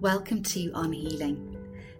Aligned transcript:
Welcome 0.00 0.42
to 0.44 0.70
On 0.74 0.92
Healing. 0.92 1.56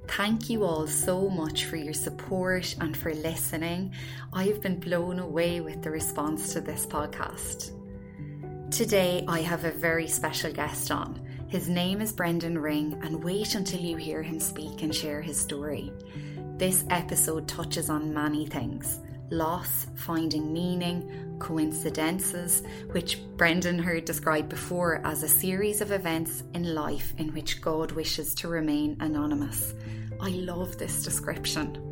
Thank 0.06 0.48
you 0.48 0.64
all 0.64 0.86
so 0.86 1.28
much 1.28 1.64
for 1.64 1.76
your 1.76 1.92
support 1.92 2.76
and 2.80 2.96
for 2.96 3.12
listening. 3.12 3.92
I've 4.32 4.62
been 4.62 4.78
blown 4.78 5.18
away 5.18 5.60
with 5.60 5.82
the 5.82 5.90
response 5.90 6.52
to 6.52 6.60
this 6.60 6.86
podcast. 6.86 7.72
Today, 8.70 9.24
I 9.26 9.40
have 9.40 9.64
a 9.64 9.72
very 9.72 10.06
special 10.06 10.52
guest 10.52 10.90
on. 10.90 11.20
His 11.48 11.68
name 11.68 12.00
is 12.00 12.12
Brendan 12.12 12.58
Ring, 12.58 13.00
and 13.02 13.24
wait 13.24 13.54
until 13.54 13.80
you 13.80 13.96
hear 13.96 14.22
him 14.22 14.38
speak 14.38 14.82
and 14.82 14.94
share 14.94 15.20
his 15.20 15.40
story. 15.40 15.92
This 16.56 16.84
episode 16.90 17.48
touches 17.48 17.90
on 17.90 18.14
many 18.14 18.46
things 18.46 19.00
loss, 19.30 19.86
finding 19.94 20.52
meaning, 20.52 21.36
coincidences, 21.38 22.62
which 22.90 23.18
Brendan 23.36 23.78
heard 23.78 24.04
described 24.04 24.48
before 24.48 25.00
as 25.04 25.22
a 25.22 25.28
series 25.28 25.80
of 25.80 25.92
events 25.92 26.42
in 26.54 26.74
life 26.74 27.12
in 27.18 27.32
which 27.32 27.60
God 27.60 27.92
wishes 27.92 28.34
to 28.36 28.48
remain 28.48 28.96
anonymous. 29.00 29.74
I 30.20 30.30
love 30.30 30.78
this 30.78 31.02
description. 31.02 31.84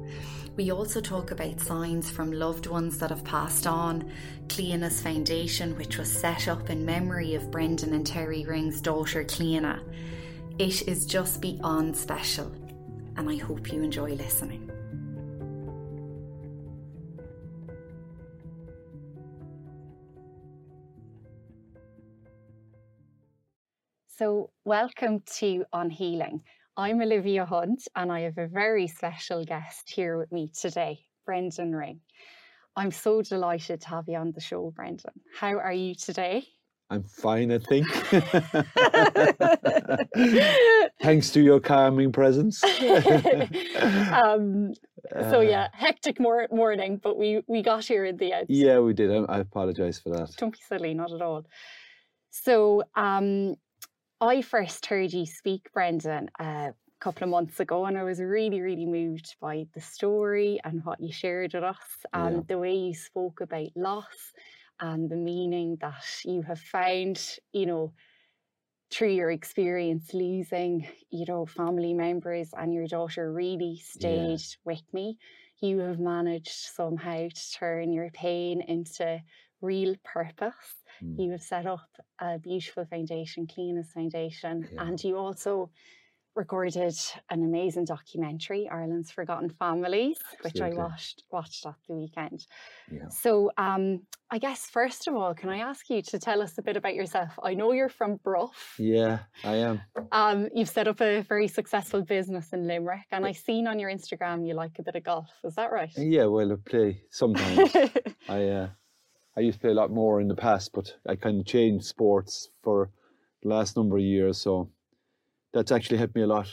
We 0.56 0.72
also 0.72 1.02
talk 1.02 1.32
about 1.32 1.60
signs 1.60 2.10
from 2.10 2.32
loved 2.32 2.66
ones 2.66 2.96
that 2.98 3.10
have 3.10 3.24
passed 3.24 3.66
on, 3.66 4.10
Cliona's 4.46 5.02
Foundation, 5.02 5.76
which 5.76 5.98
was 5.98 6.10
set 6.10 6.48
up 6.48 6.70
in 6.70 6.86
memory 6.86 7.34
of 7.34 7.50
Brendan 7.50 7.92
and 7.92 8.06
Terry 8.06 8.44
Ring's 8.44 8.80
daughter 8.80 9.22
Cliona. 9.22 9.80
It 10.58 10.88
is 10.88 11.04
just 11.04 11.42
beyond 11.42 11.94
special, 11.94 12.50
and 13.16 13.28
I 13.28 13.36
hope 13.36 13.70
you 13.70 13.82
enjoy 13.82 14.14
listening. 14.14 14.70
So, 24.18 24.50
welcome 24.64 25.22
to 25.40 25.66
On 25.74 25.90
Healing. 25.90 26.40
I'm 26.74 27.02
Olivia 27.02 27.44
Hunt, 27.44 27.86
and 27.96 28.10
I 28.10 28.20
have 28.20 28.38
a 28.38 28.46
very 28.46 28.88
special 28.88 29.44
guest 29.44 29.90
here 29.90 30.16
with 30.16 30.32
me 30.32 30.50
today, 30.58 31.00
Brendan 31.26 31.74
Ring. 31.74 32.00
I'm 32.76 32.92
so 32.92 33.20
delighted 33.20 33.82
to 33.82 33.88
have 33.88 34.08
you 34.08 34.16
on 34.16 34.32
the 34.32 34.40
show, 34.40 34.72
Brendan. 34.74 35.12
How 35.38 35.58
are 35.58 35.74
you 35.74 35.94
today? 35.94 36.46
I'm 36.88 37.02
fine, 37.02 37.52
I 37.52 37.58
think. 37.58 37.86
Thanks 41.02 41.28
to 41.32 41.42
your 41.42 41.60
calming 41.60 42.10
presence. 42.10 42.64
um, 44.14 44.72
so 45.28 45.42
yeah, 45.42 45.68
hectic 45.74 46.18
mor- 46.18 46.48
morning, 46.50 46.98
but 47.02 47.18
we 47.18 47.42
we 47.48 47.60
got 47.60 47.84
here 47.84 48.06
in 48.06 48.16
the 48.16 48.32
end. 48.32 48.46
Yeah, 48.48 48.78
we 48.78 48.94
did. 48.94 49.10
I, 49.10 49.24
I 49.24 49.40
apologize 49.40 49.98
for 49.98 50.08
that. 50.08 50.34
Don't 50.38 50.52
be 50.52 50.58
silly, 50.66 50.94
not 50.94 51.12
at 51.12 51.20
all. 51.20 51.44
So 52.30 52.82
um, 52.94 53.56
I 54.20 54.40
first 54.40 54.86
heard 54.86 55.12
you 55.12 55.26
speak, 55.26 55.70
Brendan, 55.74 56.30
a 56.38 56.72
couple 57.00 57.24
of 57.24 57.28
months 57.28 57.60
ago, 57.60 57.84
and 57.84 57.98
I 57.98 58.02
was 58.02 58.18
really, 58.18 58.62
really 58.62 58.86
moved 58.86 59.36
by 59.42 59.66
the 59.74 59.80
story 59.82 60.58
and 60.64 60.82
what 60.84 61.00
you 61.00 61.12
shared 61.12 61.52
with 61.52 61.64
us, 61.64 62.06
and 62.14 62.36
yeah. 62.36 62.42
the 62.48 62.58
way 62.58 62.74
you 62.74 62.94
spoke 62.94 63.42
about 63.42 63.68
loss 63.76 64.32
and 64.80 65.10
the 65.10 65.16
meaning 65.16 65.76
that 65.82 66.04
you 66.24 66.40
have 66.42 66.60
found, 66.60 67.38
you 67.52 67.66
know, 67.66 67.92
through 68.90 69.12
your 69.12 69.30
experience 69.30 70.14
losing, 70.14 70.88
you 71.10 71.26
know, 71.26 71.44
family 71.44 71.92
members 71.92 72.50
and 72.56 72.72
your 72.72 72.86
daughter 72.86 73.30
really 73.30 73.82
stayed 73.84 74.40
yeah. 74.40 74.56
with 74.64 74.82
me. 74.94 75.18
You 75.60 75.80
have 75.80 75.98
managed 75.98 76.48
somehow 76.48 77.28
to 77.28 77.52
turn 77.52 77.92
your 77.92 78.10
pain 78.10 78.62
into 78.62 79.20
real 79.60 79.94
purpose. 80.04 80.54
Mm. 81.02 81.18
You 81.18 81.30
have 81.32 81.42
set 81.42 81.66
up 81.66 81.88
a 82.20 82.38
beautiful 82.38 82.84
foundation, 82.84 83.46
Cliona's 83.46 83.92
Foundation, 83.92 84.68
yeah. 84.72 84.82
and 84.82 85.02
you 85.02 85.16
also 85.16 85.70
recorded 86.36 86.94
an 87.30 87.42
amazing 87.42 87.86
documentary, 87.86 88.68
Ireland's 88.70 89.10
Forgotten 89.10 89.48
Families, 89.50 90.18
which 90.42 90.60
I 90.60 90.68
watched 90.68 91.22
watched 91.32 91.64
at 91.66 91.74
the 91.88 91.94
weekend. 91.94 92.46
Yeah. 92.92 93.08
So, 93.08 93.50
um, 93.56 94.02
I 94.30 94.38
guess 94.38 94.66
first 94.66 95.08
of 95.08 95.14
all, 95.14 95.34
can 95.34 95.48
I 95.48 95.58
ask 95.58 95.88
you 95.88 96.02
to 96.02 96.18
tell 96.18 96.42
us 96.42 96.58
a 96.58 96.62
bit 96.62 96.76
about 96.76 96.94
yourself? 96.94 97.30
I 97.42 97.54
know 97.54 97.72
you're 97.72 97.88
from 97.88 98.16
Bruff. 98.22 98.74
Yeah, 98.78 99.20
I 99.42 99.56
am. 99.56 99.80
Um, 100.12 100.48
you've 100.54 100.68
set 100.68 100.88
up 100.88 101.00
a 101.00 101.22
very 101.22 101.48
successful 101.48 102.02
business 102.02 102.52
in 102.52 102.66
Limerick, 102.66 103.06
and 103.10 103.24
I've 103.24 103.38
seen 103.38 103.66
on 103.66 103.78
your 103.78 103.90
Instagram 103.90 104.46
you 104.46 104.54
like 104.54 104.78
a 104.78 104.82
bit 104.82 104.96
of 104.96 105.04
golf. 105.04 105.30
Is 105.42 105.54
that 105.54 105.72
right? 105.72 105.90
Yeah, 105.96 106.26
well, 106.26 106.52
I 106.52 106.56
play 106.68 107.00
sometimes. 107.10 107.74
I 108.28 108.44
uh, 108.48 108.68
I 109.36 109.42
used 109.42 109.58
to 109.58 109.60
play 109.60 109.70
a 109.70 109.74
lot 109.74 109.90
more 109.90 110.20
in 110.20 110.28
the 110.28 110.34
past, 110.34 110.72
but 110.72 110.94
I 111.06 111.16
kind 111.16 111.40
of 111.40 111.46
changed 111.46 111.84
sports 111.84 112.50
for 112.62 112.90
the 113.42 113.48
last 113.50 113.76
number 113.76 113.96
of 113.96 114.02
years. 114.02 114.38
So 114.38 114.70
that's 115.52 115.72
actually 115.72 115.98
helped 115.98 116.16
me 116.16 116.22
a 116.22 116.26
lot, 116.26 116.48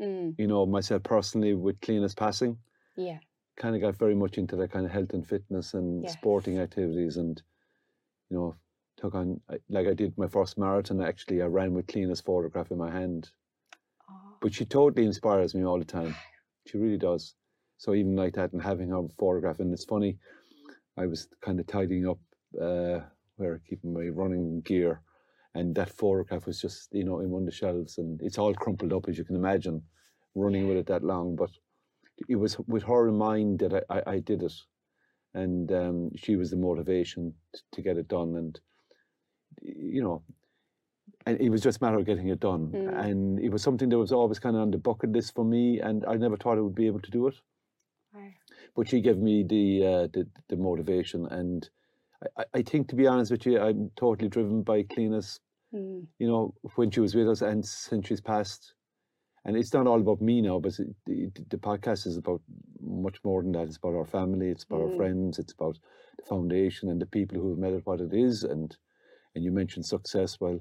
mm. 0.00 0.34
you 0.36 0.46
know, 0.46 0.66
myself 0.66 1.04
personally 1.04 1.54
with 1.54 1.80
Cliona's 1.80 2.14
passing. 2.14 2.58
Yeah. 2.96 3.18
Kind 3.56 3.76
of 3.76 3.82
got 3.82 3.96
very 3.96 4.16
much 4.16 4.36
into 4.36 4.56
that 4.56 4.72
kind 4.72 4.84
of 4.84 4.90
health 4.90 5.12
and 5.12 5.26
fitness 5.26 5.74
and 5.74 6.02
yes. 6.02 6.12
sporting 6.14 6.58
activities 6.58 7.16
and, 7.16 7.40
you 8.30 8.36
know, 8.36 8.56
took 8.96 9.14
on, 9.14 9.40
like 9.68 9.86
I 9.86 9.94
did 9.94 10.18
my 10.18 10.26
first 10.26 10.58
marathon, 10.58 11.02
actually, 11.02 11.40
I 11.40 11.46
ran 11.46 11.72
with 11.72 11.86
Cliona's 11.86 12.20
photograph 12.20 12.72
in 12.72 12.78
my 12.78 12.90
hand. 12.90 13.30
Oh. 14.10 14.36
But 14.40 14.54
she 14.54 14.64
totally 14.64 15.06
inspires 15.06 15.54
me 15.54 15.64
all 15.64 15.78
the 15.78 15.84
time. 15.84 16.14
She 16.66 16.78
really 16.78 16.96
does. 16.96 17.34
So 17.76 17.92
even 17.92 18.16
like 18.16 18.36
that 18.36 18.54
and 18.54 18.62
having 18.62 18.88
her 18.88 19.02
photograph, 19.18 19.60
and 19.60 19.70
it's 19.74 19.84
funny, 19.84 20.16
I 20.96 21.06
was 21.06 21.28
kind 21.40 21.58
of 21.60 21.66
tidying 21.66 22.08
up 22.08 22.18
uh, 22.60 23.00
where 23.36 23.54
I 23.54 23.68
keep 23.68 23.84
my 23.84 24.06
running 24.08 24.60
gear, 24.60 25.00
and 25.54 25.74
that 25.74 25.90
photograph 25.90 26.46
was 26.46 26.60
just 26.60 26.88
you 26.92 27.04
know 27.04 27.20
in 27.20 27.30
one 27.30 27.42
of 27.42 27.46
the 27.46 27.52
shelves, 27.52 27.98
and 27.98 28.20
it's 28.22 28.38
all 28.38 28.54
crumpled 28.54 28.92
up 28.92 29.08
as 29.08 29.18
you 29.18 29.24
can 29.24 29.36
imagine, 29.36 29.82
running 30.34 30.68
with 30.68 30.76
it 30.76 30.86
that 30.86 31.02
long. 31.02 31.36
But 31.36 31.50
it 32.28 32.36
was 32.36 32.58
with 32.66 32.84
her 32.84 33.08
in 33.08 33.16
mind 33.18 33.58
that 33.60 33.84
I, 33.90 33.96
I, 33.96 34.02
I 34.14 34.18
did 34.20 34.42
it, 34.42 34.54
and 35.34 35.70
um, 35.72 36.10
she 36.16 36.36
was 36.36 36.50
the 36.50 36.56
motivation 36.56 37.34
to 37.72 37.82
get 37.82 37.98
it 37.98 38.08
done, 38.08 38.36
and 38.36 38.60
you 39.62 40.02
know. 40.02 40.22
And 41.26 41.40
it 41.40 41.48
was 41.48 41.62
just 41.62 41.80
a 41.80 41.84
matter 41.84 41.98
of 41.98 42.04
getting 42.04 42.28
it 42.28 42.40
done. 42.40 42.70
Mm. 42.74 43.04
And 43.04 43.40
it 43.40 43.48
was 43.48 43.62
something 43.62 43.88
that 43.88 43.98
was 43.98 44.12
always 44.12 44.38
kind 44.38 44.56
of 44.56 44.62
on 44.62 44.70
the 44.70 44.76
bucket 44.76 45.10
list 45.10 45.34
for 45.34 45.44
me. 45.44 45.80
And 45.80 46.04
I 46.06 46.16
never 46.16 46.36
thought 46.36 46.58
I 46.58 46.60
would 46.60 46.74
be 46.74 46.86
able 46.86 47.00
to 47.00 47.10
do 47.10 47.28
it 47.28 47.34
but 48.74 48.88
she 48.88 49.00
gave 49.00 49.18
me 49.18 49.42
the 49.42 49.86
uh, 49.86 50.06
the, 50.12 50.26
the 50.48 50.56
motivation, 50.56 51.26
and 51.26 51.68
I, 52.36 52.44
I 52.54 52.62
think 52.62 52.88
to 52.88 52.96
be 52.96 53.06
honest 53.06 53.30
with 53.30 53.46
you, 53.46 53.60
I'm 53.60 53.90
totally 53.96 54.28
driven 54.28 54.62
by 54.62 54.82
Cliona's. 54.82 55.40
Mm. 55.74 56.06
You 56.18 56.28
know, 56.28 56.54
when 56.76 56.90
she 56.90 57.00
was 57.00 57.16
with 57.16 57.28
us 57.28 57.42
and 57.42 57.64
since 57.66 58.06
she's 58.06 58.20
passed, 58.20 58.74
and 59.44 59.56
it's 59.56 59.72
not 59.74 59.86
all 59.86 60.00
about 60.00 60.20
me 60.20 60.40
now, 60.40 60.60
but 60.60 60.72
the, 61.06 61.30
the 61.50 61.58
podcast 61.58 62.06
is 62.06 62.16
about 62.16 62.40
much 62.80 63.18
more 63.24 63.42
than 63.42 63.52
that. 63.52 63.66
It's 63.66 63.76
about 63.76 63.96
our 63.96 64.06
family, 64.06 64.50
it's 64.50 64.64
about 64.64 64.80
mm. 64.80 64.90
our 64.90 64.96
friends, 64.96 65.38
it's 65.38 65.52
about 65.52 65.78
the 66.16 66.24
foundation 66.24 66.88
and 66.88 67.00
the 67.00 67.06
people 67.06 67.38
who 67.38 67.50
have 67.50 67.58
made 67.58 67.74
it 67.74 67.86
what 67.86 68.00
it 68.00 68.14
is. 68.14 68.44
And 68.44 68.76
and 69.34 69.42
you 69.44 69.50
mentioned 69.50 69.84
success. 69.84 70.38
Well, 70.40 70.60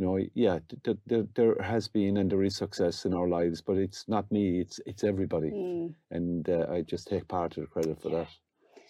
you 0.00 0.06
know, 0.06 0.18
yeah, 0.32 0.60
th- 0.82 0.96
th- 1.10 1.26
there 1.34 1.56
has 1.60 1.86
been 1.86 2.16
and 2.16 2.32
there 2.32 2.42
is 2.42 2.56
success 2.56 3.04
in 3.04 3.12
our 3.12 3.28
lives, 3.28 3.60
but 3.60 3.76
it's 3.76 4.08
not 4.08 4.32
me; 4.32 4.58
it's 4.60 4.80
it's 4.86 5.04
everybody, 5.04 5.50
mm. 5.50 5.94
and 6.10 6.48
uh, 6.48 6.66
I 6.72 6.80
just 6.80 7.06
take 7.06 7.28
part 7.28 7.58
of 7.58 7.64
the 7.64 7.66
credit 7.66 8.00
for 8.00 8.08
yeah. 8.08 8.18
that. 8.20 8.28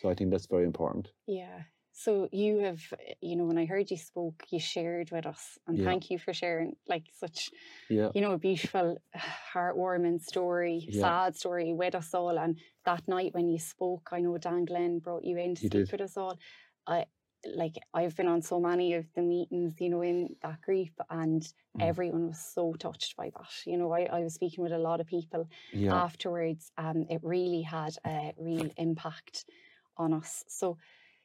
So 0.00 0.08
I 0.08 0.14
think 0.14 0.30
that's 0.30 0.46
very 0.46 0.64
important. 0.64 1.08
Yeah. 1.26 1.62
So 1.92 2.28
you 2.30 2.60
have, 2.60 2.80
you 3.20 3.34
know, 3.34 3.44
when 3.44 3.58
I 3.58 3.66
heard 3.66 3.90
you 3.90 3.96
spoke, 3.96 4.44
you 4.50 4.60
shared 4.60 5.10
with 5.10 5.26
us, 5.26 5.58
and 5.66 5.78
yeah. 5.78 5.84
thank 5.84 6.10
you 6.10 6.18
for 6.20 6.32
sharing 6.32 6.76
like 6.86 7.06
such, 7.12 7.50
yeah. 7.88 8.10
you 8.14 8.20
know, 8.20 8.32
a 8.32 8.38
beautiful, 8.38 8.96
heartwarming 9.52 10.22
story, 10.22 10.86
yeah. 10.88 11.00
sad 11.00 11.36
story 11.36 11.72
with 11.72 11.96
us 11.96 12.14
all. 12.14 12.38
And 12.38 12.56
that 12.84 13.02
night 13.08 13.34
when 13.34 13.48
you 13.48 13.58
spoke, 13.58 14.10
I 14.12 14.20
know 14.20 14.38
Dan 14.38 14.64
Glenn 14.64 15.00
brought 15.00 15.24
you 15.24 15.36
in 15.38 15.56
to 15.56 15.60
he 15.60 15.66
speak 15.66 15.86
did. 15.86 15.92
with 15.92 16.02
us 16.02 16.16
all. 16.16 16.38
I 16.86 17.06
like 17.46 17.76
I've 17.94 18.16
been 18.16 18.28
on 18.28 18.42
so 18.42 18.60
many 18.60 18.94
of 18.94 19.06
the 19.14 19.22
meetings, 19.22 19.74
you 19.78 19.88
know, 19.88 20.02
in 20.02 20.36
that 20.42 20.60
group, 20.62 20.90
and 21.08 21.42
mm. 21.42 21.52
everyone 21.80 22.28
was 22.28 22.38
so 22.38 22.74
touched 22.74 23.16
by 23.16 23.30
that. 23.30 23.50
You 23.64 23.78
know, 23.78 23.92
I, 23.92 24.02
I 24.12 24.20
was 24.20 24.34
speaking 24.34 24.62
with 24.62 24.72
a 24.72 24.78
lot 24.78 25.00
of 25.00 25.06
people 25.06 25.48
yeah. 25.72 25.94
afterwards, 25.94 26.70
and 26.76 27.10
it 27.10 27.20
really 27.22 27.62
had 27.62 27.96
a 28.06 28.32
real 28.38 28.70
impact 28.76 29.44
on 29.96 30.12
us. 30.12 30.44
So 30.48 30.78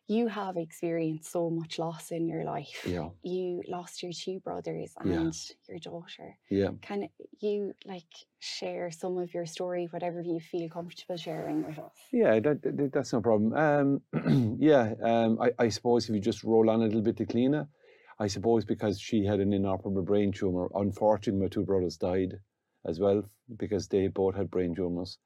you 0.08 0.28
have 0.28 0.56
experienced 0.56 1.32
so 1.32 1.50
much 1.50 1.80
loss 1.80 2.12
in 2.12 2.28
your 2.28 2.44
life. 2.44 2.86
Yeah. 2.86 3.10
You 3.24 3.64
lost 3.68 4.04
your 4.04 4.12
two 4.12 4.40
brothers 4.40 4.94
and 5.00 5.12
yeah. 5.12 5.32
your 5.68 5.80
daughter. 5.80 6.38
Yeah. 6.50 6.70
Can 6.82 7.10
you 7.40 7.74
like 7.86 8.04
share 8.40 8.92
some 8.92 9.18
of 9.18 9.34
your 9.34 9.48
story, 9.48 9.88
whatever 9.90 10.22
you 10.22 10.40
feel 10.40 10.70
comfortable 10.70 11.18
sharing 11.18 11.66
with 11.66 11.80
us? 11.80 11.94
Yeah, 12.12 12.40
that, 12.40 12.62
that 12.62 12.92
that's 12.94 13.14
no 13.14 13.22
problem. 13.22 13.54
Um, 13.54 14.58
yeah, 14.60 14.94
um, 15.04 15.40
I, 15.42 15.52
I 15.58 15.70
suppose 15.70 16.08
if 16.08 16.14
you 16.14 16.22
just 16.22 16.44
roll 16.44 16.70
on 16.70 16.82
a 16.82 16.86
little 16.86 17.02
bit 17.02 17.18
to 17.18 17.26
Cliona, 17.26 17.68
I 18.20 18.28
suppose 18.28 18.64
because 18.64 19.00
she 19.00 19.26
had 19.26 19.40
an 19.40 19.54
inoperable 19.54 20.04
brain 20.04 20.32
tumor. 20.32 20.70
Unfortunately, 20.76 21.42
my 21.42 21.48
two 21.48 21.66
brothers 21.66 21.98
died 21.98 22.36
as 22.86 23.00
well 23.00 23.24
because 23.58 23.88
they 23.88 24.08
both 24.08 24.36
had 24.36 24.52
brain 24.52 24.76
tumors. 24.76 25.18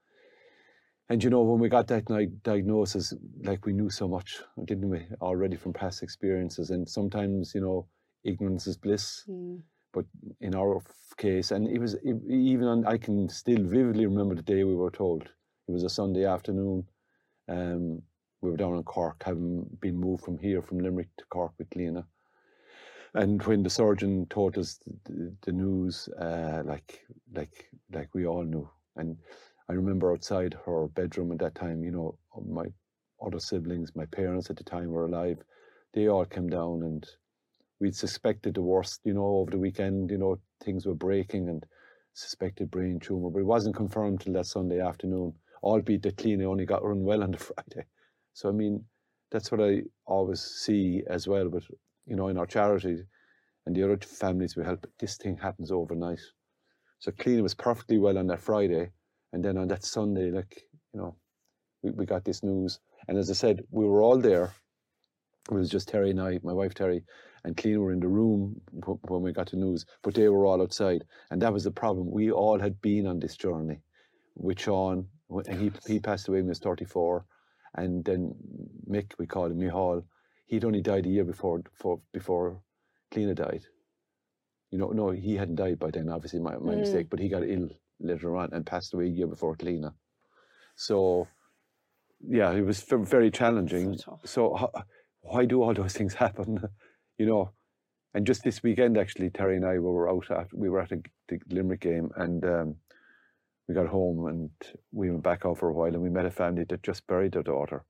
And 1.10 1.24
you 1.24 1.30
know, 1.32 1.42
when 1.42 1.60
we 1.60 1.70
got 1.70 1.88
that 1.88 2.06
diagnosis, 2.44 3.14
like 3.44 3.66
we 3.66 3.74
knew 3.74 3.90
so 3.90 4.08
much, 4.08 4.42
didn't 4.66 4.90
we, 4.90 5.08
already 5.22 5.56
from 5.56 5.74
past 5.74 6.04
experiences? 6.04 6.70
And 6.70 6.88
sometimes, 6.88 7.54
you 7.56 7.62
know, 7.62 7.88
ignorance 8.24 8.68
is 8.68 8.78
bliss. 8.78 9.24
Mm. 9.28 9.62
but 9.92 10.06
in 10.40 10.56
our 10.56 10.82
case, 11.18 11.52
and 11.52 11.68
it 11.68 11.80
was 11.80 11.96
it, 11.96 12.16
even 12.30 12.68
on, 12.68 12.86
I 12.86 12.98
can 12.98 13.28
still 13.30 13.64
vividly 13.64 14.06
remember 14.06 14.36
the 14.36 14.42
day 14.44 14.64
we 14.64 14.76
were 14.76 14.92
told. 14.92 15.24
It 15.68 15.72
was 15.72 15.84
a 15.84 15.90
Sunday 15.90 16.26
afternoon. 16.26 16.86
Um, 17.48 18.02
we 18.42 18.52
were 18.52 18.58
down 18.58 18.76
in 18.76 18.84
Cork, 18.84 19.24
having 19.26 19.66
been 19.82 19.98
moved 19.98 20.24
from 20.24 20.38
here, 20.38 20.62
from 20.62 20.80
Limerick 20.80 21.10
to 21.18 21.26
Cork 21.26 21.54
with 21.58 21.70
Cliona. 21.72 22.06
And 23.16 23.42
when 23.44 23.64
the 23.64 23.70
surgeon 23.70 24.28
told 24.30 24.58
us 24.58 24.80
the, 25.06 25.34
the 25.42 25.52
news, 25.52 26.08
uh, 26.20 26.62
like 26.66 27.06
like 27.34 27.70
like 27.92 28.14
we 28.14 28.28
all 28.28 28.44
knew, 28.44 28.70
and 28.96 29.18
I 29.70 29.74
remember 29.74 30.12
outside 30.12 30.56
her 30.66 30.88
bedroom 30.88 31.32
at 31.32 31.40
that 31.40 31.56
time, 31.56 31.84
you 31.84 31.92
know, 31.92 32.18
my 32.48 32.66
other 33.24 33.40
siblings, 33.40 33.96
my 33.96 34.06
parents 34.06 34.50
at 34.50 34.58
the 34.58 34.64
time 34.64 34.90
were 34.90 35.06
alive. 35.06 35.38
They 35.94 36.08
all 36.08 36.26
came 36.26 36.50
down 36.50 36.84
and 36.84 37.08
we'd 37.80 37.96
suspected 37.96 38.56
the 38.56 38.62
worst, 38.62 39.02
you 39.04 39.14
know, 39.14 39.26
over 39.26 39.52
the 39.52 39.60
weekend, 39.60 40.10
you 40.10 40.18
know, 40.18 40.40
things 40.64 40.86
were 40.86 40.96
breaking 40.96 41.50
and 41.50 41.66
suspected 42.14 42.72
brain 42.72 43.00
tumor, 43.00 43.30
but 43.30 43.40
it 43.40 43.46
wasn't 43.46 43.76
confirmed 43.76 44.22
till 44.22 44.34
that 44.34 44.48
Sunday 44.48 44.82
afternoon, 44.82 45.34
albeit 45.64 46.02
that 46.02 46.18
Cliona 46.18 46.46
only 46.46 46.66
got 46.66 46.84
run 46.84 47.04
well 47.04 47.24
on 47.24 47.32
the 47.32 47.38
Friday. 47.38 47.86
So, 48.34 48.50
I 48.50 48.52
mean, 48.52 48.84
that's 49.32 49.52
what 49.52 49.62
I 49.62 49.84
always 50.06 50.42
see 50.42 51.04
as 51.08 51.28
well. 51.28 51.48
But, 51.48 51.64
you 52.08 52.16
know, 52.16 52.30
in 52.30 52.38
our 52.38 52.48
charity 52.48 53.04
and 53.66 53.76
the 53.76 53.84
other 53.84 53.98
families 53.98 54.56
we 54.56 54.64
help, 54.64 54.88
this 55.00 55.18
thing 55.18 55.38
happens 55.38 55.72
overnight. 55.72 56.22
So 57.00 57.12
Cliona 57.12 57.44
was 57.44 57.54
perfectly 57.54 58.00
well 58.00 58.18
on 58.18 58.28
that 58.28 58.42
Friday. 58.42 58.92
And 59.34 59.44
then 59.44 59.58
on 59.58 59.68
that 59.68 59.84
Sunday, 59.84 60.32
like, 60.32 60.64
you 60.94 61.00
know, 61.00 61.16
we, 61.84 61.92
we 61.92 62.06
got 62.06 62.26
this 62.26 62.44
news. 62.44 62.80
And 63.08 63.18
as 63.18 63.30
I 63.30 63.34
said, 63.34 63.64
we 63.72 63.86
were 63.86 64.02
all 64.02 64.18
there. 64.18 64.52
It 65.50 65.54
was 65.54 65.70
just 65.70 65.90
Terry 65.90 66.12
and 66.12 66.22
I, 66.22 66.40
my 66.44 66.54
wife 66.54 66.74
Terry, 66.74 67.04
and 67.44 67.56
Cliona 67.56 67.80
were 67.80 67.92
in 67.92 68.00
the 68.00 68.08
room 68.08 68.60
when 69.08 69.22
we 69.22 69.32
got 69.32 69.50
the 69.50 69.58
news, 69.58 69.86
but 70.04 70.14
they 70.14 70.28
were 70.30 70.46
all 70.46 70.62
outside. 70.62 71.06
And 71.32 71.42
that 71.42 71.54
was 71.54 71.64
the 71.64 71.72
problem. 71.72 72.12
We 72.12 72.32
all 72.32 72.60
had 72.60 72.80
been 72.82 73.08
on 73.08 73.20
this 73.20 73.36
journey 73.36 73.80
with 74.36 74.60
Sean. 74.60 75.08
and 75.30 75.60
He, 75.60 75.72
he 75.88 76.00
passed 76.00 76.28
away 76.28 76.40
when 76.40 76.46
he 76.46 76.50
was 76.50 76.60
34. 76.60 77.26
And 77.76 78.04
then 78.04 78.36
Mick, 78.90 79.14
we 79.18 79.28
called 79.28 79.52
him 79.52 79.60
Mihal, 79.60 80.04
he'd 80.48 80.66
only 80.66 80.82
died 80.82 81.06
a 81.06 81.10
year 81.10 81.24
before 81.24 81.60
before, 81.60 82.02
before 82.12 82.62
Cliona 83.12 83.36
died. 83.36 83.62
You 84.72 84.78
know, 84.80 84.90
no, 84.90 85.12
he 85.12 85.36
hadn't 85.36 85.56
died 85.56 85.80
by 85.80 85.92
then, 85.92 86.10
obviously, 86.10 86.40
my, 86.40 86.58
my 86.58 86.74
mm. 86.74 86.80
mistake, 86.80 87.08
but 87.10 87.20
he 87.20 87.30
got 87.30 87.44
ill 87.44 87.70
later 88.00 88.36
on 88.36 88.50
and 88.54 88.66
passed 88.66 88.94
away 88.94 89.06
a 89.06 89.10
year 89.10 89.28
before 89.28 89.56
Cliona. 89.56 89.94
So, 90.76 91.28
yeah, 92.28 92.52
it 92.52 92.66
was 92.66 92.82
very 92.82 93.32
challenging. 93.32 93.98
So, 93.98 94.20
so 94.24 94.72
why 95.22 95.46
do 95.46 95.62
all 95.62 95.74
those 95.74 95.94
things 95.94 96.14
happen? 96.26 96.64
you 97.18 97.26
know, 97.26 97.52
and 98.14 98.26
just 98.26 98.44
this 98.44 98.64
weekend, 98.64 98.98
actually, 98.98 99.30
Terry 99.30 99.58
and 99.58 99.66
I 99.66 99.78
were 99.80 100.10
out 100.10 100.32
at, 100.32 100.54
we 100.54 100.70
were 100.70 100.82
at 100.82 100.92
a, 100.92 101.02
the 101.28 101.40
Limerick 101.50 101.82
game 101.82 102.10
and 102.16 102.44
um, 102.44 102.76
we 103.68 103.76
got 103.76 103.88
home 103.88 104.26
and 104.26 104.50
we 104.92 105.12
went 105.12 105.24
back 105.24 105.46
out 105.46 105.60
for 105.60 105.70
a 105.70 105.74
while 105.74 105.94
and 105.94 106.02
we 106.02 106.10
met 106.10 106.26
a 106.26 106.32
family 106.32 106.66
that 106.70 106.82
just 106.82 107.06
buried 107.06 107.34
their 107.34 107.44
daughter. 107.44 107.84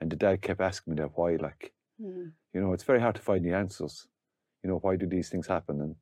And 0.00 0.10
the 0.10 0.16
dad 0.16 0.40
kept 0.40 0.60
asking 0.60 0.94
me 0.94 1.02
that 1.02 1.10
why, 1.16 1.36
like, 1.36 1.74
mm. 2.00 2.30
you 2.54 2.60
know, 2.60 2.72
it's 2.72 2.84
very 2.84 3.00
hard 3.00 3.16
to 3.16 3.20
find 3.20 3.44
the 3.44 3.52
answers. 3.52 4.06
You 4.62 4.70
know, 4.70 4.78
why 4.78 4.96
do 4.96 5.06
these 5.06 5.28
things 5.28 5.48
happen? 5.48 5.80
And 5.82 5.96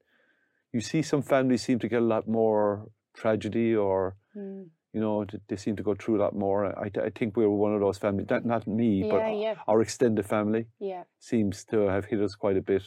you 0.72 0.80
see 0.80 1.02
some 1.02 1.22
families 1.22 1.62
seem 1.62 1.78
to 1.80 1.88
get 1.88 2.02
a 2.02 2.04
lot 2.04 2.28
more 2.28 2.88
tragedy 3.16 3.74
or, 3.74 4.16
mm 4.36 4.66
you 4.96 5.02
know, 5.02 5.26
they 5.48 5.56
seem 5.56 5.76
to 5.76 5.82
go 5.82 5.94
through 5.94 6.16
a 6.16 6.22
lot 6.22 6.34
more. 6.34 6.64
I, 6.78 6.90
I 7.04 7.10
think 7.10 7.36
we 7.36 7.44
were 7.44 7.54
one 7.54 7.74
of 7.74 7.80
those 7.82 7.98
families, 7.98 8.28
not, 8.30 8.46
not 8.46 8.66
me, 8.66 9.04
yeah, 9.04 9.10
but 9.10 9.28
yeah. 9.36 9.54
our 9.68 9.82
extended 9.82 10.24
family 10.24 10.64
yeah. 10.80 11.02
seems 11.18 11.66
to 11.66 11.80
have 11.80 12.06
hit 12.06 12.18
us 12.22 12.34
quite 12.34 12.56
a 12.56 12.62
bit. 12.62 12.82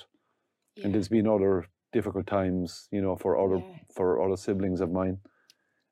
And 0.83 0.91
there's 0.91 1.07
been 1.07 1.27
other 1.27 1.67
difficult 1.93 2.25
times, 2.25 2.87
you 2.91 2.99
know, 2.99 3.15
for 3.15 3.37
other 3.37 3.63
for 3.93 4.25
other 4.25 4.37
siblings 4.37 4.81
of 4.81 4.91
mine. 4.91 5.19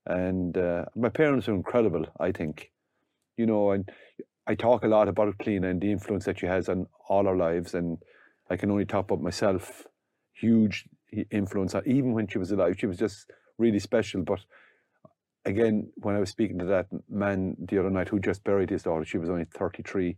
And 0.07 0.57
uh, 0.57 0.85
my 0.95 1.09
parents 1.09 1.47
are 1.49 1.53
incredible, 1.53 2.05
I 2.19 2.31
think. 2.31 2.71
You 3.37 3.45
know, 3.45 3.69
and 3.69 3.87
I 4.47 4.55
talk 4.55 4.83
a 4.83 4.87
lot 4.87 5.07
about 5.07 5.37
Cliona 5.37 5.69
and 5.69 5.79
the 5.79 5.91
influence 5.91 6.25
that 6.25 6.39
she 6.39 6.47
has 6.47 6.67
on 6.67 6.87
all 7.09 7.27
our 7.27 7.37
lives. 7.37 7.75
And 7.75 7.99
I 8.49 8.57
can 8.57 8.71
only 8.71 8.85
talk 8.85 9.05
about 9.05 9.21
myself. 9.21 9.85
Huge 10.33 10.85
influence, 11.29 11.75
even 11.85 12.13
when 12.13 12.27
she 12.27 12.39
was 12.39 12.51
alive. 12.51 12.77
She 12.79 12.87
was 12.87 12.97
just 12.97 13.29
really 13.57 13.79
special. 13.79 14.23
But 14.23 14.39
again, 15.45 15.91
when 15.95 16.15
I 16.15 16.19
was 16.19 16.29
speaking 16.29 16.59
to 16.59 16.65
that 16.65 16.87
man 17.09 17.55
the 17.59 17.79
other 17.79 17.89
night 17.89 18.09
who 18.09 18.19
just 18.19 18.43
buried 18.43 18.69
his 18.69 18.83
daughter, 18.83 19.05
she 19.05 19.17
was 19.17 19.29
only 19.29 19.45
33 19.45 20.17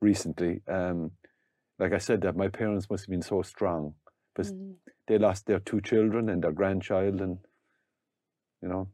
recently. 0.00 0.60
Um, 0.68 1.12
like 1.78 1.92
I 1.92 1.98
said, 1.98 2.22
that 2.22 2.36
my 2.36 2.48
parents 2.48 2.88
must 2.90 3.04
have 3.04 3.10
been 3.10 3.22
so 3.22 3.42
strong 3.42 3.94
because 4.34 4.52
mm. 4.52 4.74
they 5.06 5.18
lost 5.18 5.46
their 5.46 5.60
two 5.60 5.80
children 5.80 6.28
and 6.28 6.42
their 6.42 6.52
grandchild, 6.52 7.20
and 7.20 7.38
you 8.62 8.68
know, 8.68 8.88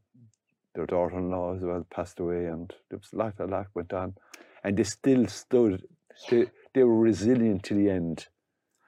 their 0.75 0.85
daughter-in-law 0.85 1.55
as 1.55 1.61
well 1.61 1.85
passed 1.89 2.19
away, 2.19 2.45
and 2.45 2.73
there 2.89 2.99
was 2.99 3.11
a 3.13 3.17
lot, 3.17 3.33
a 3.39 3.45
lot 3.45 3.67
went 3.73 3.93
on, 3.93 4.15
and 4.63 4.77
they 4.77 4.83
still 4.83 5.27
stood. 5.27 5.83
They 6.29 6.45
they 6.73 6.83
were 6.83 6.97
resilient 6.97 7.63
to 7.63 7.73
the 7.73 7.89
end, 7.89 8.27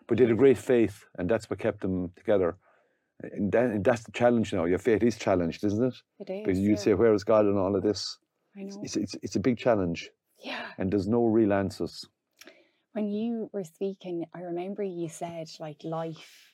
but 0.07 0.17
they 0.17 0.25
had 0.25 0.33
a 0.33 0.37
great 0.37 0.57
faith, 0.57 1.05
and 1.17 1.29
that's 1.29 1.49
what 1.49 1.59
kept 1.59 1.81
them 1.81 2.11
together. 2.15 2.57
And, 3.21 3.51
then, 3.51 3.81
that's 3.81 4.03
the 4.03 4.11
challenge 4.11 4.53
now. 4.53 4.65
Your 4.65 4.77
faith 4.77 5.03
is 5.03 5.17
challenged, 5.17 5.63
isn't 5.63 5.83
it? 5.83 5.95
It 6.19 6.31
is. 6.31 6.45
Because 6.45 6.59
you'd 6.59 6.71
yeah. 6.71 6.83
say, 6.83 6.93
where 6.93 7.13
is 7.13 7.23
God 7.23 7.45
in 7.45 7.57
all 7.57 7.75
of 7.75 7.83
this? 7.83 8.17
I 8.55 8.63
know. 8.63 8.79
It's, 8.83 8.95
it's, 8.95 9.15
it's 9.21 9.35
a 9.35 9.39
big 9.39 9.57
challenge. 9.57 10.09
Yeah. 10.43 10.65
And 10.77 10.91
there's 10.91 11.07
no 11.07 11.25
real 11.25 11.53
answers. 11.53 12.05
When 12.93 13.09
you 13.09 13.49
were 13.53 13.63
speaking, 13.63 14.25
I 14.33 14.41
remember 14.41 14.83
you 14.83 15.09
said, 15.09 15.49
like, 15.59 15.83
life, 15.83 16.53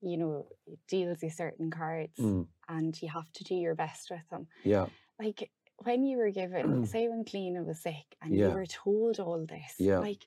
you 0.00 0.16
know, 0.16 0.46
deals 0.88 1.18
with 1.22 1.34
certain 1.34 1.70
cards 1.70 2.18
mm. 2.18 2.46
and 2.68 3.00
you 3.00 3.08
have 3.08 3.30
to 3.32 3.44
do 3.44 3.54
your 3.54 3.74
best 3.74 4.10
with 4.10 4.28
them. 4.30 4.46
Yeah. 4.64 4.86
Like, 5.18 5.50
when 5.78 6.04
you 6.04 6.18
were 6.18 6.30
given, 6.30 6.86
say 6.86 7.08
when 7.08 7.24
Cliona 7.24 7.64
was 7.64 7.80
sick 7.80 8.16
and 8.22 8.34
yeah. 8.34 8.48
you 8.48 8.54
were 8.54 8.66
told 8.66 9.20
all 9.20 9.44
this, 9.46 9.74
yeah. 9.78 9.98
like, 9.98 10.26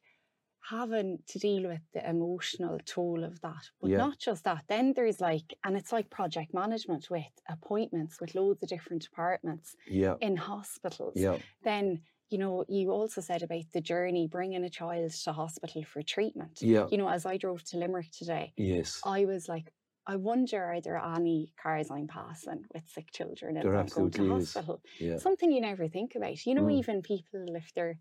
having 0.69 1.19
to 1.27 1.39
deal 1.39 1.67
with 1.67 1.81
the 1.93 2.07
emotional 2.09 2.79
toll 2.85 3.23
of 3.23 3.39
that. 3.41 3.69
But 3.81 3.91
yeah. 3.91 3.97
not 3.97 4.19
just 4.19 4.43
that, 4.45 4.63
then 4.67 4.93
there's 4.95 5.21
like, 5.21 5.53
and 5.63 5.77
it's 5.77 5.91
like 5.91 6.09
project 6.09 6.53
management 6.53 7.09
with 7.09 7.23
appointments 7.49 8.19
with 8.19 8.35
loads 8.35 8.63
of 8.63 8.69
different 8.69 9.03
departments 9.03 9.75
yeah. 9.87 10.15
in 10.21 10.35
hospitals. 10.35 11.13
Yeah. 11.15 11.37
Then, 11.63 12.01
you 12.29 12.37
know, 12.37 12.65
you 12.67 12.91
also 12.91 13.21
said 13.21 13.43
about 13.43 13.65
the 13.73 13.81
journey 13.81 14.27
bringing 14.27 14.63
a 14.63 14.69
child 14.69 15.11
to 15.11 15.33
hospital 15.33 15.83
for 15.83 16.01
treatment. 16.01 16.59
Yeah. 16.61 16.87
You 16.89 16.97
know, 16.97 17.09
as 17.09 17.25
I 17.25 17.37
drove 17.37 17.63
to 17.65 17.77
Limerick 17.77 18.11
today, 18.11 18.53
yes, 18.57 19.01
I 19.05 19.25
was 19.25 19.47
like, 19.47 19.71
I 20.07 20.17
wonder 20.17 20.63
are 20.63 20.81
there 20.81 20.97
any 20.97 21.51
cars 21.61 21.89
I'm 21.89 22.07
passing 22.07 22.63
with 22.73 22.83
sick 22.87 23.11
children 23.11 23.57
and 23.57 23.91
going 23.91 24.11
to 24.11 24.29
hospital? 24.29 24.81
Yeah. 24.99 25.17
Something 25.17 25.51
you 25.51 25.61
never 25.61 25.87
think 25.87 26.15
about. 26.15 26.45
You 26.45 26.55
know, 26.55 26.65
mm. 26.65 26.77
even 26.77 27.01
people 27.01 27.55
if 27.55 27.71
they're 27.73 27.97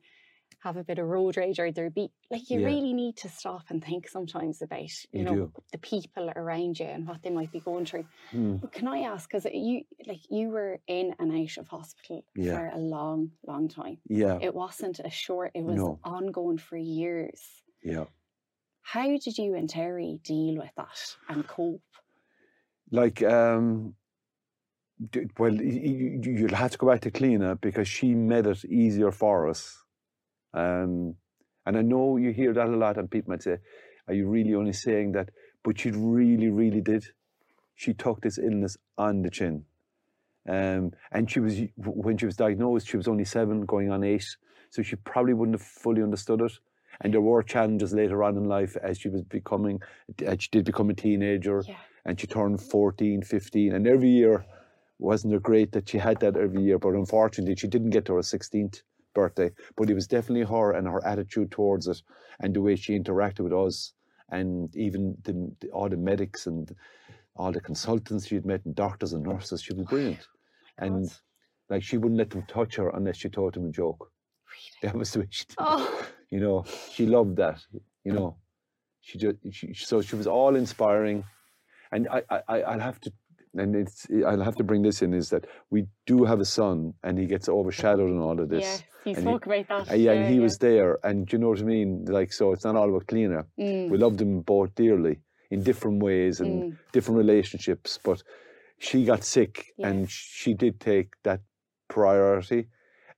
have 0.65 0.79
a 0.79 0.83
bit 0.83 0.99
of 0.99 1.07
road 1.07 1.37
rage 1.37 1.59
or 1.59 1.71
there 1.71 1.91
be 1.91 2.11
like 2.31 2.49
you 2.49 2.59
yeah. 2.59 2.67
really 2.67 2.95
need 2.95 3.17
to 3.19 3.29
stop 3.29 3.65
and 3.69 3.85
think 3.85 4.09
sometimes 4.09 4.63
about 4.63 4.81
you, 4.81 5.21
you 5.21 5.23
know 5.23 5.35
do. 5.35 5.53
the 5.73 5.79
people 5.79 6.33
around 6.35 6.81
you 6.81 6.87
and 6.87 7.07
what 7.07 7.23
they 7.23 7.29
might 7.29 7.53
be 7.53 7.61
going 7.61 7.85
through. 7.85 8.07
Mm. 8.33 8.73
Can 8.73 8.89
I 8.89 9.01
ask 9.01 9.29
because 9.29 9.47
you 9.53 9.83
like 10.07 10.23
you 10.31 10.49
were 10.49 10.81
in 10.89 11.15
and 11.19 11.31
out 11.33 11.59
of 11.59 11.69
hospital 11.69 12.25
yeah. 12.35 12.55
for 12.55 12.67
a 12.75 12.79
long, 12.79 13.31
long 13.47 13.69
time. 13.69 13.99
Yeah, 14.09 14.39
it 14.41 14.55
wasn't 14.55 15.01
a 15.05 15.11
short. 15.11 15.51
It 15.55 15.63
was 15.63 15.77
no. 15.77 16.01
ongoing 16.03 16.59
for 16.59 16.79
years. 16.79 17.41
Yeah. 17.83 18.05
How 18.81 19.07
did 19.07 19.37
you 19.39 19.55
and 19.55 19.69
Terry 19.69 20.21
deal 20.25 20.57
with 20.57 20.71
that 20.77 21.17
and 21.29 21.47
cope? 21.47 21.83
Like, 22.91 23.23
um, 23.23 23.95
well, 25.39 25.55
you, 25.55 26.21
you'll 26.23 26.55
have 26.55 26.71
to 26.73 26.79
go 26.79 26.89
back 26.89 27.01
to 27.03 27.11
Cliona 27.11 27.59
because 27.61 27.89
she 27.89 28.15
made 28.15 28.47
it 28.47 28.65
easier 28.65 29.11
for 29.11 29.49
us 29.49 29.84
um, 30.55 31.17
and 31.67 31.77
I 31.77 31.83
know 31.83 32.17
you 32.17 32.33
hear 32.33 32.53
that 32.53 32.69
a 32.69 32.77
lot, 32.77 32.97
and 32.97 33.11
people 33.11 33.31
might 33.31 33.43
say, 33.43 33.59
Are 34.09 34.15
you 34.15 34.29
really 34.29 34.55
only 34.55 34.73
saying 34.73 35.13
that? 35.13 35.31
But 35.63 35.81
she 35.81 35.91
really, 35.91 36.49
really 36.49 36.81
did. 36.81 37.05
She 37.75 37.95
took 37.95 38.21
this 38.21 38.39
illness 38.39 38.77
on 38.97 39.23
the 39.23 39.31
chin. 39.31 39.65
Um, 40.49 40.93
and 41.11 41.31
she 41.31 41.41
was, 41.41 41.59
when 41.77 42.19
she 42.19 42.27
was 42.27 42.37
diagnosed, 42.37 42.89
she 42.89 42.99
was 42.99 43.09
only 43.09 43.25
seven, 43.25 43.65
going 43.65 43.91
on 43.91 44.05
eight. 44.05 44.27
So 44.71 44.83
she 44.83 44.97
probably 44.97 45.33
wouldn't 45.33 45.59
have 45.59 45.67
fully 45.67 46.03
understood 46.03 46.43
it. 46.43 46.53
And 47.01 47.13
there 47.13 47.21
were 47.21 47.43
challenges 47.43 47.93
later 47.93 48.23
on 48.23 48.37
in 48.37 48.45
life 48.45 48.77
as 48.83 48.99
she 48.99 49.09
was 49.09 49.23
becoming, 49.23 49.81
as 50.25 50.43
she 50.43 50.49
did 50.53 50.65
become 50.65 50.91
a 50.91 50.95
teenager. 50.95 51.63
Yeah. 51.67 51.77
And 52.05 52.21
she 52.21 52.27
turned 52.27 52.61
14, 52.61 53.23
15. 53.23 53.73
And 53.73 53.87
every 53.89 54.11
year, 54.11 54.45
wasn't 54.99 55.35
it 55.35 55.43
great 55.43 55.73
that 55.73 55.89
she 55.89 55.99
had 55.99 56.21
that 56.21 56.37
every 56.37 56.63
year? 56.63 56.79
But 56.79 56.91
unfortunately, 56.91 57.57
she 57.57 57.67
didn't 57.67 57.91
get 57.91 58.05
to 58.05 58.15
her 58.15 58.21
16th 58.21 58.83
birthday, 59.15 59.51
but 59.77 59.91
it 59.91 59.95
was 59.95 60.07
definitely 60.07 60.45
her 60.45 60.73
and 60.73 60.87
her 60.87 61.05
attitude 61.07 61.51
towards 61.51 61.87
it 61.89 62.03
and 62.41 62.55
the 62.55 62.61
way 62.63 62.77
she 62.77 62.99
interacted 62.99 63.41
with 63.41 63.53
us 63.53 63.93
and 64.31 64.75
even 64.77 65.17
the, 65.25 65.53
the, 65.61 65.71
all 65.71 65.89
the 65.89 65.97
medics 65.97 66.47
and 66.47 66.75
all 67.37 67.53
the 67.53 67.61
consultants 67.61 68.27
she'd 68.27 68.47
met 68.47 68.65
and 68.65 68.75
doctors 68.75 69.13
and 69.13 69.25
nurses. 69.25 69.63
She 69.63 69.75
was 69.75 69.87
brilliant. 69.87 70.27
Oh 70.81 70.87
and 70.87 71.13
like 71.71 71.83
she 71.83 71.97
wouldn't 71.97 72.19
let 72.19 72.31
them 72.31 72.45
touch 72.49 72.77
her 72.77 72.91
unless 72.91 73.17
she 73.19 73.29
told 73.29 73.55
them 73.55 73.67
a 73.69 73.71
joke. 73.71 74.11
Really? 74.83 74.93
That 74.93 74.99
was 74.99 75.13
the 75.13 75.21
way 75.21 75.27
she 75.31 75.45
did 75.47 75.57
oh. 75.59 76.07
You 76.31 76.41
know, 76.41 76.65
she 76.91 77.07
loved 77.07 77.37
that, 77.37 77.61
you 78.05 78.13
know. 78.13 78.37
She 79.01 79.19
just 79.19 79.37
she, 79.53 79.73
so 79.75 80.01
she 80.03 80.17
was 80.17 80.27
all 80.27 80.57
inspiring. 80.57 81.25
and 81.93 82.09
I, 82.09 82.23
I 82.49 82.63
I'll 82.63 82.81
have 82.81 83.01
to 83.01 83.13
and 83.57 83.75
it's 83.77 84.07
I'll 84.27 84.41
have 84.41 84.57
to 84.57 84.65
bring 84.65 84.83
this 84.83 85.03
in 85.03 85.15
is 85.15 85.31
that 85.31 85.47
we 85.71 85.87
do 86.07 86.25
have 86.25 86.41
a 86.41 86.45
son 86.45 86.95
and 87.03 87.19
he 87.19 87.27
gets 87.27 87.49
overshadowed 87.49 88.11
in 88.11 88.19
all 88.19 88.39
of 88.39 88.49
this. 88.49 88.85
Yeah, 89.05 89.15
he 89.15 89.21
spoke 89.21 89.45
he, 89.45 89.51
about 89.51 89.87
that. 89.87 89.93
Uh, 89.93 89.97
yeah, 89.97 90.13
and 90.13 90.29
he 90.29 90.37
yeah. 90.37 90.43
was 90.43 90.59
there, 90.59 90.99
and 91.05 91.31
you 91.33 91.39
know 91.39 91.51
what 91.51 91.61
I 91.61 91.65
mean. 91.65 92.05
Like, 92.07 92.33
so 92.33 92.53
it's 92.53 92.65
not 92.65 92.77
all 92.77 92.89
about 92.89 93.07
Cliona. 93.07 93.45
Mm. 93.59 93.91
We 93.91 93.99
loved 93.99 94.19
them 94.19 94.41
both 94.41 94.75
dearly 94.75 95.21
in 95.51 95.63
different 95.63 96.03
ways 96.03 96.41
and 96.41 96.73
mm. 96.73 96.79
different 96.93 97.19
relationships, 97.19 97.99
but 98.03 98.23
she 98.79 99.05
got 99.05 99.25
sick 99.25 99.73
yeah. 99.77 99.89
and 99.89 100.11
she 100.11 100.55
did 100.55 100.81
take 100.81 101.15
that 101.23 101.41
priority, 101.89 102.67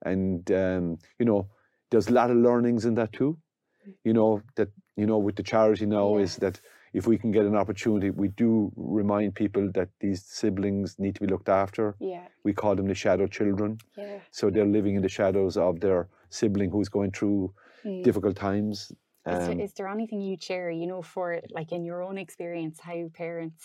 and 0.05 0.50
um, 0.52 0.99
you 1.19 1.26
know, 1.26 1.49
there's 1.90 2.09
a 2.09 2.12
lot 2.12 2.31
of 2.31 2.37
learnings 2.37 2.85
in 2.85 2.95
that 2.95 3.12
too. 3.12 3.38
Mm. 3.87 3.95
You 4.05 4.12
know 4.12 4.43
that 4.57 4.69
you 4.97 5.07
know 5.07 5.19
with 5.19 5.37
the 5.37 5.43
charity 5.43 5.87
now 5.87 6.16
yeah. 6.16 6.25
is 6.25 6.37
that 6.37 6.61
if 6.96 7.06
we 7.06 7.18
can 7.18 7.30
get 7.30 7.44
an 7.44 7.54
opportunity, 7.54 8.08
we 8.08 8.28
do 8.28 8.72
remind 8.74 9.34
people 9.34 9.70
that 9.74 9.90
these 10.00 10.24
siblings 10.24 10.98
need 10.98 11.14
to 11.14 11.20
be 11.20 11.26
looked 11.26 11.50
after. 11.50 11.94
Yeah. 12.00 12.26
We 12.42 12.54
call 12.54 12.74
them 12.74 12.88
the 12.88 12.94
shadow 12.94 13.26
children. 13.26 13.76
Yeah. 13.98 14.20
So 14.30 14.48
they're 14.48 14.72
living 14.78 14.96
in 14.96 15.02
the 15.02 15.10
shadows 15.10 15.58
of 15.58 15.80
their 15.80 16.08
sibling 16.30 16.70
who's 16.70 16.88
going 16.88 17.10
through 17.10 17.52
mm. 17.84 18.02
difficult 18.02 18.36
times. 18.36 18.92
Um, 19.26 19.34
is, 19.34 19.46
there, 19.46 19.52
um, 19.52 19.68
there 19.76 19.88
anything 19.88 20.22
you'd 20.22 20.42
share, 20.42 20.70
you 20.70 20.86
know, 20.86 21.02
for 21.02 21.42
like 21.50 21.70
in 21.70 21.84
your 21.84 22.02
own 22.02 22.16
experience, 22.16 22.80
how 22.80 23.10
parents? 23.12 23.62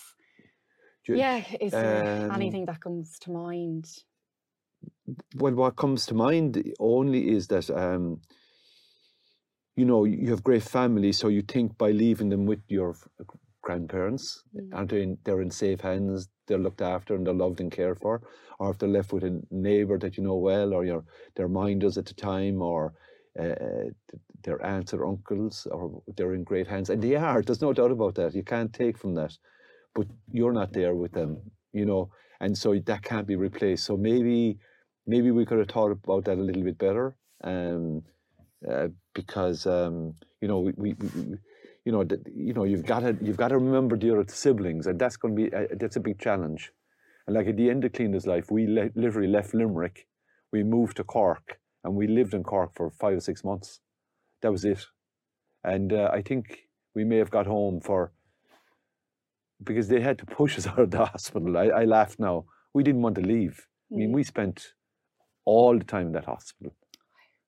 You, 1.08 1.16
yeah, 1.16 1.42
is 1.58 1.72
there 1.72 2.24
um, 2.24 2.32
anything 2.32 2.66
that 2.66 2.80
comes 2.80 3.18
to 3.20 3.30
mind? 3.30 3.86
Well, 5.36 5.54
what 5.54 5.76
comes 5.76 6.04
to 6.06 6.14
mind 6.14 6.62
only 6.78 7.30
is 7.30 7.46
that 7.46 7.70
um, 7.70 8.20
you 9.76 9.84
know, 9.84 10.04
you 10.04 10.30
have 10.30 10.42
great 10.42 10.62
families, 10.62 11.18
so 11.18 11.28
you 11.28 11.42
think 11.42 11.76
by 11.78 11.90
leaving 11.90 12.28
them 12.28 12.46
with 12.46 12.60
your 12.68 12.96
grandparents, 13.62 14.42
mm. 14.54 14.68
aren't 14.74 14.90
they? 14.90 15.02
In, 15.02 15.18
they're 15.24 15.40
in 15.40 15.50
safe 15.50 15.80
hands, 15.80 16.28
they're 16.46 16.58
looked 16.58 16.82
after 16.82 17.14
and 17.14 17.26
they're 17.26 17.34
loved 17.34 17.60
and 17.60 17.72
cared 17.72 17.98
for. 18.00 18.20
Or 18.58 18.70
if 18.70 18.78
they're 18.78 18.88
left 18.88 19.12
with 19.12 19.24
a 19.24 19.40
neighbour 19.50 19.98
that 19.98 20.16
you 20.16 20.22
know 20.22 20.36
well, 20.36 20.74
or 20.74 20.84
your 20.84 21.04
their 21.36 21.48
minders 21.48 21.96
at 21.96 22.06
the 22.06 22.14
time, 22.14 22.60
or 22.60 22.92
uh, 23.40 23.90
their 24.44 24.64
aunts 24.64 24.92
or 24.92 25.06
uncles, 25.06 25.66
or 25.70 26.02
they're 26.16 26.34
in 26.34 26.44
great 26.44 26.66
hands, 26.66 26.90
and 26.90 27.02
they 27.02 27.16
are. 27.16 27.42
There's 27.42 27.62
no 27.62 27.72
doubt 27.72 27.90
about 27.90 28.14
that. 28.16 28.34
You 28.34 28.42
can't 28.42 28.72
take 28.72 28.98
from 28.98 29.14
that, 29.14 29.32
but 29.94 30.06
you're 30.30 30.52
not 30.52 30.72
there 30.72 30.94
with 30.94 31.12
them, 31.12 31.38
you 31.72 31.86
know, 31.86 32.10
and 32.40 32.56
so 32.56 32.78
that 32.78 33.02
can't 33.02 33.26
be 33.26 33.36
replaced. 33.36 33.84
So 33.84 33.96
maybe, 33.96 34.58
maybe 35.06 35.30
we 35.30 35.46
could 35.46 35.58
have 35.58 35.68
thought 35.68 35.92
about 35.92 36.26
that 36.26 36.38
a 36.38 36.42
little 36.42 36.62
bit 36.62 36.78
better. 36.78 37.16
Um, 37.42 38.02
uh, 38.70 38.88
because 39.14 39.66
um, 39.66 40.14
you 40.40 40.48
know 40.48 40.60
we, 40.60 40.72
we, 40.76 40.94
we 40.94 41.36
you 41.84 41.92
know 41.92 42.04
you 42.34 42.52
know 42.52 42.64
you've 42.64 42.86
got 42.86 43.00
to 43.00 43.16
you've 43.20 43.36
got 43.36 43.48
to 43.48 43.58
remember 43.58 43.96
the 43.96 44.10
other 44.10 44.24
siblings, 44.28 44.86
and 44.86 44.98
that's 44.98 45.16
going 45.16 45.36
to 45.36 45.42
be 45.42 45.54
uh, 45.54 45.66
that's 45.78 45.96
a 45.96 46.00
big 46.00 46.18
challenge. 46.18 46.72
And 47.26 47.36
like 47.36 47.46
at 47.46 47.56
the 47.56 47.70
end 47.70 47.84
of 47.84 47.92
Cliona's 47.92 48.26
life, 48.26 48.50
we 48.50 48.66
le- 48.66 48.90
literally 48.94 49.28
left 49.28 49.54
Limerick, 49.54 50.06
we 50.52 50.62
moved 50.62 50.96
to 50.96 51.04
Cork, 51.04 51.58
and 51.84 51.94
we 51.94 52.06
lived 52.06 52.34
in 52.34 52.42
Cork 52.42 52.72
for 52.74 52.90
five 52.90 53.16
or 53.16 53.20
six 53.20 53.44
months. 53.44 53.80
That 54.42 54.52
was 54.52 54.64
it. 54.64 54.84
And 55.64 55.92
uh, 55.92 56.10
I 56.12 56.22
think 56.22 56.68
we 56.94 57.04
may 57.04 57.16
have 57.18 57.30
got 57.30 57.46
home 57.46 57.80
for 57.80 58.12
because 59.62 59.88
they 59.88 60.00
had 60.00 60.18
to 60.18 60.26
push 60.26 60.58
us 60.58 60.66
out 60.66 60.78
of 60.78 60.90
the 60.90 61.06
hospital. 61.06 61.56
I, 61.56 61.66
I 61.66 61.84
laugh 61.84 62.16
now. 62.18 62.46
We 62.74 62.82
didn't 62.82 63.02
want 63.02 63.16
to 63.16 63.22
leave. 63.22 63.66
Mm. 63.92 63.96
I 63.96 63.98
mean, 63.98 64.10
mm. 64.10 64.14
we 64.14 64.24
spent 64.24 64.74
all 65.44 65.78
the 65.78 65.84
time 65.84 66.08
in 66.08 66.12
that 66.12 66.24
hospital. 66.26 66.74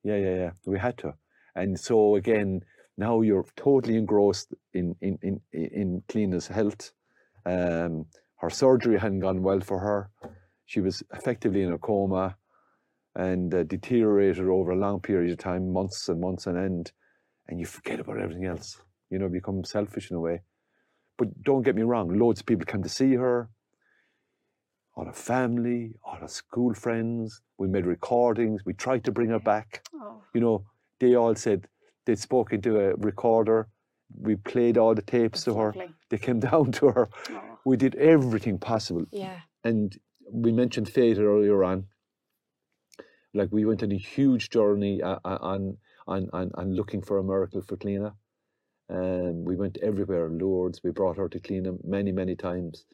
Yeah, 0.05 0.17
yeah, 0.17 0.35
yeah. 0.35 0.51
We 0.67 0.79
had 0.79 0.99
to. 0.99 1.15
And 1.57 1.81
so 1.81 2.17
again, 2.17 2.63
now 2.97 3.23
you're 3.23 3.47
totally 3.57 3.97
engrossed 3.97 4.55
in 4.73 4.95
in 5.01 5.19
in 5.23 5.41
in 5.53 6.03
Cliona's 6.09 6.47
health. 6.47 6.93
Um, 7.47 8.07
her 8.39 8.51
surgery 8.51 8.99
hadn't 8.99 9.21
gone 9.21 9.43
well 9.43 9.61
for 9.61 9.81
her. 9.81 10.11
She 10.67 10.81
was 10.81 11.03
effectively 11.13 11.63
in 11.63 11.73
a 11.73 11.79
coma 11.79 12.37
and 13.15 13.55
uh, 13.55 13.63
deteriorated 13.65 14.47
over 14.47 14.73
a 14.73 14.77
long 14.77 15.01
period 15.01 15.33
of 15.33 15.39
time, 15.39 15.73
months 15.73 16.09
and 16.09 16.21
months 16.21 16.47
on 16.47 16.57
end. 16.57 16.93
And 17.49 17.61
you 17.61 17.67
forget 17.67 18.01
about 18.01 18.21
everything 18.21 18.47
else. 18.47 18.81
You 19.11 19.19
know, 19.19 19.29
become 19.29 19.65
selfish 19.65 20.11
in 20.11 20.17
a 20.17 20.21
way. 20.21 20.43
But 21.17 21.43
don't 21.43 21.63
get 21.63 21.77
me 21.77 21.83
wrong, 21.83 22.19
loads 22.19 22.41
of 22.41 22.47
people 22.47 22.67
come 22.67 22.83
to 22.83 22.89
see 22.89 23.15
her 23.15 23.49
all 24.97 25.07
her 25.07 25.13
family, 25.13 25.95
all 26.05 26.17
her 26.17 26.29
school 26.29 26.75
friends. 26.75 27.41
We 27.59 27.69
made 27.69 27.87
recordings. 27.87 28.65
We 28.65 28.75
tried 28.75 29.05
to 29.05 29.13
bring 29.13 29.31
her 29.31 29.41
back. 29.41 29.87
Oh. 29.95 30.23
You 30.35 30.41
know, 30.41 30.67
they 31.01 31.15
all 31.15 31.35
said 31.35 31.67
they'd 32.07 32.19
spoken 32.19 32.61
to 32.63 32.79
a 32.79 32.95
recorder. 32.97 33.69
We 34.17 34.37
played 34.37 34.79
all 34.79 34.95
the 34.95 35.03
tapes 35.03 35.45
That's 35.45 35.57
to 35.57 35.61
her. 35.61 35.75
They 36.11 36.19
came 36.19 36.41
down 36.51 36.73
to 36.73 36.89
her. 36.89 37.09
Oh. 37.31 37.59
We 37.65 37.77
did 37.77 37.95
everything 37.97 38.59
possible. 38.59 39.05
Yeah. 39.11 39.41
And 39.65 39.97
we 40.31 40.53
mentioned 40.53 40.89
fate 40.89 41.19
earlier 41.19 41.65
on. 41.65 41.87
Like 43.33 43.49
we 43.51 43.65
went 43.65 43.83
on 43.83 43.91
a 43.91 43.99
huge 43.99 44.51
journey 44.51 45.03
uh, 45.03 45.19
uh, 45.25 45.39
on 45.41 45.79
on 46.07 46.29
on, 46.33 46.53
on 46.55 46.75
looking 46.75 47.03
for 47.03 47.19
a 47.19 47.25
miracle 47.25 47.63
for 47.63 47.77
Cliona. 47.77 48.15
Um, 48.89 49.45
we 49.45 49.57
went 49.57 49.79
everywhere, 49.83 50.29
Lourdes. 50.29 50.83
We 50.85 50.91
brought 50.91 51.17
her 51.17 51.29
to 51.29 51.41
Cleena 51.41 51.79
many, 51.85 52.13
many 52.13 52.37
times. 52.37 52.85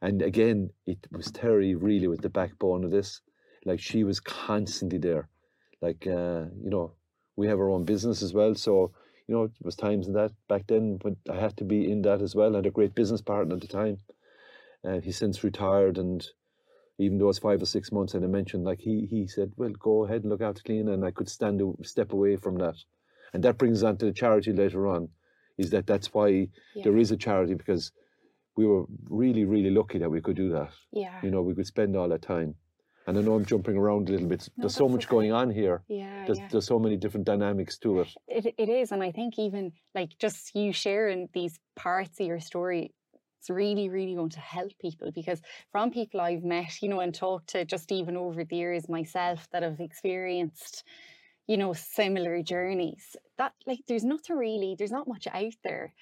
And 0.00 0.22
again, 0.22 0.70
it 0.86 0.98
was 1.10 1.30
Terry 1.30 1.74
really 1.74 2.06
with 2.06 2.20
the 2.20 2.28
backbone 2.28 2.84
of 2.84 2.90
this. 2.90 3.20
Like 3.64 3.80
she 3.80 4.04
was 4.04 4.20
constantly 4.20 4.98
there. 4.98 5.28
Like 5.80 6.06
uh, 6.06 6.46
you 6.62 6.70
know, 6.70 6.92
we 7.36 7.46
have 7.48 7.58
our 7.58 7.70
own 7.70 7.84
business 7.84 8.22
as 8.22 8.32
well, 8.32 8.54
so 8.54 8.92
you 9.28 9.34
know, 9.34 9.44
it 9.44 9.52
was 9.62 9.76
times 9.76 10.06
in 10.06 10.14
that 10.14 10.32
back 10.48 10.66
then 10.66 10.98
when 11.02 11.16
I 11.30 11.36
had 11.36 11.56
to 11.58 11.64
be 11.64 11.90
in 11.90 12.02
that 12.02 12.22
as 12.22 12.34
well. 12.34 12.54
I 12.54 12.58
had 12.58 12.66
a 12.66 12.70
great 12.70 12.94
business 12.94 13.20
partner 13.20 13.54
at 13.54 13.60
the 13.60 13.68
time. 13.68 13.98
And 14.82 15.04
he's 15.04 15.18
since 15.18 15.44
retired 15.44 15.98
and 15.98 16.26
even 16.98 17.18
though 17.18 17.28
it's 17.28 17.38
five 17.38 17.62
or 17.62 17.66
six 17.66 17.92
months 17.92 18.14
and 18.14 18.24
I 18.24 18.28
mentioned 18.28 18.64
like 18.64 18.80
he 18.80 19.06
he 19.06 19.26
said, 19.26 19.52
Well, 19.56 19.70
go 19.70 20.04
ahead 20.04 20.22
and 20.22 20.30
look 20.30 20.40
after 20.40 20.62
Cliona 20.62 20.94
and 20.94 21.04
I 21.04 21.10
could 21.10 21.28
stand 21.28 21.60
a 21.60 21.84
step 21.84 22.12
away 22.12 22.36
from 22.36 22.56
that. 22.56 22.76
And 23.34 23.44
that 23.44 23.58
brings 23.58 23.82
us 23.82 23.86
on 23.86 23.98
to 23.98 24.06
the 24.06 24.12
charity 24.12 24.52
later 24.52 24.88
on, 24.88 25.10
is 25.58 25.70
that 25.70 25.86
that's 25.86 26.14
why 26.14 26.48
yeah. 26.74 26.84
there 26.84 26.96
is 26.96 27.10
a 27.10 27.16
charity 27.16 27.54
because 27.54 27.92
we 28.58 28.66
were 28.66 28.84
really, 29.08 29.44
really 29.44 29.70
lucky 29.70 29.98
that 29.98 30.10
we 30.10 30.20
could 30.20 30.36
do 30.36 30.48
that. 30.50 30.70
Yeah. 30.92 31.20
You 31.22 31.30
know, 31.30 31.42
we 31.42 31.54
could 31.54 31.68
spend 31.68 31.96
all 31.96 32.08
that 32.08 32.22
time. 32.22 32.56
And 33.06 33.16
I 33.16 33.20
know 33.22 33.36
I'm 33.36 33.44
jumping 33.44 33.76
around 33.76 34.08
a 34.08 34.12
little 34.12 34.26
bit. 34.26 34.48
No, 34.56 34.62
there's 34.62 34.74
so 34.74 34.88
much 34.88 35.04
okay. 35.04 35.12
going 35.12 35.32
on 35.32 35.48
here. 35.48 35.84
Yeah 35.86 36.24
there's, 36.26 36.38
yeah. 36.38 36.48
there's 36.50 36.66
so 36.66 36.80
many 36.80 36.96
different 36.96 37.24
dynamics 37.24 37.78
to 37.78 38.00
it. 38.00 38.08
it. 38.26 38.54
It 38.58 38.68
is. 38.68 38.90
And 38.90 39.00
I 39.02 39.12
think 39.12 39.38
even 39.38 39.70
like 39.94 40.10
just 40.18 40.56
you 40.56 40.72
sharing 40.72 41.28
these 41.32 41.60
parts 41.76 42.18
of 42.18 42.26
your 42.26 42.40
story, 42.40 42.92
it's 43.38 43.48
really, 43.48 43.88
really 43.88 44.16
going 44.16 44.30
to 44.30 44.40
help 44.40 44.72
people 44.80 45.12
because 45.14 45.40
from 45.70 45.92
people 45.92 46.20
I've 46.20 46.42
met, 46.42 46.82
you 46.82 46.88
know, 46.88 46.98
and 46.98 47.14
talked 47.14 47.50
to 47.50 47.64
just 47.64 47.92
even 47.92 48.16
over 48.16 48.44
the 48.44 48.56
years 48.56 48.88
myself 48.88 49.48
that 49.52 49.62
have 49.62 49.78
experienced, 49.78 50.82
you 51.46 51.56
know, 51.56 51.72
similar 51.74 52.42
journeys, 52.42 53.14
that 53.38 53.52
like 53.68 53.80
there's 53.86 54.04
nothing 54.04 54.36
really, 54.36 54.74
there's 54.76 54.98
not 54.98 55.06
much 55.06 55.28
out 55.32 55.54
there 55.62 55.94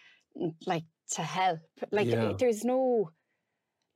like 0.66 0.84
to 1.12 1.22
help. 1.22 1.60
Like 1.90 2.08
yeah. 2.08 2.32
there's 2.38 2.64
no 2.64 3.10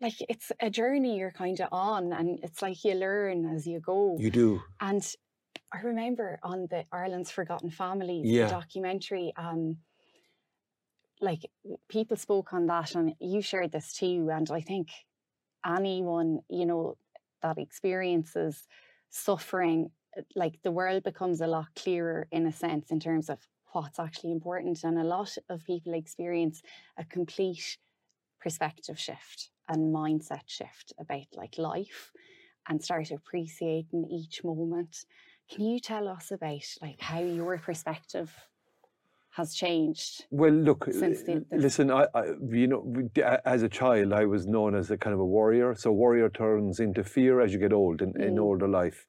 like 0.01 0.15
it's 0.29 0.51
a 0.61 0.71
journey 0.71 1.19
you're 1.19 1.31
kind 1.31 1.61
of 1.61 1.69
on 1.73 2.13
and 2.13 2.41
it's 2.43 2.63
like 2.63 2.85
you 2.85 2.95
learn 2.95 3.47
as 3.55 3.67
you 3.67 3.81
go. 3.81 4.17
You 4.19 4.31
do. 4.31 4.63
And 4.81 5.07
I 5.73 5.81
remember 5.83 6.39
on 6.43 6.67
the 6.71 6.85
Ireland's 6.91 7.31
Forgotten 7.31 7.71
Families 7.71 8.27
yeah. 8.27 8.49
documentary, 8.49 9.33
um, 9.37 9.77
like 11.21 11.51
people 11.89 12.17
spoke 12.17 12.53
on 12.53 12.67
that 12.67 12.95
and 12.95 13.15
you 13.21 13.43
shared 13.43 13.73
this 13.73 13.93
too. 13.93 14.31
And 14.33 14.51
I 14.51 14.63
think 14.63 14.89
anyone, 15.65 16.41
you 16.49 16.67
know, 16.67 16.97
that 17.43 17.59
experiences 17.59 18.67
suffering, 19.11 19.91
like 20.35 20.61
the 20.63 20.73
world 20.73 21.03
becomes 21.03 21.41
a 21.41 21.47
lot 21.47 21.69
clearer 21.77 22.27
in 22.33 22.47
a 22.47 22.53
sense 22.53 22.91
in 22.91 23.01
terms 23.01 23.29
of 23.29 23.39
what's 23.73 23.99
actually 23.99 24.33
important. 24.33 24.85
And 24.85 24.99
a 24.99 25.05
lot 25.05 25.37
of 25.49 25.65
people 25.65 25.95
experience 25.95 26.63
a 26.97 27.05
complete 27.05 27.79
perspective 28.41 28.99
shift 28.99 29.51
and 29.69 29.95
mindset 29.95 30.47
shift 30.47 30.93
about 30.99 31.27
like 31.35 31.59
life 31.59 32.13
and 32.69 32.83
start 32.83 33.11
appreciating 33.11 34.07
each 34.11 34.43
moment. 34.45 35.05
Can 35.51 35.65
you 35.65 35.81
tell 35.81 36.09
us 36.09 36.31
about 36.31 36.63
like 36.81 37.01
how 37.01 37.21
your 37.21 37.59
perspective 37.59 38.33
has 39.33 39.55
changed? 39.55 40.27
Well, 40.31 40.53
look, 40.53 40.89
since 40.91 41.23
the, 41.23 41.45
listen, 41.53 41.91
I, 41.91 42.07
I, 42.15 42.25
you 42.49 42.67
know, 42.67 43.11
as 43.45 43.63
a 43.63 43.69
child, 43.69 44.13
I 44.13 44.25
was 44.27 44.47
known 44.47 44.75
as 44.75 44.91
a 44.91 44.97
kind 44.97 45.15
of 45.15 45.21
a 45.21 45.25
warrior. 45.25 45.75
So 45.75 45.93
warrior 45.93 46.29
turns 46.29 46.81
into 46.81 47.05
fear 47.05 47.41
as 47.41 47.53
you 47.53 47.59
get 47.59 47.73
old 47.73 48.03
in, 48.03 48.13
mm. 48.13 48.23
in 48.27 48.39
older 48.39 48.69
life, 48.69 49.07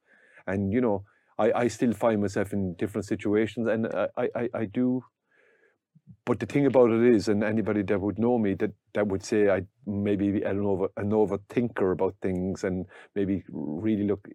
and 0.48 0.72
you 0.72 0.82
know, 0.82 1.06
I, 1.42 1.62
I 1.64 1.68
still 1.68 1.94
find 1.94 2.22
myself 2.22 2.54
in 2.54 2.76
different 2.76 3.06
situations, 3.08 3.68
and 3.68 3.88
I, 3.88 4.30
I, 4.36 4.50
I 4.54 4.66
do. 4.66 5.04
But 6.26 6.40
the 6.40 6.46
thing 6.46 6.66
about 6.66 6.92
it 6.92 7.16
is, 7.16 7.28
and 7.30 7.44
anybody 7.44 7.82
that 7.84 8.00
would 8.00 8.20
know 8.20 8.38
me, 8.38 8.54
that 8.56 8.72
that 8.94 9.08
would 9.08 9.24
say 9.24 9.50
I 9.50 9.62
maybe 9.86 10.44
an 10.44 10.60
over 10.60 10.88
an 10.98 11.12
overthinker 11.12 11.94
about 11.94 12.16
things, 12.22 12.64
and 12.64 12.86
maybe 13.16 13.44
really 13.50 14.04
look 14.04 14.28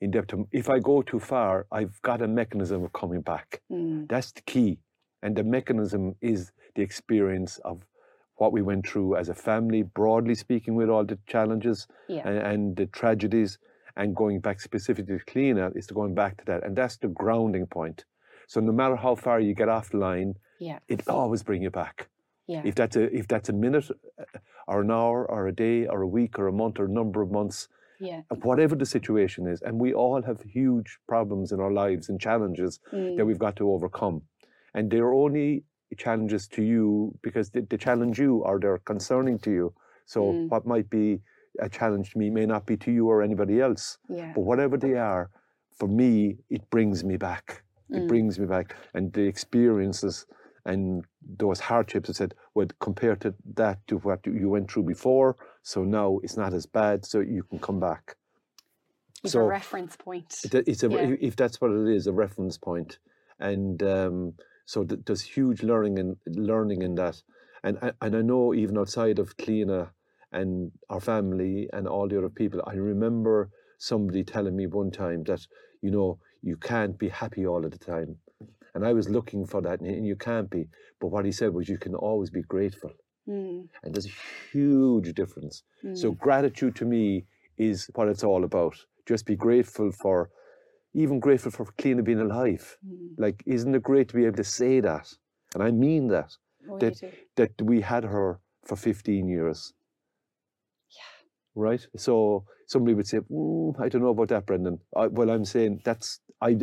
in 0.00 0.10
depth. 0.10 0.34
If 0.50 0.68
I 0.68 0.80
go 0.80 1.02
too 1.02 1.20
far, 1.20 1.66
I've 1.70 2.00
got 2.02 2.22
a 2.22 2.28
mechanism 2.28 2.84
of 2.84 2.92
coming 2.92 3.20
back. 3.20 3.62
Mm. 3.70 4.08
That's 4.08 4.32
the 4.32 4.42
key, 4.42 4.80
and 5.22 5.36
the 5.36 5.44
mechanism 5.44 6.16
is 6.20 6.50
the 6.74 6.82
experience 6.82 7.58
of 7.64 7.82
what 8.36 8.52
we 8.52 8.62
went 8.62 8.88
through 8.88 9.14
as 9.14 9.28
a 9.28 9.34
family, 9.34 9.82
broadly 9.82 10.34
speaking, 10.34 10.74
with 10.74 10.88
all 10.88 11.04
the 11.04 11.18
challenges 11.28 11.86
yeah. 12.08 12.26
and, 12.26 12.38
and, 12.38 12.76
the 12.76 12.86
tragedies, 12.86 13.58
and 13.96 14.16
going 14.16 14.40
back 14.40 14.60
specifically 14.60 15.18
to 15.18 15.24
Cliona 15.24 15.76
is 15.76 15.86
to 15.88 15.94
going 15.94 16.14
back 16.14 16.36
to 16.38 16.44
that, 16.46 16.64
and 16.64 16.76
that's 16.76 16.96
the 16.96 17.08
grounding 17.08 17.66
point. 17.66 18.04
So 18.46 18.60
no 18.60 18.72
matter 18.72 18.96
how 18.96 19.14
far 19.14 19.40
you 19.40 19.54
get 19.54 19.68
off 19.68 19.90
the 19.90 19.98
line, 19.98 20.34
yeah. 20.58 20.78
it 20.88 21.08
always 21.08 21.42
bring 21.42 21.62
you 21.62 21.70
back. 21.70 22.08
Yeah. 22.46 22.62
If 22.64 22.74
that's 22.74 22.96
a 22.96 23.04
if 23.16 23.28
that's 23.28 23.48
a 23.48 23.52
minute, 23.52 23.88
uh, 24.18 24.24
or 24.66 24.82
an 24.82 24.90
hour, 24.90 25.30
or 25.30 25.46
a 25.46 25.54
day, 25.54 25.86
or 25.86 26.02
a 26.02 26.08
week, 26.08 26.38
or 26.38 26.48
a 26.48 26.52
month, 26.52 26.78
or 26.78 26.86
a 26.86 26.90
number 26.90 27.22
of 27.22 27.30
months, 27.30 27.68
yeah. 28.00 28.22
whatever 28.42 28.74
the 28.74 28.86
situation 28.86 29.46
is, 29.46 29.62
and 29.62 29.80
we 29.80 29.94
all 29.94 30.22
have 30.22 30.40
huge 30.42 30.98
problems 31.08 31.52
in 31.52 31.60
our 31.60 31.72
lives 31.72 32.08
and 32.08 32.20
challenges 32.20 32.80
mm. 32.92 33.16
that 33.16 33.24
we've 33.24 33.38
got 33.38 33.56
to 33.56 33.70
overcome, 33.70 34.22
and 34.74 34.90
they're 34.90 35.12
only 35.12 35.64
challenges 35.96 36.48
to 36.48 36.62
you 36.62 37.16
because 37.22 37.50
they, 37.50 37.60
they 37.60 37.76
challenge 37.76 38.18
you 38.18 38.38
or 38.38 38.58
they're 38.58 38.78
concerning 38.78 39.38
to 39.38 39.50
you. 39.50 39.74
So 40.06 40.20
mm. 40.32 40.48
what 40.48 40.66
might 40.66 40.90
be 40.90 41.20
a 41.60 41.68
challenge 41.68 42.12
to 42.12 42.18
me 42.18 42.30
may 42.30 42.46
not 42.46 42.66
be 42.66 42.76
to 42.78 42.90
you 42.90 43.08
or 43.08 43.22
anybody 43.22 43.60
else. 43.60 43.98
Yeah. 44.08 44.32
But 44.34 44.42
whatever 44.42 44.76
they 44.76 44.94
are, 44.94 45.30
for 45.78 45.88
me, 45.88 46.38
it 46.50 46.68
brings 46.70 47.04
me 47.04 47.16
back. 47.16 47.62
It 47.90 48.02
mm. 48.02 48.08
brings 48.08 48.38
me 48.38 48.46
back, 48.46 48.74
and 48.94 49.12
the 49.12 49.22
experiences 49.22 50.26
and 50.64 51.04
those 51.38 51.60
hardships 51.60 52.08
I 52.08 52.12
said, 52.12 52.34
well, 52.54 52.68
compared 52.80 53.20
to 53.22 53.34
that 53.54 53.84
to 53.88 53.98
what 53.98 54.24
you 54.26 54.48
went 54.48 54.70
through 54.70 54.84
before, 54.84 55.36
so 55.62 55.84
now 55.84 56.20
it's 56.22 56.36
not 56.36 56.54
as 56.54 56.66
bad, 56.66 57.04
so 57.04 57.20
you 57.20 57.42
can 57.42 57.58
come 57.58 57.80
back. 57.80 58.16
It's 59.24 59.32
so 59.32 59.40
a 59.40 59.46
reference 59.46 59.96
point. 59.96 60.40
It's 60.44 60.82
a 60.82 60.88
yeah. 60.88 61.14
if 61.20 61.36
that's 61.36 61.60
what 61.60 61.70
it 61.70 61.88
is, 61.88 62.06
a 62.06 62.12
reference 62.12 62.56
point, 62.58 62.98
and 63.40 63.82
um, 63.82 64.34
so 64.66 64.84
th- 64.84 65.00
there's 65.04 65.22
huge 65.22 65.62
learning 65.62 65.98
and 65.98 66.16
learning 66.26 66.82
in 66.82 66.94
that, 66.96 67.22
and 67.62 67.78
and 68.00 68.16
I 68.16 68.22
know 68.22 68.54
even 68.54 68.78
outside 68.78 69.18
of 69.18 69.36
Cliona 69.36 69.90
and 70.32 70.72
our 70.90 71.00
family 71.00 71.68
and 71.72 71.86
all 71.86 72.08
the 72.08 72.18
other 72.18 72.28
people, 72.28 72.62
I 72.66 72.74
remember 72.74 73.50
somebody 73.78 74.24
telling 74.24 74.56
me 74.56 74.66
one 74.66 74.90
time 74.90 75.24
that 75.24 75.46
you 75.80 75.90
know 75.90 76.18
you 76.42 76.56
can't 76.56 76.98
be 76.98 77.08
happy 77.08 77.46
all 77.46 77.64
of 77.64 77.70
the 77.70 77.78
time 77.78 78.16
and 78.74 78.86
I 78.86 78.92
was 78.92 79.08
looking 79.08 79.46
for 79.46 79.60
that, 79.62 79.80
and 79.80 80.06
you 80.06 80.16
can't 80.16 80.48
be. 80.48 80.68
But 81.00 81.08
what 81.08 81.24
he 81.24 81.32
said 81.32 81.52
was, 81.52 81.68
you 81.68 81.78
can 81.78 81.94
always 81.94 82.30
be 82.30 82.42
grateful. 82.42 82.92
Mm. 83.28 83.68
And 83.82 83.94
there's 83.94 84.06
a 84.06 84.52
huge 84.52 85.12
difference. 85.14 85.62
Mm. 85.84 85.96
So, 85.96 86.12
gratitude 86.12 86.76
to 86.76 86.84
me 86.84 87.24
is 87.58 87.90
what 87.94 88.08
it's 88.08 88.24
all 88.24 88.44
about. 88.44 88.74
Just 89.06 89.26
be 89.26 89.36
grateful 89.36 89.92
for, 89.92 90.30
even 90.94 91.20
grateful 91.20 91.50
for 91.50 91.66
Cliona 91.78 92.02
being 92.02 92.20
alive. 92.20 92.78
Mm. 92.86 93.10
Like, 93.18 93.42
isn't 93.46 93.74
it 93.74 93.82
great 93.82 94.08
to 94.08 94.16
be 94.16 94.24
able 94.24 94.36
to 94.36 94.44
say 94.44 94.80
that? 94.80 95.12
And 95.54 95.62
I 95.62 95.70
mean 95.70 96.08
that. 96.08 96.32
Oh, 96.70 96.78
that, 96.78 97.00
that 97.36 97.60
we 97.60 97.80
had 97.80 98.04
her 98.04 98.40
for 98.64 98.76
15 98.76 99.28
years. 99.28 99.74
Right? 101.54 101.86
So, 101.96 102.44
somebody 102.66 102.94
would 102.94 103.06
say, 103.06 103.18
mm, 103.18 103.78
I 103.80 103.88
don't 103.88 104.02
know 104.02 104.08
about 104.08 104.28
that, 104.28 104.46
Brendan. 104.46 104.80
I, 104.96 105.06
well, 105.06 105.30
I'm 105.30 105.44
saying 105.44 105.82
that's 105.84 106.20
I, 106.40 106.58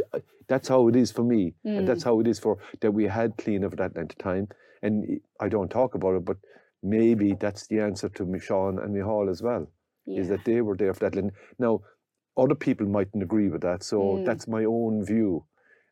that's 0.48 0.67
how 0.67 0.88
it 0.89 0.96
is 0.96 1.12
for 1.12 1.24
me, 1.24 1.53
mm. 1.65 1.77
and 1.77 1.88
that's 1.88 2.03
how 2.03 2.19
it 2.19 2.27
is 2.27 2.39
for 2.39 2.58
that 2.81 2.91
we 2.91 3.05
had 3.05 3.38
Cliona 3.38 3.69
for 3.69 3.75
that 3.77 3.96
length 3.96 4.13
of 4.13 4.17
time. 4.17 4.48
And 4.81 5.19
I 5.39 5.50
don't 5.50 5.69
talk 5.69 5.96
about 5.96 6.15
it, 6.15 6.25
but 6.25 6.38
maybe 6.81 7.36
that's 7.39 7.67
the 7.67 7.79
answer 7.79 8.10
to 8.10 8.25
Michonne 8.25 8.84
and 8.84 8.96
Mihal 8.96 9.29
as 9.29 9.41
well, 9.41 9.67
yeah. 10.05 10.22
is 10.22 10.29
that 10.29 10.46
they 10.46 10.62
were 10.62 10.75
there 10.75 10.93
for 10.93 11.10
that 11.10 11.15
length. 11.15 11.36
Now, 11.60 11.81
other 12.38 12.55
people 12.55 12.88
mightn't 12.88 13.24
agree 13.24 13.50
with 13.50 13.62
that, 13.62 13.84
so 13.84 14.00
mm. 14.00 14.25
that's 14.25 14.48
my 14.48 14.65
own 14.65 15.05
view. 15.05 15.46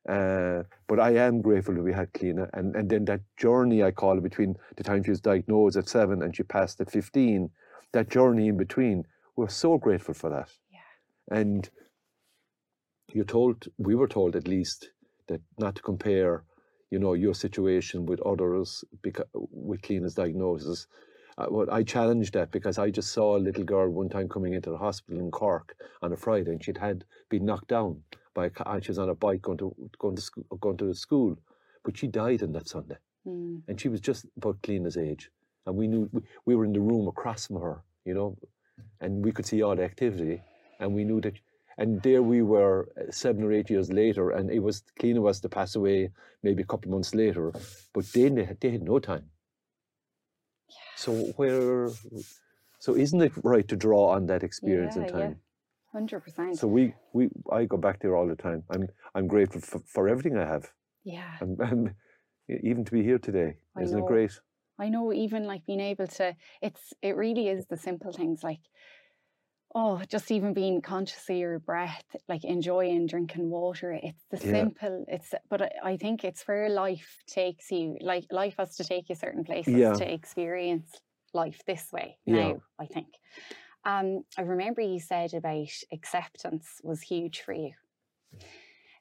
Uh, 0.07 0.63
but 0.87 1.01
I 1.01 1.11
am 1.15 1.41
grateful 1.41 1.75
that 1.75 1.83
we 1.83 1.93
had 1.93 2.13
Cliona, 2.13 2.49
and 2.53 2.75
and 2.75 2.89
then 2.89 3.05
that 3.05 3.21
journey 3.37 3.83
I 3.83 3.91
call 3.91 4.17
it 4.17 4.23
between 4.23 4.55
the 4.77 4.83
time 4.83 5.03
she 5.03 5.11
was 5.11 5.21
diagnosed 5.21 5.77
at 5.77 5.89
seven 5.89 6.21
and 6.23 6.35
she 6.35 6.43
passed 6.43 6.79
at 6.79 6.89
fifteen, 6.89 7.49
that 7.93 8.09
journey 8.09 8.47
in 8.47 8.57
between, 8.57 9.05
we're 9.35 9.49
so 9.49 9.77
grateful 9.77 10.13
for 10.13 10.29
that. 10.29 10.49
Yeah. 10.71 11.37
And 11.37 11.69
you're 13.13 13.25
told, 13.25 13.67
we 13.77 13.95
were 13.95 14.07
told 14.07 14.35
at 14.35 14.47
least, 14.47 14.89
that 15.27 15.41
not 15.59 15.75
to 15.75 15.81
compare, 15.81 16.43
you 16.89 16.99
know, 16.99 17.13
your 17.13 17.33
situation 17.33 18.05
with 18.05 18.21
others 18.21 18.83
because 19.01 19.25
with 19.33 19.81
Cliona's 19.81 20.15
diagnosis. 20.15 20.87
Uh, 21.37 21.47
well, 21.49 21.67
I 21.71 21.83
challenged 21.83 22.33
that 22.33 22.51
because 22.51 22.77
I 22.77 22.89
just 22.89 23.11
saw 23.11 23.37
a 23.37 23.39
little 23.39 23.63
girl 23.63 23.89
one 23.89 24.09
time 24.09 24.27
coming 24.27 24.53
into 24.53 24.71
the 24.71 24.77
hospital 24.77 25.19
in 25.19 25.29
Cork 25.29 25.75
on 26.01 26.13
a 26.13 26.17
Friday, 26.17 26.51
and 26.51 26.63
she'd 26.63 26.77
had 26.77 27.03
been 27.29 27.45
knocked 27.45 27.67
down 27.67 28.01
by 28.33 28.47
a 28.47 28.49
car, 28.49 28.75
and 28.75 28.83
she 28.83 28.91
was 28.91 28.99
on 28.99 29.09
a 29.09 29.15
bike 29.15 29.41
going 29.41 29.57
to 29.59 29.75
going 29.99 30.15
to 30.15 30.21
school, 30.21 30.43
going 30.59 30.77
to 30.77 30.85
the 30.85 30.95
school, 30.95 31.37
but 31.83 31.97
she 31.97 32.07
died 32.07 32.41
on 32.41 32.53
that 32.53 32.67
Sunday, 32.67 32.97
mm. 33.27 33.61
and 33.67 33.79
she 33.79 33.89
was 33.89 34.01
just 34.01 34.25
about 34.37 34.61
Cliona's 34.61 34.97
age, 34.97 35.29
and 35.67 35.75
we 35.75 35.87
knew 35.87 36.09
we, 36.11 36.21
we 36.45 36.55
were 36.55 36.65
in 36.65 36.73
the 36.73 36.79
room 36.79 37.07
across 37.07 37.47
from 37.47 37.61
her, 37.61 37.83
you 38.05 38.13
know, 38.13 38.35
and 39.01 39.23
we 39.23 39.31
could 39.31 39.45
see 39.45 39.61
all 39.61 39.75
the 39.75 39.83
activity, 39.83 40.41
and 40.79 40.93
we 40.93 41.03
knew 41.03 41.21
that 41.21 41.35
and 41.77 42.01
there 42.01 42.23
we 42.23 42.41
were 42.41 42.89
uh, 42.97 43.11
seven 43.11 43.43
or 43.43 43.51
eight 43.51 43.69
years 43.69 43.91
later, 43.91 44.31
and 44.31 44.49
it 44.49 44.59
was 44.59 44.83
Cliona 44.99 45.21
was 45.21 45.39
to 45.41 45.49
pass 45.49 45.75
away 45.75 46.09
maybe 46.41 46.63
a 46.63 46.65
couple 46.65 46.89
of 46.89 46.93
months 46.93 47.13
later, 47.13 47.53
but 47.93 48.05
they, 48.13 48.29
they, 48.29 48.45
had, 48.45 48.59
they 48.59 48.71
had 48.71 48.81
no 48.81 48.99
time. 48.99 49.25
Yeah. 50.69 50.75
So 50.95 51.11
where, 51.37 51.89
so 52.79 52.95
isn't 52.95 53.21
it 53.21 53.31
right 53.43 53.67
to 53.67 53.75
draw 53.75 54.09
on 54.09 54.25
that 54.27 54.43
experience 54.43 54.95
yeah, 54.95 55.03
and 55.03 55.11
time? 55.11 55.35
Hundred 55.91 56.21
percent. 56.21 56.57
So 56.57 56.67
we, 56.67 56.93
we, 57.13 57.29
I 57.51 57.65
go 57.65 57.77
back 57.77 57.99
there 58.01 58.15
all 58.15 58.27
the 58.27 58.35
time. 58.35 58.63
I'm, 58.71 58.87
I'm 59.13 59.27
grateful 59.27 59.61
for, 59.61 59.79
for 59.85 60.09
everything 60.09 60.37
I 60.37 60.45
have. 60.45 60.71
Yeah. 61.03 61.31
And, 61.39 61.59
and 61.59 61.93
even 62.49 62.85
to 62.85 62.91
be 62.91 63.03
here 63.03 63.19
today, 63.19 63.57
I 63.75 63.81
isn't 63.81 63.97
know. 63.97 64.05
it 64.05 64.07
great? 64.07 64.39
I 64.79 64.89
know. 64.89 65.11
Even 65.13 65.45
like 65.45 65.65
being 65.65 65.79
able 65.79 66.07
to, 66.07 66.35
it's, 66.61 66.93
it 67.01 67.15
really 67.15 67.47
is 67.49 67.67
the 67.67 67.77
simple 67.77 68.11
things 68.11 68.43
like 68.43 68.61
oh, 69.75 70.01
just 70.09 70.31
even 70.31 70.53
being 70.53 70.81
conscious 70.81 71.29
of 71.29 71.35
your 71.35 71.59
breath, 71.59 72.15
like 72.27 72.43
enjoying 72.43 73.05
drinking 73.05 73.49
water. 73.49 73.91
It's 73.91 74.25
the 74.31 74.37
Yeah. 74.43 74.49
simple. 74.49 75.05
It's 75.07 75.33
but 75.49 75.61
I, 75.61 75.71
I 75.83 75.97
think 75.97 76.23
it's 76.23 76.47
where 76.47 76.69
life 76.69 77.21
takes 77.27 77.71
you. 77.71 77.97
Like 78.01 78.25
life 78.31 78.55
has 78.57 78.75
to 78.77 78.83
take 78.83 79.09
you 79.09 79.15
certain 79.15 79.43
places 79.43 79.91
Yeah. 79.91 79.93
to 79.93 80.11
experience 80.11 81.01
life 81.33 81.61
this 81.65 81.91
way. 81.91 82.17
Yeah. 82.25 82.53
Now, 82.53 82.61
I 82.79 82.85
think. 82.85 83.07
Um, 83.85 84.23
I 84.37 84.43
remember 84.43 84.81
you 84.81 84.99
said 84.99 85.33
about 85.33 85.69
acceptance 85.91 86.81
was 86.83 87.01
huge 87.01 87.41
for 87.41 87.53
you. 87.53 87.73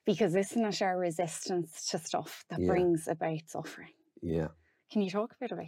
Because 0.07 0.35
isn't 0.35 0.65
it 0.65 0.81
our 0.83 0.97
resistance 0.99 1.89
to 1.91 1.99
stuff 1.99 2.45
that 2.49 2.65
brings 2.65 3.07
about 3.09 3.49
suffering? 3.49 3.93
Yeah. 4.23 4.49
Can 4.91 5.03
you 5.03 5.11
talk 5.11 5.33
a 5.33 5.37
bit 5.41 5.53
about 5.53 5.67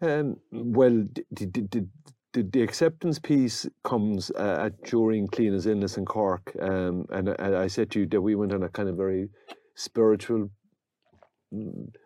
that? 0.00 0.18
Um, 0.20 0.36
well, 0.52 1.04
the, 1.30 1.88
the, 2.32 2.42
the, 2.42 2.62
acceptance 2.62 3.18
piece 3.18 3.66
comes 3.82 4.30
uh, 4.32 4.68
during 4.84 5.26
Cliona's 5.26 5.66
illness 5.66 5.96
in 5.96 6.04
Cork. 6.04 6.54
Um, 6.60 7.06
and, 7.10 7.30
and 7.30 7.56
I 7.56 7.66
said 7.66 7.90
to 7.92 8.00
you 8.00 8.06
that 8.08 8.20
we 8.20 8.34
went 8.34 8.52
on 8.52 8.62
a 8.62 8.68
kind 8.68 8.90
of 8.90 8.96
very 8.96 9.30
spiritual, 9.74 10.50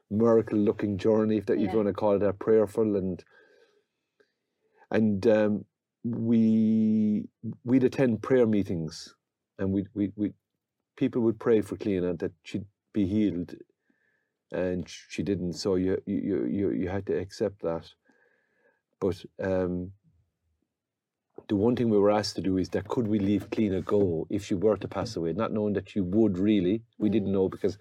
miracle 0.08 0.58
looking 0.58 0.96
journey, 0.98 1.38
if 1.38 1.46
that 1.46 1.58
you 1.58 1.66
Yeah. 1.66 1.74
want 1.74 1.88
to 1.88 1.94
call 1.94 2.14
it 2.14 2.20
that, 2.20 2.38
prayerful. 2.38 2.96
And 2.96 3.24
and 4.92 5.26
um, 5.26 5.64
we, 6.04 7.28
we'd 7.64 7.84
attend 7.84 8.22
prayer 8.22 8.46
meetings 8.46 9.14
and 9.60 9.72
we 9.72 9.84
we 9.94 10.32
people 10.96 11.22
would 11.22 11.38
pray 11.38 11.60
for 11.60 11.76
Cliona 11.76 12.18
that 12.18 12.32
she'd 12.42 12.66
be 12.92 13.06
healed 13.06 13.54
and 14.52 14.88
she 14.88 15.22
didn't 15.22 15.52
so 15.54 15.76
you 15.76 16.00
you 16.06 16.46
you 16.46 16.70
you 16.70 16.88
had 16.88 17.06
to 17.06 17.16
accept 17.18 17.62
that. 17.62 17.86
But 19.00 19.24
um 19.42 19.92
the 21.48 21.56
one 21.56 21.74
thing 21.74 21.88
we 21.88 21.98
were 21.98 22.10
asked 22.10 22.36
to 22.36 22.42
do 22.42 22.58
is 22.58 22.68
that 22.70 22.86
could 22.88 23.08
we 23.08 23.18
leave 23.18 23.50
Cliona 23.50 23.84
go 23.84 24.26
if 24.30 24.44
she 24.44 24.54
were 24.54 24.76
to 24.76 24.86
pass 24.88 25.16
away? 25.16 25.32
Not 25.32 25.52
knowing 25.52 25.72
that 25.74 25.88
she 25.90 26.00
would 26.00 26.38
really. 26.38 26.82
We 26.98 27.08
Mm. 27.08 27.12
didn't 27.12 27.32
know 27.32 27.48
because 27.48 27.78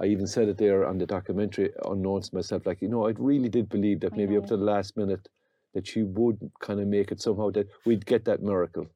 I 0.00 0.06
even 0.06 0.26
said 0.26 0.48
it 0.48 0.58
there 0.58 0.84
on 0.86 0.98
the 0.98 1.06
documentary 1.06 1.72
unknown 1.84 2.20
to 2.22 2.34
myself 2.34 2.66
like 2.66 2.82
you 2.82 2.88
know 2.88 3.06
I 3.06 3.12
really 3.18 3.48
did 3.48 3.68
believe 3.68 4.00
that 4.00 4.12
I 4.12 4.16
maybe 4.16 4.36
up 4.36 4.46
to 4.46 4.56
the 4.56 4.64
last 4.64 4.96
minute 4.96 5.28
that 5.74 5.86
she 5.86 6.02
would 6.02 6.38
kind 6.60 6.80
of 6.80 6.86
make 6.88 7.12
it 7.12 7.20
somehow 7.20 7.50
that 7.52 7.68
we'd 7.84 8.04
get 8.06 8.24
that 8.24 8.42
miracle. 8.42 8.86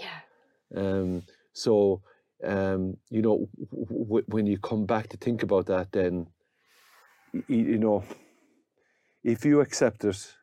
Yeah. 0.00 0.20
um, 0.76 1.22
so, 1.52 2.02
um, 2.42 2.96
you 3.10 3.22
know, 3.22 3.48
w- 3.70 4.04
w- 4.04 4.24
when 4.26 4.46
you 4.46 4.58
come 4.58 4.86
back 4.86 5.08
to 5.10 5.16
think 5.16 5.42
about 5.44 5.66
that, 5.66 5.92
then, 5.92 6.26
you 7.48 7.78
know, 7.78 8.04
if 9.24 9.44
you 9.44 9.60
accept 9.60 10.04
it, 10.04 10.34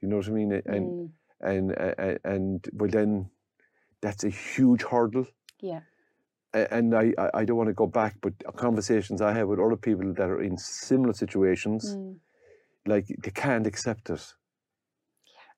you 0.00 0.08
know 0.08 0.18
what 0.18 0.28
I 0.28 0.32
mean, 0.32 0.52
and 0.66 0.94
Mm, 0.94 1.10
and 1.40 1.72
and, 1.72 2.18
and 2.24 2.68
well, 2.74 2.90
then 2.90 3.30
that's 4.02 4.24
a 4.24 4.30
huge 4.30 4.82
hurdle. 4.82 5.26
yeah. 5.60 5.80
And 6.54 6.94
I, 6.94 7.12
I- 7.18 7.30
don't 7.44 7.56
want 7.56 7.68
to 7.68 7.74
go 7.74 7.86
back, 7.88 8.16
but 8.22 8.34
conversations 8.56 9.20
I 9.20 9.32
have 9.32 9.48
with 9.48 9.58
other 9.60 9.76
people 9.76 10.12
that 10.14 10.30
are 10.30 10.42
in 10.42 10.56
similar 10.56 11.12
situations, 11.14 11.96
Mm, 11.96 12.20
like 12.86 13.06
they 13.22 13.30
can't 13.32 13.66
accept 13.66 14.10
it. 14.10 14.24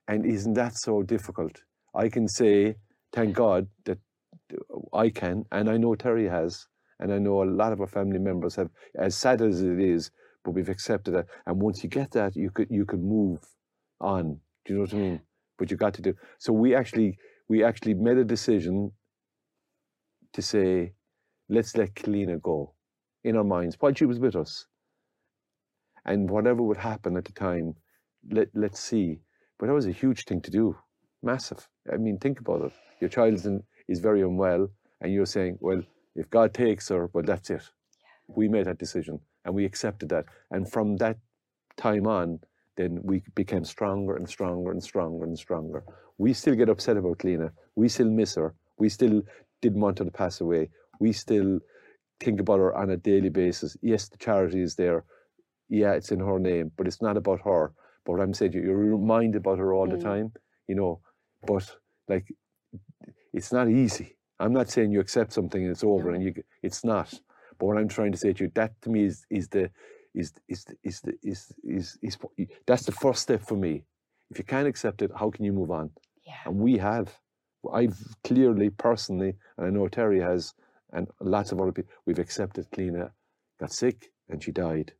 And 0.09 0.25
isn't 0.27 0.55
that 0.55 0.77
so 0.77 1.03
difficult? 1.03 1.62
I 1.95 2.09
can 2.09 2.29
say, 2.29 2.77
thank 3.12 3.35
God 3.35 3.69
that 3.85 3.99
I 4.95 5.11
can, 5.11 5.45
and 5.53 5.69
I 5.69 5.77
know 5.77 5.95
Terry 5.97 6.29
has, 6.29 6.66
and 7.01 7.12
I 7.12 7.19
know 7.19 7.42
a 7.42 7.45
lot 7.61 7.73
of 7.73 7.81
our 7.81 7.87
family 7.87 8.19
members 8.19 8.57
have, 8.57 8.71
as 8.97 9.16
sad 9.16 9.42
as 9.42 9.62
it 9.62 9.81
is, 9.81 10.11
but 10.46 10.52
we've 10.52 10.68
accepted 10.68 11.12
that. 11.12 11.26
And 11.44 11.61
once 11.61 11.82
you 11.82 11.90
get 11.90 12.12
that, 12.12 12.37
you 12.37 12.50
could 12.50 12.68
you 12.70 12.87
could 12.87 13.02
move 13.02 13.40
on. 14.00 14.38
Do 14.64 14.72
you 14.72 14.74
know 14.76 14.82
what 14.82 14.94
I 14.94 14.96
mean? 14.96 15.20
But 15.59 15.70
you 15.72 15.76
got 15.76 15.94
to 15.94 16.02
do. 16.02 16.14
So 16.38 16.52
we 16.52 16.74
actually 16.74 17.18
we 17.48 17.64
actually 17.64 17.94
made 17.94 18.16
a 18.16 18.24
decision 18.24 18.92
to 20.35 20.42
say, 20.42 20.92
let's 21.48 21.76
let 21.76 21.94
Cliona 21.94 22.40
go 22.40 22.74
in 23.24 23.37
our 23.37 23.44
minds 23.44 23.76
while 23.80 23.92
she 23.92 24.06
was 24.06 24.20
with 24.20 24.37
us. 24.37 24.66
And 26.04 26.30
whatever 26.30 26.62
would 26.62 26.76
happen 26.76 27.16
at 27.16 27.24
the 27.24 27.32
time, 27.32 27.74
let 28.30 28.48
let's 28.54 28.78
see. 28.78 29.18
But 29.59 29.66
that 29.66 29.74
was 29.74 29.87
a 29.87 30.00
huge 30.02 30.26
thing 30.26 30.40
to 30.42 30.50
do, 30.50 30.76
massive. 31.24 31.68
I 31.92 31.96
mean, 31.96 32.18
think 32.18 32.38
about 32.38 32.66
it. 32.66 32.72
Your 33.00 33.11
child 33.11 33.35
is, 33.35 33.48
is 33.88 33.98
very 33.98 34.20
unwell, 34.22 34.68
and 35.00 35.12
you're 35.12 35.26
saying, 35.26 35.59
well, 35.61 35.82
if 36.14 36.30
God 36.30 36.54
takes 36.54 36.88
her, 36.90 37.09
well, 37.12 37.24
that's 37.24 37.50
it. 37.50 37.62
Yeah. 38.00 38.35
We 38.37 38.48
made 38.48 38.66
that 38.66 38.78
decision, 38.78 39.20
and 39.46 39.54
we 39.54 39.64
accepted 39.64 40.11
that. 40.11 40.26
And 40.50 40.70
from 40.70 40.96
that 40.96 41.16
time 41.76 42.06
on, 42.06 42.40
then 42.76 43.00
we 43.02 43.22
became 43.35 43.64
stronger 43.64 44.16
and 44.16 44.28
stronger 44.28 44.70
and 44.72 44.82
stronger 44.82 45.24
and 45.24 45.38
stronger. 45.38 45.85
We 46.18 46.35
still 46.35 46.54
get 46.54 46.68
upset 46.68 46.96
about 46.98 47.18
Cliona. 47.18 47.50
We 47.76 47.88
still 47.88 48.11
miss 48.11 48.35
her. 48.35 48.54
We 48.78 48.88
still 48.90 49.22
didn't 49.62 49.80
want 49.80 50.00
her 50.00 50.04
to 50.04 50.11
pass 50.11 50.40
away. 50.40 50.68
We 51.00 51.12
still 51.12 51.61
think 52.20 52.40
about 52.40 52.59
her 52.59 52.74
on 52.74 52.90
a 52.90 52.96
daily 52.96 53.30
basis. 53.30 53.76
Yes, 53.80 54.09
the 54.09 54.18
charity 54.18 54.61
is 54.61 54.74
there. 54.74 55.04
Yeah, 55.68 55.92
it's 55.92 56.12
in 56.12 56.20
her 56.20 56.38
name, 56.38 56.72
but 56.76 56.87
it's 56.87 57.00
not 57.00 57.16
about 57.16 57.40
her. 57.44 57.72
But 58.04 58.20
I'm 58.20 58.35
saying 58.35 58.52
you're 58.52 58.76
reminded 58.76 59.37
about 59.40 59.59
her 59.59 59.72
all 59.72 59.87
mm. 59.87 59.96
the 59.96 60.04
time, 60.04 60.32
you 60.68 60.74
know. 60.74 61.00
But 61.46 61.70
like, 62.09 62.32
it's 63.32 63.52
not 63.52 63.68
easy. 63.68 64.16
I'm 64.38 64.52
not 64.52 64.68
saying 64.68 64.92
you 64.92 65.00
accept 65.00 65.32
something 65.32 65.62
and 65.62 65.70
it's 65.70 65.85
over, 65.85 66.11
no. 66.11 66.14
and 66.14 66.24
you. 66.24 66.35
It's 66.62 66.85
not. 66.85 67.12
But 67.59 67.66
what 67.66 67.79
I'm 67.79 67.88
trying 67.88 68.12
to 68.12 68.19
say 68.19 68.33
to 68.33 68.45
you, 68.45 68.51
that 68.55 68.81
to 68.83 68.90
me 68.90 69.05
is 69.05 69.27
is 69.31 69.49
the 69.49 69.71
is 70.14 70.33
is 70.49 70.66
is 70.83 71.01
the 71.01 71.14
is 71.23 71.53
is, 71.64 71.99
is, 72.03 72.19
is 72.37 72.49
that's 72.66 72.85
the 72.85 72.92
first 72.92 73.23
step 73.23 73.42
for 73.42 73.57
me. 73.57 73.85
If 74.31 74.38
you 74.38 74.45
can't 74.45 74.66
accept 74.66 75.03
it, 75.03 75.11
how 75.14 75.31
can 75.31 75.45
you 75.45 75.53
move 75.53 75.71
on? 75.71 75.90
Yeah. 76.27 76.35
And 76.47 76.57
we 76.57 76.79
have. 76.79 77.16
I've 77.73 77.99
clearly, 78.23 78.71
personally, 78.71 79.35
and 79.57 79.66
I 79.66 79.71
know 79.71 79.88
Terry 79.88 80.21
has, 80.21 80.55
and 80.92 81.09
lots 81.21 81.51
of 81.51 81.61
other 81.61 81.73
people, 81.73 81.92
we've 82.07 82.19
accepted 82.19 82.71
Cliona 82.71 83.11
got 83.59 83.73
sick 83.73 84.12
and 84.29 84.42
she 84.42 84.53
died 84.53 84.92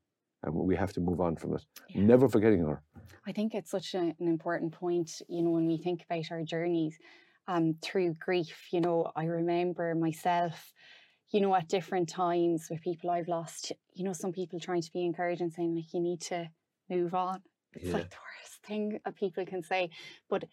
and 0.42 0.55
we 0.55 0.77
have 0.77 0.92
to 0.95 1.01
move 1.01 1.21
on 1.21 1.37
from 1.37 1.55
it. 1.55 1.64
Yeah. 1.88 2.03
Never 2.03 2.29
forgetting 2.29 2.61
her. 2.61 2.83
I 3.27 3.33
think 3.33 3.55
it's 3.55 3.71
such 3.71 3.95
a, 3.95 3.99
an 3.99 4.14
important 4.21 4.73
point, 4.73 5.23
you 5.29 5.42
know, 5.42 5.51
when 5.51 5.66
we 5.66 5.79
think 5.79 6.05
about 6.09 6.31
our 6.31 6.42
journeys 6.42 6.97
um, 7.49 7.77
through 7.83 8.14
grief. 8.14 8.69
You 8.73 8.81
know, 8.81 9.11
I 9.16 9.25
remember 9.25 9.95
myself, 9.95 10.73
you 11.31 11.41
know, 11.41 11.55
at 11.55 11.69
different 11.69 12.09
times 12.09 12.69
with 12.71 12.81
people 12.83 13.11
I've 13.11 13.29
lost, 13.29 13.73
you 13.95 14.05
know, 14.05 14.12
some 14.12 14.33
people 14.33 14.61
trying 14.61 14.83
to 14.83 14.93
be 14.93 15.05
encouraging, 15.05 15.51
saying, 15.51 15.75
like, 15.75 15.93
you 15.93 16.01
need 16.01 16.21
to 16.23 16.49
move 16.89 17.15
on. 17.15 17.43
It's 17.75 17.87
yeah. 17.87 17.95
like 17.95 18.11
the 18.11 18.17
worst 18.17 18.62
thing 18.65 19.01
that 19.05 19.17
people 19.17 19.45
can 19.45 19.62
say. 19.62 19.91
But, 20.31 20.45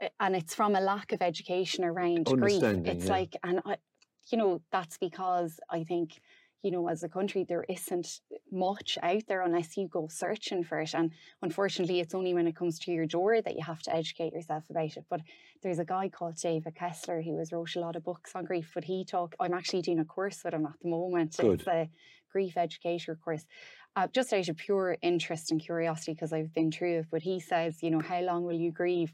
eh, 0.00 0.08
and 0.20 0.36
it's 0.36 0.54
from 0.54 0.76
a 0.76 0.80
lack 0.80 1.12
of 1.12 1.22
education 1.22 1.84
around 1.84 2.26
grief. 2.26 2.62
It's 2.62 3.06
yeah. 3.06 3.10
like, 3.10 3.36
and 3.42 3.60
I, 3.64 3.76
you 4.30 4.38
know, 4.38 4.62
that's 4.70 4.96
because 4.98 5.58
I 5.68 5.84
think 5.84 6.20
you 6.62 6.70
know, 6.70 6.88
as 6.88 7.02
a 7.02 7.08
country, 7.08 7.44
there 7.44 7.64
isn't 7.68 8.20
much 8.50 8.96
out 9.02 9.24
there 9.26 9.42
unless 9.42 9.76
you 9.76 9.88
go 9.88 10.06
searching 10.08 10.62
for 10.62 10.80
it. 10.80 10.94
And 10.94 11.10
unfortunately, 11.42 11.98
it's 11.98 12.14
only 12.14 12.34
when 12.34 12.46
it 12.46 12.56
comes 12.56 12.78
to 12.80 12.92
your 12.92 13.06
door 13.06 13.42
that 13.42 13.56
you 13.56 13.64
have 13.64 13.82
to 13.82 13.94
educate 13.94 14.32
yourself 14.32 14.64
about 14.70 14.96
it. 14.96 15.04
But 15.10 15.22
there's 15.62 15.80
a 15.80 15.84
guy 15.84 16.08
called 16.08 16.36
David 16.36 16.76
Kessler 16.76 17.20
who 17.20 17.38
has 17.38 17.52
wrote 17.52 17.74
a 17.74 17.80
lot 17.80 17.96
of 17.96 18.04
books 18.04 18.32
on 18.34 18.44
grief. 18.44 18.70
But 18.74 18.84
he 18.84 19.04
talk, 19.04 19.34
I'm 19.40 19.54
actually 19.54 19.82
doing 19.82 19.98
a 19.98 20.04
course 20.04 20.42
with 20.44 20.54
him 20.54 20.66
at 20.66 20.78
the 20.80 20.88
moment. 20.88 21.36
Good. 21.36 21.60
It's 21.60 21.68
a 21.68 21.90
grief 22.30 22.56
educator 22.56 23.16
course. 23.16 23.44
Uh, 23.94 24.06
just 24.06 24.32
out 24.32 24.48
of 24.48 24.56
pure 24.56 24.96
interest 25.02 25.50
and 25.50 25.60
curiosity, 25.60 26.14
because 26.14 26.32
I've 26.32 26.54
been 26.54 26.70
through 26.70 27.00
it. 27.00 27.06
But 27.10 27.22
he 27.22 27.40
says, 27.40 27.82
you 27.82 27.90
know, 27.90 28.00
how 28.00 28.20
long 28.20 28.44
will 28.44 28.58
you 28.58 28.70
grieve? 28.70 29.12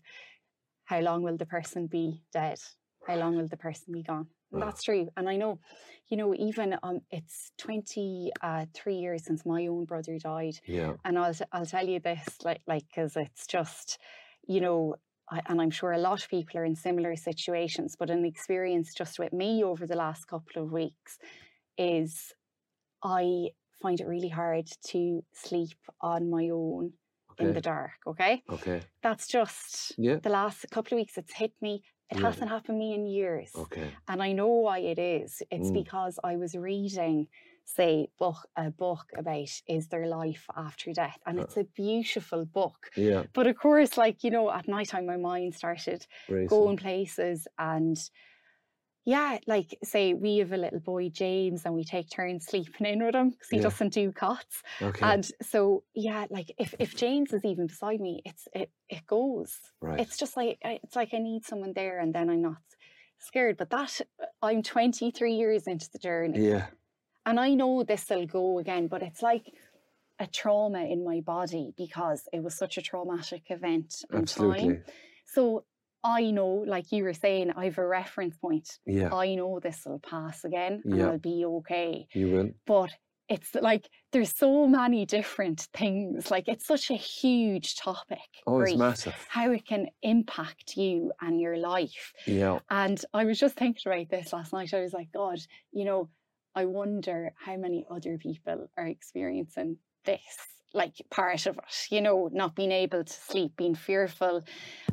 How 0.84 1.00
long 1.00 1.22
will 1.22 1.36
the 1.36 1.46
person 1.46 1.86
be 1.86 2.22
dead? 2.32 2.58
How 3.06 3.16
long 3.16 3.36
will 3.36 3.48
the 3.48 3.56
person 3.56 3.92
be 3.92 4.02
gone? 4.02 4.28
That's 4.52 4.82
true. 4.82 5.08
And 5.16 5.28
I 5.28 5.36
know, 5.36 5.60
you 6.08 6.16
know, 6.16 6.34
even 6.34 6.76
um, 6.82 7.00
it's 7.10 7.52
23 7.58 8.32
uh, 8.42 8.64
years 8.86 9.24
since 9.24 9.44
my 9.44 9.66
own 9.66 9.84
brother 9.84 10.18
died. 10.18 10.58
Yeah. 10.66 10.94
And 11.04 11.18
I'll, 11.18 11.34
I'll 11.52 11.66
tell 11.66 11.86
you 11.86 12.00
this, 12.00 12.24
like, 12.44 12.62
like, 12.66 12.84
cause 12.94 13.16
it's 13.16 13.46
just, 13.46 13.98
you 14.46 14.60
know, 14.60 14.96
I, 15.30 15.42
and 15.46 15.60
I'm 15.60 15.70
sure 15.70 15.92
a 15.92 15.98
lot 15.98 16.22
of 16.22 16.30
people 16.30 16.58
are 16.60 16.64
in 16.64 16.76
similar 16.76 17.14
situations, 17.16 17.96
but 17.98 18.10
an 18.10 18.24
experience 18.24 18.94
just 18.94 19.18
with 19.18 19.32
me 19.32 19.62
over 19.62 19.86
the 19.86 19.96
last 19.96 20.26
couple 20.26 20.62
of 20.62 20.72
weeks 20.72 21.18
is 21.76 22.32
I 23.02 23.50
find 23.80 24.00
it 24.00 24.06
really 24.06 24.28
hard 24.28 24.66
to 24.88 25.22
sleep 25.32 25.76
on 26.00 26.30
my 26.30 26.48
own 26.50 26.92
okay. 27.32 27.44
in 27.44 27.54
the 27.54 27.60
dark. 27.60 27.92
Okay. 28.06 28.42
Okay. 28.50 28.80
That's 29.02 29.28
just 29.28 29.92
yeah. 29.98 30.16
the 30.16 30.30
last 30.30 30.66
couple 30.70 30.96
of 30.96 31.00
weeks. 31.00 31.18
It's 31.18 31.34
hit 31.34 31.52
me 31.60 31.82
it 32.10 32.18
hasn't 32.18 32.50
happened 32.50 32.76
to 32.76 32.84
me 32.84 32.94
in 32.94 33.06
years. 33.06 33.50
Okay. 33.54 33.90
And 34.08 34.22
I 34.22 34.32
know 34.32 34.48
why 34.48 34.78
it 34.78 34.98
is. 34.98 35.42
It's 35.50 35.70
mm. 35.70 35.74
because 35.74 36.18
I 36.24 36.36
was 36.36 36.54
reading, 36.54 37.28
say, 37.64 38.08
book 38.18 38.48
a 38.56 38.70
book 38.70 39.06
about 39.16 39.48
is 39.66 39.88
there 39.88 40.06
life 40.06 40.46
after 40.56 40.92
death? 40.92 41.18
And 41.26 41.38
uh, 41.38 41.42
it's 41.42 41.56
a 41.56 41.64
beautiful 41.64 42.46
book. 42.46 42.90
Yeah. 42.96 43.24
But 43.34 43.46
of 43.46 43.56
course, 43.58 43.96
like, 43.98 44.24
you 44.24 44.30
know, 44.30 44.50
at 44.50 44.68
night 44.68 44.88
time 44.88 45.06
my 45.06 45.18
mind 45.18 45.54
started 45.54 46.06
Racing. 46.28 46.46
going 46.46 46.76
places 46.78 47.46
and 47.58 47.98
yeah, 49.08 49.38
like 49.46 49.78
say 49.82 50.12
we 50.12 50.36
have 50.36 50.52
a 50.52 50.58
little 50.58 50.80
boy 50.80 51.08
James 51.08 51.62
and 51.64 51.74
we 51.74 51.82
take 51.82 52.10
turns 52.10 52.44
sleeping 52.44 52.86
in 52.86 53.02
with 53.02 53.14
him 53.14 53.30
because 53.30 53.48
he 53.48 53.56
yeah. 53.56 53.62
doesn't 53.62 53.94
do 53.94 54.12
cots. 54.12 54.62
Okay. 54.82 55.00
And 55.02 55.26
so 55.40 55.82
yeah, 55.94 56.26
like 56.28 56.54
if, 56.58 56.74
if 56.78 56.94
James 56.94 57.32
is 57.32 57.42
even 57.42 57.68
beside 57.68 58.00
me, 58.00 58.20
it's 58.26 58.46
it 58.52 58.70
it 58.90 59.06
goes. 59.06 59.60
Right. 59.80 59.98
It's 59.98 60.18
just 60.18 60.36
like 60.36 60.58
it's 60.62 60.94
like 60.94 61.14
I 61.14 61.20
need 61.20 61.46
someone 61.46 61.72
there 61.74 62.00
and 62.00 62.14
then 62.14 62.28
I'm 62.28 62.42
not 62.42 62.58
scared. 63.18 63.56
But 63.56 63.70
that 63.70 63.98
I'm 64.42 64.62
23 64.62 65.32
years 65.32 65.66
into 65.66 65.88
the 65.90 65.98
journey. 65.98 66.46
Yeah. 66.46 66.66
And 67.24 67.40
I 67.40 67.54
know 67.54 67.84
this 67.84 68.10
will 68.10 68.26
go 68.26 68.58
again, 68.58 68.88
but 68.88 69.02
it's 69.02 69.22
like 69.22 69.46
a 70.18 70.26
trauma 70.26 70.84
in 70.84 71.02
my 71.02 71.20
body 71.20 71.72
because 71.78 72.28
it 72.30 72.42
was 72.42 72.54
such 72.54 72.76
a 72.76 72.82
traumatic 72.82 73.44
event 73.48 74.04
and 74.10 74.24
Absolutely. 74.24 74.60
time. 74.60 74.84
So 75.24 75.64
I 76.04 76.30
know, 76.30 76.64
like 76.66 76.92
you 76.92 77.04
were 77.04 77.14
saying, 77.14 77.52
I 77.56 77.64
have 77.64 77.78
a 77.78 77.86
reference 77.86 78.36
point. 78.36 78.68
Yeah. 78.86 79.12
I 79.12 79.34
know 79.34 79.60
this 79.60 79.82
will 79.84 79.98
pass 79.98 80.44
again 80.44 80.82
and 80.84 80.98
yeah. 80.98 81.08
I'll 81.08 81.18
be 81.18 81.44
okay. 81.44 82.06
You 82.14 82.30
will. 82.30 82.50
But 82.66 82.90
it's 83.28 83.54
like 83.54 83.88
there's 84.12 84.34
so 84.34 84.66
many 84.66 85.04
different 85.04 85.66
things. 85.74 86.30
Like 86.30 86.48
it's 86.48 86.66
such 86.66 86.90
a 86.90 86.94
huge 86.94 87.76
topic. 87.76 88.18
Oh, 88.46 88.58
grief, 88.58 88.70
it's 88.70 88.78
massive. 88.78 89.26
How 89.28 89.50
it 89.50 89.66
can 89.66 89.88
impact 90.02 90.76
you 90.76 91.12
and 91.20 91.40
your 91.40 91.58
life. 91.58 92.12
Yeah. 92.26 92.60
And 92.70 93.02
I 93.12 93.24
was 93.24 93.38
just 93.38 93.56
thinking 93.56 93.82
about 93.86 94.08
this 94.08 94.32
last 94.32 94.52
night. 94.52 94.72
I 94.72 94.80
was 94.80 94.92
like, 94.92 95.12
God, 95.12 95.40
you 95.72 95.84
know, 95.84 96.08
I 96.54 96.64
wonder 96.64 97.32
how 97.36 97.56
many 97.56 97.84
other 97.90 98.18
people 98.18 98.68
are 98.76 98.86
experiencing 98.86 99.76
this 100.04 100.22
like 100.74 100.94
part 101.10 101.46
of 101.46 101.58
it, 101.58 101.64
you 101.90 102.00
know, 102.00 102.28
not 102.32 102.54
being 102.54 102.72
able 102.72 103.04
to 103.04 103.12
sleep, 103.12 103.56
being 103.56 103.74
fearful. 103.74 104.44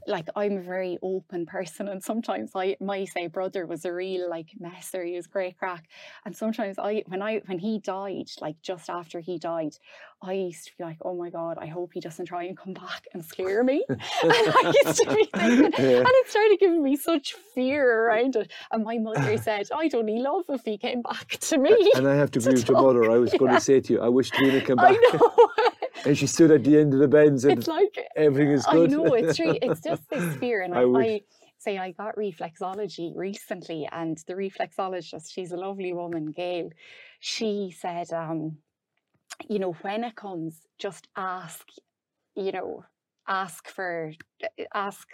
Like 0.07 0.27
I'm 0.35 0.57
a 0.57 0.61
very 0.61 0.97
open 1.01 1.45
person, 1.45 1.87
and 1.87 2.03
sometimes 2.03 2.51
I 2.55 2.77
my 2.79 3.05
say 3.05 3.27
brother 3.27 3.65
was 3.65 3.85
a 3.85 3.93
real 3.93 4.29
like 4.29 4.49
messer. 4.59 5.03
He 5.03 5.15
was 5.15 5.27
great 5.27 5.57
crack, 5.57 5.85
and 6.25 6.35
sometimes 6.35 6.77
I 6.77 7.03
when 7.07 7.21
I 7.21 7.41
when 7.45 7.59
he 7.59 7.79
died, 7.79 8.29
like 8.41 8.61
just 8.61 8.89
after 8.89 9.19
he 9.19 9.39
died, 9.39 9.77
I 10.21 10.33
used 10.33 10.65
to 10.65 10.71
be 10.77 10.83
like, 10.83 10.97
oh 11.03 11.15
my 11.15 11.29
god, 11.29 11.57
I 11.59 11.67
hope 11.67 11.91
he 11.93 11.99
doesn't 11.99 12.25
try 12.25 12.45
and 12.45 12.57
come 12.57 12.73
back 12.73 13.03
and 13.13 13.23
scare 13.23 13.63
me. 13.63 13.83
and 13.89 13.99
I 14.23 14.73
used 14.85 15.03
to 15.03 15.15
be 15.15 15.29
thinking, 15.35 15.71
yeah. 15.77 15.97
and 15.99 16.07
it 16.07 16.29
started 16.29 16.57
giving 16.59 16.83
me 16.83 16.95
such 16.95 17.33
fear 17.53 18.05
around 18.05 18.35
it. 18.35 18.51
And 18.71 18.83
my 18.83 18.97
mother 18.97 19.37
said, 19.37 19.67
I'd 19.75 19.93
only 19.93 20.19
love 20.19 20.45
if 20.49 20.63
he 20.63 20.77
came 20.77 21.01
back 21.01 21.29
to 21.29 21.57
me. 21.57 21.91
And 21.95 22.07
I 22.07 22.15
have 22.15 22.31
to, 22.31 22.39
to 22.39 22.49
agree 22.49 22.59
with 22.59 22.69
your 22.69 22.81
mother. 22.81 23.11
I 23.11 23.17
was 23.17 23.33
going 23.33 23.53
to 23.53 23.61
say 23.61 23.79
to 23.81 23.93
you, 23.93 24.01
I 24.01 24.09
wish 24.09 24.31
Gina 24.31 24.61
came 24.61 24.77
back. 24.77 24.95
I 24.97 25.17
know. 25.17 25.49
and 26.05 26.17
she 26.17 26.27
stood 26.27 26.51
at 26.51 26.63
the 26.63 26.77
end 26.79 26.93
of 26.93 26.99
the 26.99 27.07
bed 27.07 27.27
and 27.27 27.41
said, 27.41 27.57
it's 27.57 27.67
like 27.67 27.97
everything 28.15 28.51
is 28.51 28.65
good. 28.65 28.91
I 28.91 28.95
know 28.95 29.13
it's 29.13 29.37
true. 29.37 29.57
It's 29.61 29.81
just 29.81 30.09
this 30.09 30.35
fear, 30.37 30.61
and 30.61 30.73
I, 30.73 30.81
I, 30.81 31.03
I 31.03 31.21
say 31.57 31.77
I 31.77 31.91
got 31.91 32.15
reflexology 32.15 33.11
recently, 33.15 33.87
and 33.91 34.17
the 34.27 34.33
reflexologist, 34.33 35.31
she's 35.31 35.51
a 35.51 35.57
lovely 35.57 35.93
woman, 35.93 36.31
Gail. 36.31 36.69
She 37.19 37.75
said, 37.77 38.11
um, 38.13 38.57
you 39.49 39.59
know, 39.59 39.73
when 39.81 40.03
it 40.03 40.15
comes, 40.15 40.61
just 40.79 41.07
ask, 41.15 41.67
you 42.35 42.51
know, 42.51 42.83
ask 43.27 43.67
for, 43.67 44.13
ask. 44.73 45.07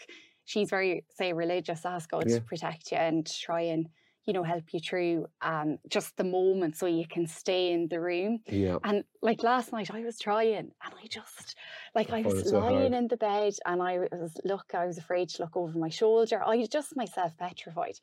She's 0.43 0.69
very 0.69 1.05
say 1.10 1.34
religious. 1.34 1.86
Ask 1.86 2.10
God 2.12 2.25
yeah. 2.27 2.36
to 2.36 2.41
protect 2.41 2.91
you 2.91 2.97
and 2.97 3.25
try 3.25 3.62
and 3.62 3.88
you 4.25 4.34
know, 4.34 4.43
help 4.43 4.63
you 4.71 4.79
through 4.79 5.25
um, 5.41 5.79
just 5.89 6.15
the 6.17 6.23
moment 6.23 6.77
so 6.77 6.86
you 6.86 7.07
can 7.07 7.25
stay 7.25 7.71
in 7.73 7.88
the 7.88 7.99
room. 7.99 8.39
Yeah. 8.47 8.77
And 8.84 9.03
like 9.21 9.43
last 9.43 9.71
night, 9.71 9.89
I 9.91 10.01
was 10.01 10.19
trying 10.19 10.55
and 10.55 10.71
I 10.84 11.07
just, 11.07 11.55
like, 11.95 12.12
I 12.12 12.21
was 12.21 12.51
lying 12.51 12.91
so 12.91 12.97
in 12.97 13.07
the 13.07 13.17
bed 13.17 13.53
and 13.65 13.81
I 13.81 13.99
was, 14.12 14.34
look, 14.45 14.65
I 14.75 14.86
was 14.86 14.97
afraid 14.97 15.29
to 15.29 15.41
look 15.41 15.57
over 15.57 15.77
my 15.77 15.89
shoulder. 15.89 16.41
I 16.45 16.57
was 16.57 16.69
just 16.69 16.95
myself 16.95 17.36
petrified. 17.38 17.95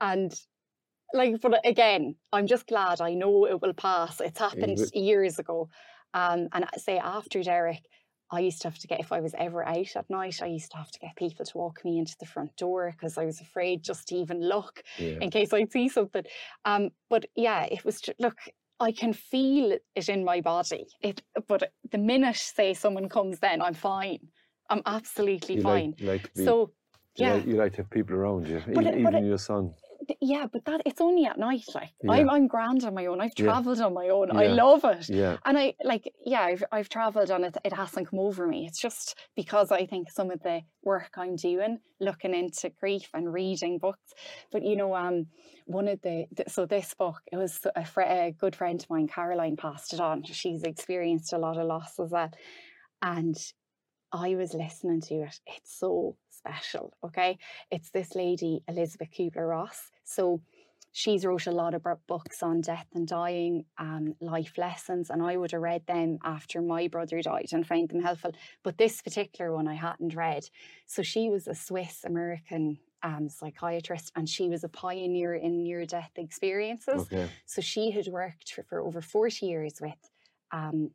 And 0.00 0.34
like, 1.14 1.40
but 1.40 1.60
again, 1.64 2.14
I'm 2.32 2.46
just 2.46 2.66
glad 2.66 3.00
I 3.00 3.14
know 3.14 3.46
it 3.46 3.60
will 3.60 3.74
pass. 3.74 4.20
It's 4.20 4.38
happened 4.38 4.78
years 4.94 5.38
ago. 5.38 5.68
Um, 6.12 6.48
and 6.52 6.64
say 6.76 6.98
after 6.98 7.42
Derek, 7.42 7.84
I 8.32 8.40
used 8.40 8.62
to 8.62 8.68
have 8.68 8.78
to 8.78 8.86
get, 8.86 9.00
if 9.00 9.12
I 9.12 9.20
was 9.20 9.34
ever 9.38 9.66
out 9.66 9.96
at 9.96 10.08
night, 10.08 10.40
I 10.42 10.46
used 10.46 10.70
to 10.70 10.76
have 10.76 10.90
to 10.92 10.98
get 11.00 11.16
people 11.16 11.44
to 11.44 11.58
walk 11.58 11.84
me 11.84 11.98
into 11.98 12.14
the 12.20 12.26
front 12.26 12.56
door 12.56 12.92
because 12.92 13.18
I 13.18 13.24
was 13.24 13.40
afraid 13.40 13.82
just 13.82 14.08
to 14.08 14.14
even 14.14 14.40
look 14.40 14.82
yeah. 14.98 15.18
in 15.20 15.30
case 15.30 15.52
I'd 15.52 15.72
see 15.72 15.88
something. 15.88 16.24
Um, 16.64 16.90
but 17.08 17.26
yeah, 17.34 17.64
it 17.64 17.84
was, 17.84 18.00
just, 18.00 18.20
look, 18.20 18.36
I 18.78 18.92
can 18.92 19.12
feel 19.12 19.72
it 19.72 20.08
in 20.08 20.24
my 20.24 20.40
body. 20.40 20.86
It, 21.00 21.22
but 21.48 21.72
the 21.90 21.98
minute, 21.98 22.36
say, 22.36 22.72
someone 22.72 23.08
comes 23.08 23.40
then, 23.40 23.60
I'm 23.60 23.74
fine. 23.74 24.20
I'm 24.68 24.82
absolutely 24.86 25.56
you 25.56 25.62
fine. 25.62 25.94
Like, 26.00 26.30
like 26.36 26.46
so, 26.46 26.70
yeah. 27.16 27.34
You 27.34 27.34
like, 27.34 27.46
you 27.46 27.56
like, 27.56 27.72
to 27.72 27.78
have 27.78 27.90
people 27.90 28.14
around 28.14 28.46
you, 28.46 28.62
but 28.66 28.84
even, 28.84 28.86
it, 28.86 29.00
even 29.00 29.14
it, 29.16 29.24
your 29.24 29.38
son 29.38 29.74
yeah, 30.20 30.46
but 30.52 30.64
that 30.64 30.82
it's 30.86 31.00
only 31.00 31.26
at 31.26 31.38
night. 31.38 31.64
Like 31.74 31.90
yeah. 32.02 32.12
I'm, 32.12 32.30
I'm 32.30 32.46
grand 32.46 32.84
on 32.84 32.94
my 32.94 33.06
own. 33.06 33.20
I've 33.20 33.34
travelled 33.34 33.78
yeah. 33.78 33.86
on 33.86 33.94
my 33.94 34.08
own. 34.08 34.28
Yeah. 34.28 34.40
I 34.40 34.46
love 34.48 34.84
it. 34.84 35.08
Yeah. 35.08 35.36
And 35.44 35.58
I 35.58 35.74
like, 35.84 36.12
yeah, 36.24 36.42
I've 36.42 36.64
I've 36.72 36.88
travelled 36.88 37.30
and 37.30 37.44
it 37.44 37.56
it 37.64 37.72
hasn't 37.72 38.08
come 38.08 38.18
over 38.18 38.46
me. 38.46 38.66
It's 38.66 38.80
just 38.80 39.18
because 39.36 39.70
I 39.70 39.86
think 39.86 40.10
some 40.10 40.30
of 40.30 40.42
the 40.42 40.60
work 40.82 41.10
I'm 41.16 41.36
doing, 41.36 41.78
looking 42.00 42.34
into 42.34 42.70
grief 42.70 43.08
and 43.14 43.32
reading 43.32 43.78
books. 43.78 44.12
But 44.50 44.62
you 44.64 44.76
know, 44.76 44.94
um, 44.94 45.26
one 45.66 45.88
of 45.88 46.00
the, 46.02 46.26
the 46.32 46.44
so 46.48 46.66
this 46.66 46.94
book, 46.94 47.20
it 47.30 47.36
was 47.36 47.60
a, 47.76 47.84
fr- 47.84 48.02
a 48.02 48.34
good 48.38 48.56
friend 48.56 48.80
of 48.82 48.90
mine, 48.90 49.08
Caroline, 49.08 49.56
passed 49.56 49.92
it 49.92 50.00
on. 50.00 50.24
She's 50.24 50.62
experienced 50.62 51.32
a 51.32 51.38
lot 51.38 51.58
of 51.58 51.66
loss 51.66 51.98
as 51.98 52.10
well, 52.10 52.30
and 53.02 53.36
I 54.12 54.34
was 54.34 54.54
listening 54.54 55.00
to 55.02 55.14
it. 55.14 55.40
It's 55.46 55.78
so 55.78 56.16
special. 56.30 56.92
Okay. 57.04 57.38
It's 57.70 57.90
this 57.90 58.14
lady, 58.14 58.62
Elizabeth 58.68 59.08
Kubler 59.16 59.48
Ross. 59.48 59.90
So 60.04 60.40
she's 60.92 61.24
wrote 61.24 61.46
a 61.46 61.52
lot 61.52 61.74
of 61.74 61.86
books 62.06 62.42
on 62.42 62.60
death 62.60 62.86
and 62.94 63.06
dying, 63.06 63.64
um, 63.78 64.14
life 64.20 64.54
lessons, 64.58 65.10
and 65.10 65.22
I 65.22 65.36
would 65.36 65.52
have 65.52 65.60
read 65.60 65.86
them 65.86 66.18
after 66.24 66.60
my 66.60 66.88
brother 66.88 67.22
died 67.22 67.48
and 67.52 67.66
found 67.66 67.90
them 67.90 68.02
helpful. 68.02 68.32
But 68.62 68.78
this 68.78 69.00
particular 69.02 69.54
one 69.54 69.68
I 69.68 69.74
hadn't 69.74 70.16
read. 70.16 70.44
So 70.86 71.02
she 71.02 71.28
was 71.28 71.46
a 71.46 71.54
Swiss 71.54 72.04
American 72.04 72.78
um, 73.02 73.28
psychiatrist 73.28 74.12
and 74.14 74.28
she 74.28 74.48
was 74.48 74.64
a 74.64 74.68
pioneer 74.68 75.34
in 75.34 75.62
near 75.62 75.86
death 75.86 76.12
experiences. 76.16 77.02
Okay. 77.02 77.28
So 77.46 77.62
she 77.62 77.90
had 77.90 78.08
worked 78.08 78.52
for, 78.52 78.62
for 78.64 78.80
over 78.80 79.00
40 79.00 79.46
years 79.46 79.74
with 79.80 80.10
um, 80.52 80.90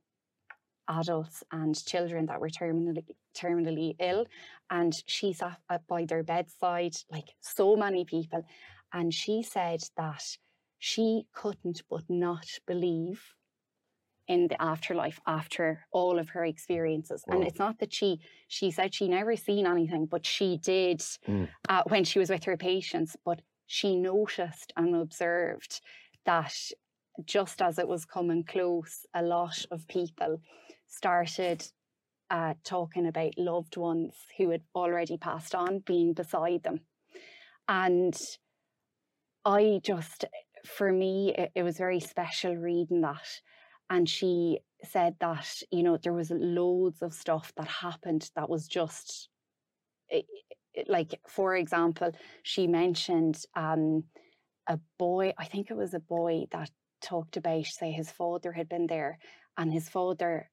adults 0.88 1.43
and 1.52 1.76
children 1.86 2.26
that 2.26 2.39
were 2.39 2.50
terminally 2.50 3.04
terminally 3.36 3.95
ill 4.00 4.26
and 4.69 4.93
she 5.06 5.34
sat 5.34 5.60
by 5.88 6.06
their 6.06 6.24
bedside 6.24 6.95
like 7.12 7.30
so 7.41 7.76
many 7.76 8.06
people 8.06 8.45
and 8.93 9.13
she 9.13 9.43
said 9.43 9.82
that 9.98 10.24
she 10.80 11.26
couldn't 11.34 11.82
but 11.89 12.04
not 12.10 12.48
believe 12.65 13.21
in 14.28 14.48
the 14.48 14.62
afterlife 14.62 15.19
after 15.28 15.86
all 15.91 16.17
of 16.17 16.30
her 16.30 16.45
experiences 16.45 17.24
wow. 17.28 17.36
and 17.36 17.48
it's 17.48 17.60
not 17.60 17.78
that 17.80 17.93
she 17.93 18.19
she 18.48 18.71
said 18.71 18.93
she 18.93 19.08
never 19.08 19.36
seen 19.36 19.67
anything 19.67 20.06
but 20.06 20.26
she 20.26 20.58
did 20.58 21.00
mm. 21.28 21.48
uh, 21.69 21.84
when 21.88 22.04
she 22.04 22.19
was 22.19 22.30
with 22.30 22.43
her 22.43 22.58
patients 22.58 23.15
but 23.26 23.41
she 23.67 23.95
noticed 23.95 24.74
and 24.78 24.95
observed 24.95 25.82
that 26.26 26.56
just 27.26 27.62
as 27.62 27.80
it 27.80 27.88
was 27.88 28.06
coming 28.06 28.43
close 28.43 29.06
a 29.13 29.21
lot 29.21 29.65
of 29.71 29.88
people 29.88 30.39
started 30.95 31.65
uh, 32.29 32.53
talking 32.63 33.08
about 33.08 33.38
loved 33.38 33.77
ones 33.77 34.13
who 34.38 34.49
had 34.49 34.63
already 34.73 35.17
passed 35.17 35.53
on 35.53 35.79
being 35.79 36.13
beside 36.13 36.63
them. 36.63 36.81
And 37.67 38.15
I 39.43 39.79
just, 39.84 40.25
for 40.65 40.91
me, 40.91 41.34
it, 41.38 41.51
it 41.55 41.63
was 41.63 41.77
very 41.77 41.99
special 41.99 42.55
reading 42.55 43.01
that. 43.01 43.27
And 43.89 44.10
she 44.10 44.60
said 44.84 45.15
that, 45.19 45.47
you 45.71 45.84
know, 45.84 45.97
there 45.97 46.13
was 46.13 46.31
loads 46.31 47.01
of 47.01 47.13
stuff 47.13 47.53
that 47.58 47.67
happened 47.67 48.29
that 48.36 48.49
was 48.49 48.67
just 48.67 49.29
like, 50.88 51.19
for 51.27 51.55
example, 51.55 52.12
she 52.43 52.67
mentioned 52.67 53.38
um, 53.55 54.03
a 54.67 54.79
boy, 54.97 55.34
I 55.38 55.45
think 55.45 55.69
it 55.69 55.77
was 55.77 55.93
a 55.93 55.99
boy 55.99 56.45
that 56.51 56.69
talked 57.01 57.38
about, 57.38 57.65
say, 57.65 57.91
his 57.91 58.10
father 58.12 58.51
had 58.51 58.67
been 58.67 58.88
there 58.88 59.19
and 59.58 59.71
his 59.71 59.88
father 59.88 60.49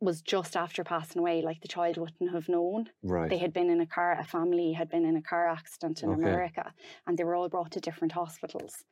was 0.00 0.20
just 0.20 0.56
after 0.56 0.84
passing 0.84 1.20
away, 1.20 1.42
like 1.42 1.60
the 1.62 1.68
child 1.68 1.96
wouldn't 1.96 2.32
have 2.32 2.48
known. 2.48 2.90
Right. 3.02 3.30
They 3.30 3.38
had 3.38 3.52
been 3.52 3.70
in 3.70 3.80
a 3.80 3.86
car, 3.86 4.18
a 4.18 4.24
family 4.24 4.72
had 4.72 4.90
been 4.90 5.06
in 5.06 5.16
a 5.16 5.22
car 5.22 5.48
accident 5.48 6.02
in 6.02 6.10
okay. 6.10 6.20
America, 6.20 6.72
and 7.06 7.16
they 7.16 7.24
were 7.24 7.34
all 7.34 7.48
brought 7.48 7.72
to 7.72 7.80
different 7.80 8.12
hospitals. 8.12 8.84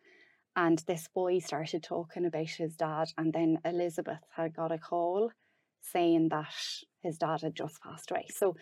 And 0.57 0.79
this 0.87 1.09
boy 1.15 1.41
started 1.41 1.83
talking 1.83 2.25
about 2.25 2.49
his 2.49 2.77
dad, 2.77 3.09
and 3.19 3.33
then 3.33 3.59
Elizabeth 3.65 4.21
had 4.35 4.55
got 4.55 4.73
a 4.73 4.79
call 4.79 5.31
saying 5.81 6.29
that 6.31 6.55
his 7.03 7.19
dad 7.19 7.43
had 7.43 7.55
just 7.55 7.83
passed 7.83 8.11
away. 8.11 8.27
So, 8.31 8.57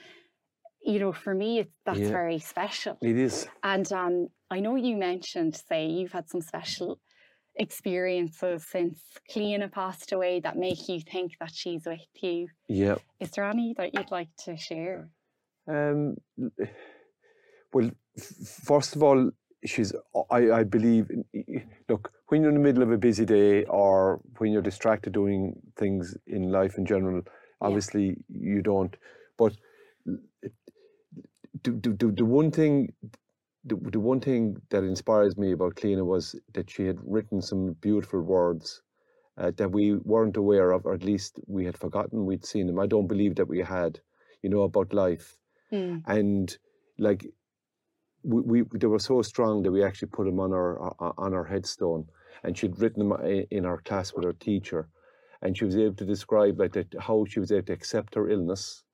you 0.84 0.98
know, 0.98 1.12
for 1.12 1.34
me, 1.34 1.60
it's, 1.60 1.72
that's 1.86 2.00
yeah. 2.00 2.08
very 2.08 2.40
special. 2.40 2.98
It 3.02 3.16
is. 3.16 3.46
And 3.62 3.90
um, 3.92 4.28
I 4.50 4.58
know 4.58 4.74
you 4.74 4.96
mentioned, 4.96 5.62
say, 5.68 5.86
you've 5.86 6.12
had 6.12 6.28
some 6.28 6.40
special 6.40 6.98
experiences 7.56 8.64
since 8.70 9.00
Cliona 9.30 9.70
passed 9.70 10.12
away 10.12 10.40
that 10.40 10.56
make 10.56 10.88
you 10.88 11.00
think 11.00 11.32
that 11.40 11.52
she's 11.54 11.84
with 11.86 12.00
you. 12.20 12.48
Yeah. 12.68 12.96
Is 13.20 13.30
there 13.30 13.44
any 13.44 13.74
that 13.76 13.94
you'd 13.94 14.10
like 14.10 14.34
to 14.44 14.56
share? 14.56 15.08
Um, 15.68 16.16
well, 17.72 17.90
first 18.64 18.96
of 18.96 19.02
all, 19.02 19.30
she's. 19.64 19.92
I, 20.30 20.50
I 20.50 20.64
believe. 20.64 21.10
Look, 21.88 22.12
when 22.28 22.42
you're 22.42 22.50
in 22.50 22.56
the 22.56 22.62
middle 22.62 22.82
of 22.82 22.90
a 22.90 22.98
busy 22.98 23.24
day, 23.24 23.64
or 23.64 24.20
when 24.38 24.52
you're 24.52 24.62
distracted 24.62 25.12
doing 25.12 25.54
things 25.76 26.16
in 26.26 26.50
life 26.50 26.78
in 26.78 26.86
general, 26.86 27.22
obviously 27.60 28.16
yeah. 28.28 28.54
you 28.54 28.62
don't. 28.62 28.96
But 29.36 29.54
the, 30.04 30.16
the, 31.62 32.12
the 32.16 32.24
one 32.24 32.50
thing 32.50 32.92
the, 33.64 33.76
the 33.76 34.00
one 34.00 34.20
thing 34.20 34.56
that 34.70 34.82
inspires 34.82 35.36
me 35.36 35.52
about 35.52 35.76
Cliona 35.76 36.04
was 36.04 36.34
that 36.54 36.70
she 36.70 36.84
had 36.84 36.98
written 37.04 37.40
some 37.40 37.74
beautiful 37.80 38.20
words 38.20 38.82
uh, 39.38 39.52
that 39.56 39.70
we 39.70 39.94
weren't 39.94 40.36
aware 40.36 40.72
of, 40.72 40.84
or 40.84 40.94
at 40.94 41.04
least 41.04 41.38
we 41.46 41.64
had 41.64 41.76
forgotten 41.76 42.26
we'd 42.26 42.44
seen 42.44 42.66
them. 42.66 42.78
I 42.78 42.86
don't 42.86 43.06
believe 43.06 43.36
that 43.36 43.48
we 43.48 43.60
had, 43.60 44.00
you 44.42 44.50
know, 44.50 44.62
about 44.62 44.92
life. 44.92 45.38
Mm. 45.72 46.02
And 46.06 46.56
like, 46.98 47.26
we, 48.24 48.62
we 48.62 48.78
they 48.78 48.86
were 48.86 48.98
so 48.98 49.22
strong 49.22 49.62
that 49.62 49.72
we 49.72 49.84
actually 49.84 50.08
put 50.08 50.26
them 50.26 50.40
on 50.40 50.52
our 50.52 50.94
on 51.18 51.34
our 51.34 51.44
headstone. 51.44 52.06
And 52.44 52.56
she'd 52.56 52.78
written 52.78 53.08
them 53.08 53.46
in 53.50 53.64
our 53.64 53.78
class 53.78 54.12
with 54.12 54.24
her 54.24 54.32
teacher, 54.32 54.88
and 55.40 55.56
she 55.56 55.64
was 55.64 55.76
able 55.76 55.94
to 55.96 56.04
describe 56.04 56.58
like 56.58 56.72
that 56.72 56.94
how 56.98 57.24
she 57.28 57.40
was 57.40 57.52
able 57.52 57.66
to 57.66 57.72
accept 57.72 58.14
her 58.14 58.28
illness. 58.28 58.84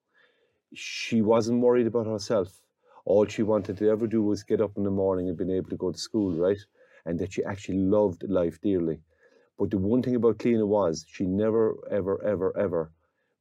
She 0.75 1.23
wasn't 1.23 1.61
worried 1.61 1.87
about 1.87 2.07
herself 2.07 2.61
all 3.09 3.25
she 3.27 3.43
wanted 3.43 3.79
to 3.79 3.89
ever 3.89 4.07
do 4.07 4.23
was 4.23 4.43
get 4.43 4.61
up 4.61 4.77
in 4.77 4.85
the 4.85 4.91
morning 4.91 5.29
and 5.29 5.39
being 5.39 5.51
able 5.59 5.71
to 5.71 5.77
go 5.85 5.91
to 5.91 5.99
school, 5.99 6.33
right? 6.33 6.59
And 7.07 7.19
that 7.19 7.33
she 7.33 7.43
actually 7.43 7.79
loved 7.79 8.23
life 8.29 8.61
dearly. 8.61 9.01
But 9.59 9.71
the 9.71 9.79
one 9.79 10.03
thing 10.03 10.15
about 10.15 10.39
Cliona 10.39 10.67
was 10.67 11.07
she 11.09 11.25
never, 11.25 11.75
ever, 11.91 12.23
ever, 12.23 12.57
ever 12.57 12.93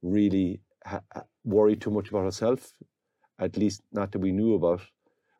really 0.02 0.62
ha- 0.86 1.02
worried 1.44 1.82
too 1.82 1.90
much 1.90 2.08
about 2.08 2.24
herself, 2.24 2.72
at 3.38 3.58
least 3.58 3.82
not 3.92 4.10
that 4.12 4.20
we 4.20 4.32
knew 4.32 4.54
about, 4.54 4.80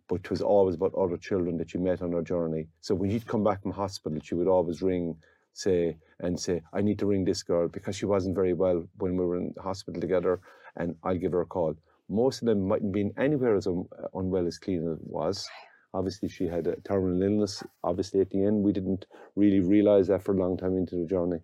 but 0.09 0.17
it 0.17 0.31
was 0.31 0.43
always 0.43 0.75
about 0.75 0.95
other 0.95 1.17
children 1.17 1.57
that 1.57 1.71
she 1.71 1.79
met 1.79 2.03
on 2.03 2.13
her 2.13 2.23
journey. 2.23 2.69
So 2.83 2.95
when 2.95 3.11
she'd 3.11 3.27
come 3.27 3.43
back 3.43 3.63
from 3.63 3.73
hospital, 3.73 4.19
she 4.23 4.35
would 4.35 4.47
always 4.47 4.83
ring, 4.83 5.17
say, 5.55 5.97
and 6.21 6.39
say, 6.39 6.61
I 6.75 6.83
need 6.83 6.99
to 6.99 7.07
ring 7.07 7.25
this 7.25 7.43
girl 7.43 7.67
because 7.67 7.97
she 7.97 8.05
wasn't 8.05 8.35
very 8.35 8.53
well 8.53 8.87
when 8.99 9.17
we 9.17 9.25
were 9.25 9.39
in 9.39 9.55
hospital 9.59 10.03
together, 10.03 10.41
and 10.77 10.97
I'll 11.03 11.17
give 11.17 11.33
her 11.33 11.41
a 11.41 11.47
call 11.47 11.77
most 12.09 12.43
of 12.43 12.47
them 12.47 12.67
mightn't 12.67 12.93
been 12.93 13.13
anywhere 13.19 13.57
as 13.57 13.67
un- 13.67 13.89
unwell 14.15 14.47
as 14.47 14.59
Cliona 14.59 14.97
was. 15.01 15.49
Obviously, 15.95 16.29
she 16.29 16.47
had 16.47 16.67
a 16.67 16.77
terminal 16.83 17.23
illness. 17.23 17.63
Obviously, 17.83 18.21
at 18.21 18.31
the 18.31 18.45
end, 18.45 18.63
we 18.63 18.73
didn't 18.73 19.07
really 19.37 19.61
realize 19.61 20.09
that 20.09 20.23
for 20.23 20.35
a 20.35 20.39
long 20.39 20.57
time 20.57 20.77
into 20.77 20.97
the 20.97 21.07
journey. 21.07 21.39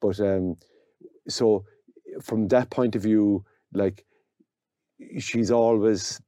But 0.00 0.18
um, 0.20 0.56
so, 1.28 1.64
from 2.22 2.48
that 2.48 2.70
point 2.70 2.96
of 2.96 3.02
view, 3.02 3.44
like 3.72 4.04
she's 5.18 5.50
always 5.50 6.20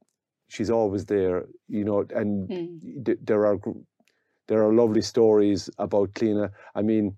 she's 0.47 0.69
always 0.69 1.05
there, 1.05 1.45
you 1.67 1.83
know. 1.83 2.05
And 2.09 2.49
mm. 2.49 3.05
th- 3.05 3.19
there 3.23 3.45
are 3.45 3.57
there 4.47 4.63
are 4.63 4.73
lovely 4.73 5.01
stories 5.01 5.69
about 5.77 6.13
Cliona. 6.13 6.51
I 6.75 6.81
mean, 6.81 7.15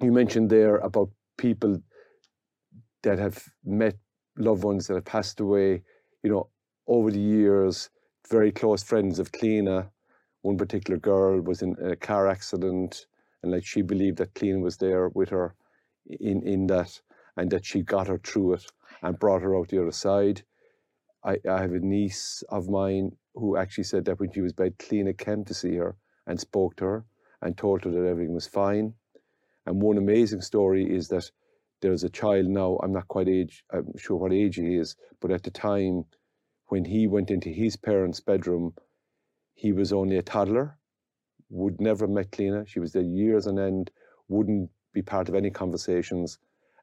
you 0.00 0.12
mentioned 0.12 0.50
there 0.50 0.76
about 0.76 1.10
people 1.38 1.80
that 3.02 3.18
have 3.18 3.42
met 3.64 3.96
loved 4.36 4.64
ones 4.64 4.86
that 4.86 4.94
have 4.94 5.04
passed 5.04 5.40
away, 5.40 5.82
you 6.22 6.30
know, 6.30 6.48
over 6.86 7.10
the 7.10 7.20
years, 7.20 7.90
very 8.30 8.52
close 8.52 8.82
friends 8.82 9.18
of 9.18 9.32
Cliona. 9.32 9.88
One 10.42 10.56
particular 10.56 10.98
girl 10.98 11.40
was 11.40 11.62
in 11.62 11.76
a 11.82 11.96
car 11.96 12.28
accident, 12.28 13.06
and 13.42 13.52
like 13.52 13.64
she 13.64 13.82
believed 13.82 14.18
that 14.18 14.34
Cliona 14.34 14.62
was 14.62 14.76
there 14.76 15.08
with 15.08 15.30
her 15.30 15.54
in, 16.08 16.46
in 16.46 16.66
that, 16.68 17.00
and 17.36 17.50
that 17.50 17.64
she 17.64 17.82
got 17.82 18.08
her 18.08 18.18
through 18.18 18.54
it 18.54 18.66
and 19.02 19.18
brought 19.18 19.42
her 19.42 19.56
out 19.56 19.68
the 19.68 19.80
other 19.80 19.92
side. 19.92 20.42
I, 21.24 21.38
I 21.48 21.60
have 21.60 21.72
a 21.72 21.80
niece 21.80 22.44
of 22.48 22.68
mine 22.68 23.16
who 23.34 23.56
actually 23.56 23.84
said 23.84 24.04
that 24.04 24.20
when 24.20 24.32
she 24.32 24.40
was 24.40 24.52
bed, 24.52 24.78
Cliona 24.78 25.16
came 25.16 25.44
to 25.44 25.54
see 25.54 25.74
her 25.76 25.96
and 26.26 26.38
spoke 26.38 26.76
to 26.76 26.84
her 26.84 27.04
and 27.42 27.56
told 27.56 27.84
her 27.84 27.90
that 27.90 28.06
everything 28.06 28.34
was 28.34 28.46
fine. 28.46 28.94
And 29.66 29.82
one 29.82 29.98
amazing 29.98 30.40
story 30.40 30.84
is 30.84 31.08
that 31.08 31.30
there's 31.80 32.04
a 32.04 32.08
child 32.10 32.46
now. 32.46 32.78
I'm 32.82 32.92
not 32.92 33.08
quite 33.08 33.28
age. 33.28 33.64
I'm 33.72 33.96
sure 33.96 34.16
what 34.16 34.32
age 34.32 34.56
he 34.56 34.76
is, 34.76 34.96
but 35.20 35.30
at 35.30 35.42
the 35.42 35.50
time 35.50 36.04
when 36.68 36.84
he 36.84 37.06
went 37.06 37.30
into 37.30 37.50
his 37.50 37.76
parents' 37.76 38.20
bedroom, 38.20 38.74
he 39.54 39.72
was 39.72 39.92
only 39.92 40.16
a 40.16 40.22
toddler. 40.22 40.78
Would 41.50 41.80
never 41.80 42.06
met 42.08 42.32
Cliona. 42.32 42.66
She 42.66 42.80
was 42.80 42.92
there 42.92 43.02
years 43.02 43.46
on 43.46 43.58
end. 43.58 43.90
Wouldn't 44.28 44.70
be 44.92 45.02
part 45.02 45.28
of 45.28 45.34
any 45.34 45.50
conversations. 45.50 46.38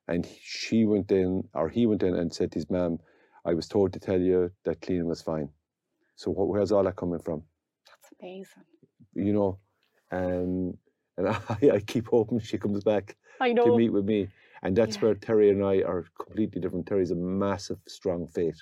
And 0.08 0.28
she 0.42 0.86
went 0.86 1.12
in, 1.12 1.48
or 1.54 1.70
he 1.70 1.86
went 1.86 2.04
in 2.04 2.16
and 2.16 2.34
said 2.34 2.52
to 2.52 2.60
his 2.60 2.70
mum, 2.70 3.00
I 3.46 3.54
was 3.54 3.68
told 3.68 3.92
to 3.94 4.00
tell 4.00 4.20
you 4.20 4.52
that 4.64 4.82
Cliona 4.82 5.06
was 5.06 5.22
fine. 5.22 5.50
So 6.16 6.32
where's 6.32 6.72
all 6.72 6.84
that 6.84 6.96
coming 6.96 7.20
from? 7.20 7.44
That's 7.86 8.14
amazing. 8.22 8.64
You 9.16 9.34
know, 9.34 9.60
and 10.12 10.78
and 11.18 11.28
I, 11.50 11.70
I 11.74 11.80
keep 11.80 12.08
hoping 12.08 12.40
she 12.40 12.58
comes 12.58 12.84
back 12.84 13.18
to 13.66 13.78
meet 13.78 13.90
with 13.92 14.06
me. 14.06 14.30
And 14.64 14.76
that's 14.76 14.96
yeah. 14.96 15.02
where 15.02 15.16
Terry 15.16 15.50
and 15.50 15.64
I 15.64 15.82
are 15.82 16.06
completely 16.18 16.62
different. 16.62 16.88
Terry's 16.88 17.12
a 17.12 17.16
massive, 17.16 17.78
strong 17.88 18.28
faith. 18.28 18.60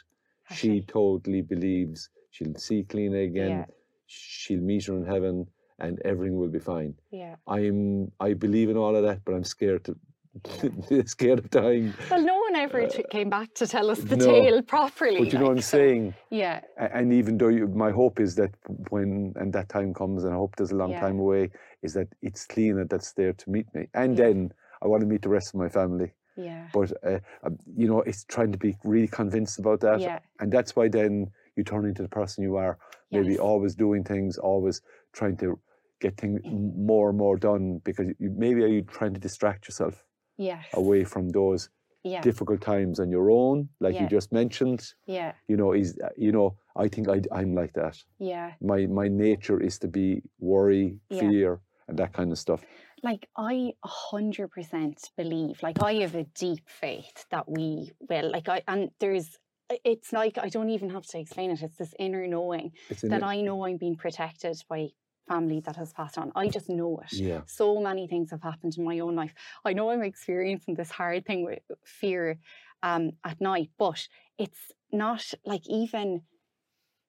She, 0.52 0.56
she 0.56 0.82
totally 0.82 1.42
believes 1.42 2.10
she'll 2.32 2.56
see 2.56 2.84
Cliona 2.84 3.26
again. 3.26 3.50
Yeah. 3.50 3.66
She'll 4.08 4.60
meet 4.60 4.86
her 4.88 4.98
in 4.98 5.06
heaven, 5.06 5.48
and 5.80 6.02
everything 6.04 6.38
will 6.38 6.50
be 6.50 6.60
fine. 6.60 6.96
Yeah. 7.12 7.36
I'm. 7.48 8.12
I 8.20 8.34
believe 8.34 8.70
in 8.70 8.78
all 8.78 8.96
of 8.96 9.04
that, 9.04 9.24
but 9.24 9.34
I'm 9.36 9.44
scared 9.44 9.86
to 9.86 9.96
scared 11.06 11.40
of 11.40 11.50
dying. 11.50 11.94
Well, 12.10 12.22
no 12.22 12.38
one 12.38 12.56
ever 12.56 12.84
uh, 12.84 12.90
came 13.10 13.30
back 13.30 13.54
to 13.56 13.68
tell 13.68 13.90
us 13.90 14.00
the 14.00 14.16
no, 14.16 14.26
tale 14.26 14.62
properly. 14.62 15.20
But 15.20 15.34
you 15.34 15.40
know 15.40 15.46
what 15.46 15.52
I'm 15.52 15.62
so, 15.62 15.78
saying? 15.78 16.14
Yeah. 16.30 16.62
And 16.78 17.14
even 17.14 17.38
though 17.38 17.50
you, 17.50 17.68
my 17.68 17.92
hope 17.92 18.20
is 18.20 18.36
that 18.36 18.52
when 18.90 19.34
and 19.36 19.52
that 19.54 19.70
time 19.70 19.94
comes, 19.94 20.24
and 20.24 20.34
I 20.34 20.38
hope 20.38 20.56
there's 20.56 20.72
a 20.72 20.76
long 20.76 20.92
yeah. 20.92 21.02
time 21.02 21.20
away, 21.20 21.52
is 21.84 21.94
that 21.94 22.08
it's 22.22 22.48
Cliona 22.48 22.90
that's 22.90 23.12
there 23.14 23.34
to 23.34 23.50
meet 23.50 23.68
me, 23.74 23.88
and 23.94 24.18
yeah. 24.18 24.26
then 24.26 24.54
I 24.82 24.88
want 24.88 25.02
to 25.02 25.08
meet 25.08 25.22
the 25.22 25.30
rest 25.30 25.54
of 25.54 25.60
my 25.60 25.70
family. 25.70 26.14
Yeah. 26.38 26.68
But 26.74 26.94
uh, 27.06 27.20
um, 27.44 27.58
you 27.76 27.88
know, 27.88 28.02
it's 28.02 28.24
trying 28.24 28.52
to 28.52 28.58
be 28.58 28.78
really 28.84 29.08
convinced 29.08 29.60
about 29.60 29.82
that, 29.82 30.00
yeah. 30.00 30.20
and 30.40 30.52
that's 30.52 30.76
why 30.76 30.88
then 30.88 31.32
you 31.56 31.64
turn 31.64 31.86
into 31.86 32.02
the 32.02 32.10
person 32.10 32.44
you 32.44 32.56
are. 32.56 32.78
Maybe 33.12 33.34
yes. 33.34 33.40
always 33.40 33.76
doing 33.76 34.04
things, 34.04 34.38
always 34.38 34.82
trying 35.12 35.36
to 35.38 35.60
get 36.00 36.18
things 36.18 36.40
more 36.46 37.10
and 37.10 37.18
more 37.18 37.38
done 37.38 37.82
because 37.84 38.08
you, 38.20 38.34
maybe 38.36 38.64
are 38.64 38.68
you 38.68 38.82
trying 38.82 39.14
to 39.14 39.20
distract 39.20 39.68
yourself 39.68 40.06
yes. 40.38 40.66
away 40.74 41.04
from 41.04 41.30
those 41.30 41.70
yeah. 42.04 42.22
difficult 42.22 42.62
times 42.62 43.00
on 43.00 43.12
your 43.12 43.30
own, 43.30 43.70
like 43.80 43.96
yeah. 43.96 44.04
you 44.04 44.08
just 44.08 44.32
mentioned. 44.32 44.94
Yeah. 45.06 45.34
You 45.48 45.58
know, 45.58 45.74
is 45.74 45.98
uh, 46.04 46.10
you 46.18 46.32
know, 46.32 46.58
I 46.76 46.88
think 46.88 47.08
I, 47.10 47.22
I'm 47.32 47.54
like 47.54 47.74
that. 47.74 47.98
Yeah. 48.18 48.54
My 48.62 48.88
my 48.88 49.08
nature 49.08 49.62
is 49.62 49.78
to 49.80 49.88
be 49.88 50.24
worry, 50.40 51.00
fear, 51.10 51.60
and 51.88 51.98
that 52.00 52.14
kind 52.14 52.32
of 52.32 52.40
stuff. 52.40 52.64
Like 53.04 53.28
I 53.38 53.74
a 53.84 53.88
hundred 53.88 54.50
percent 54.50 55.10
believe, 55.18 55.62
like 55.64 55.82
I 55.82 55.94
have 55.96 56.16
a 56.16 56.24
deep 56.24 56.70
faith 56.70 57.26
that 57.32 57.50
we 57.50 57.92
will. 58.10 58.32
Like 58.32 58.48
I 58.48 58.62
and 58.68 58.92
there's 59.00 59.40
it's 59.84 60.12
like 60.14 60.38
I 60.38 60.50
don't 60.50 60.70
even 60.70 60.90
have 60.90 61.06
to 61.08 61.20
explain 61.20 61.52
it. 61.52 61.62
It's 61.62 61.78
this 61.78 61.94
inner 61.98 62.28
knowing 62.28 62.74
that 63.04 63.24
I 63.24 63.42
know 63.42 63.66
I'm 63.66 63.78
being 63.78 63.96
protected 63.96 64.62
by 64.70 64.90
family 65.28 65.62
that 65.62 65.76
has 65.78 65.94
passed 65.94 66.18
on. 66.18 66.32
I 66.36 66.48
just 66.50 66.70
know 66.70 67.00
it. 67.00 67.14
Yeah. 67.14 67.42
So 67.46 67.80
many 67.80 68.08
things 68.08 68.32
have 68.32 68.42
happened 68.42 68.78
in 68.78 68.84
my 68.84 69.00
own 69.00 69.16
life. 69.16 69.34
I 69.64 69.74
know 69.74 69.92
I'm 69.92 70.04
experiencing 70.04 70.76
this 70.76 70.92
hard 70.92 71.26
thing 71.26 71.46
with 71.46 71.60
fear 71.86 72.38
um, 72.84 73.12
at 73.24 73.40
night, 73.40 73.70
but 73.78 74.08
it's 74.38 74.72
not 74.92 75.24
like 75.46 75.68
even 75.68 76.24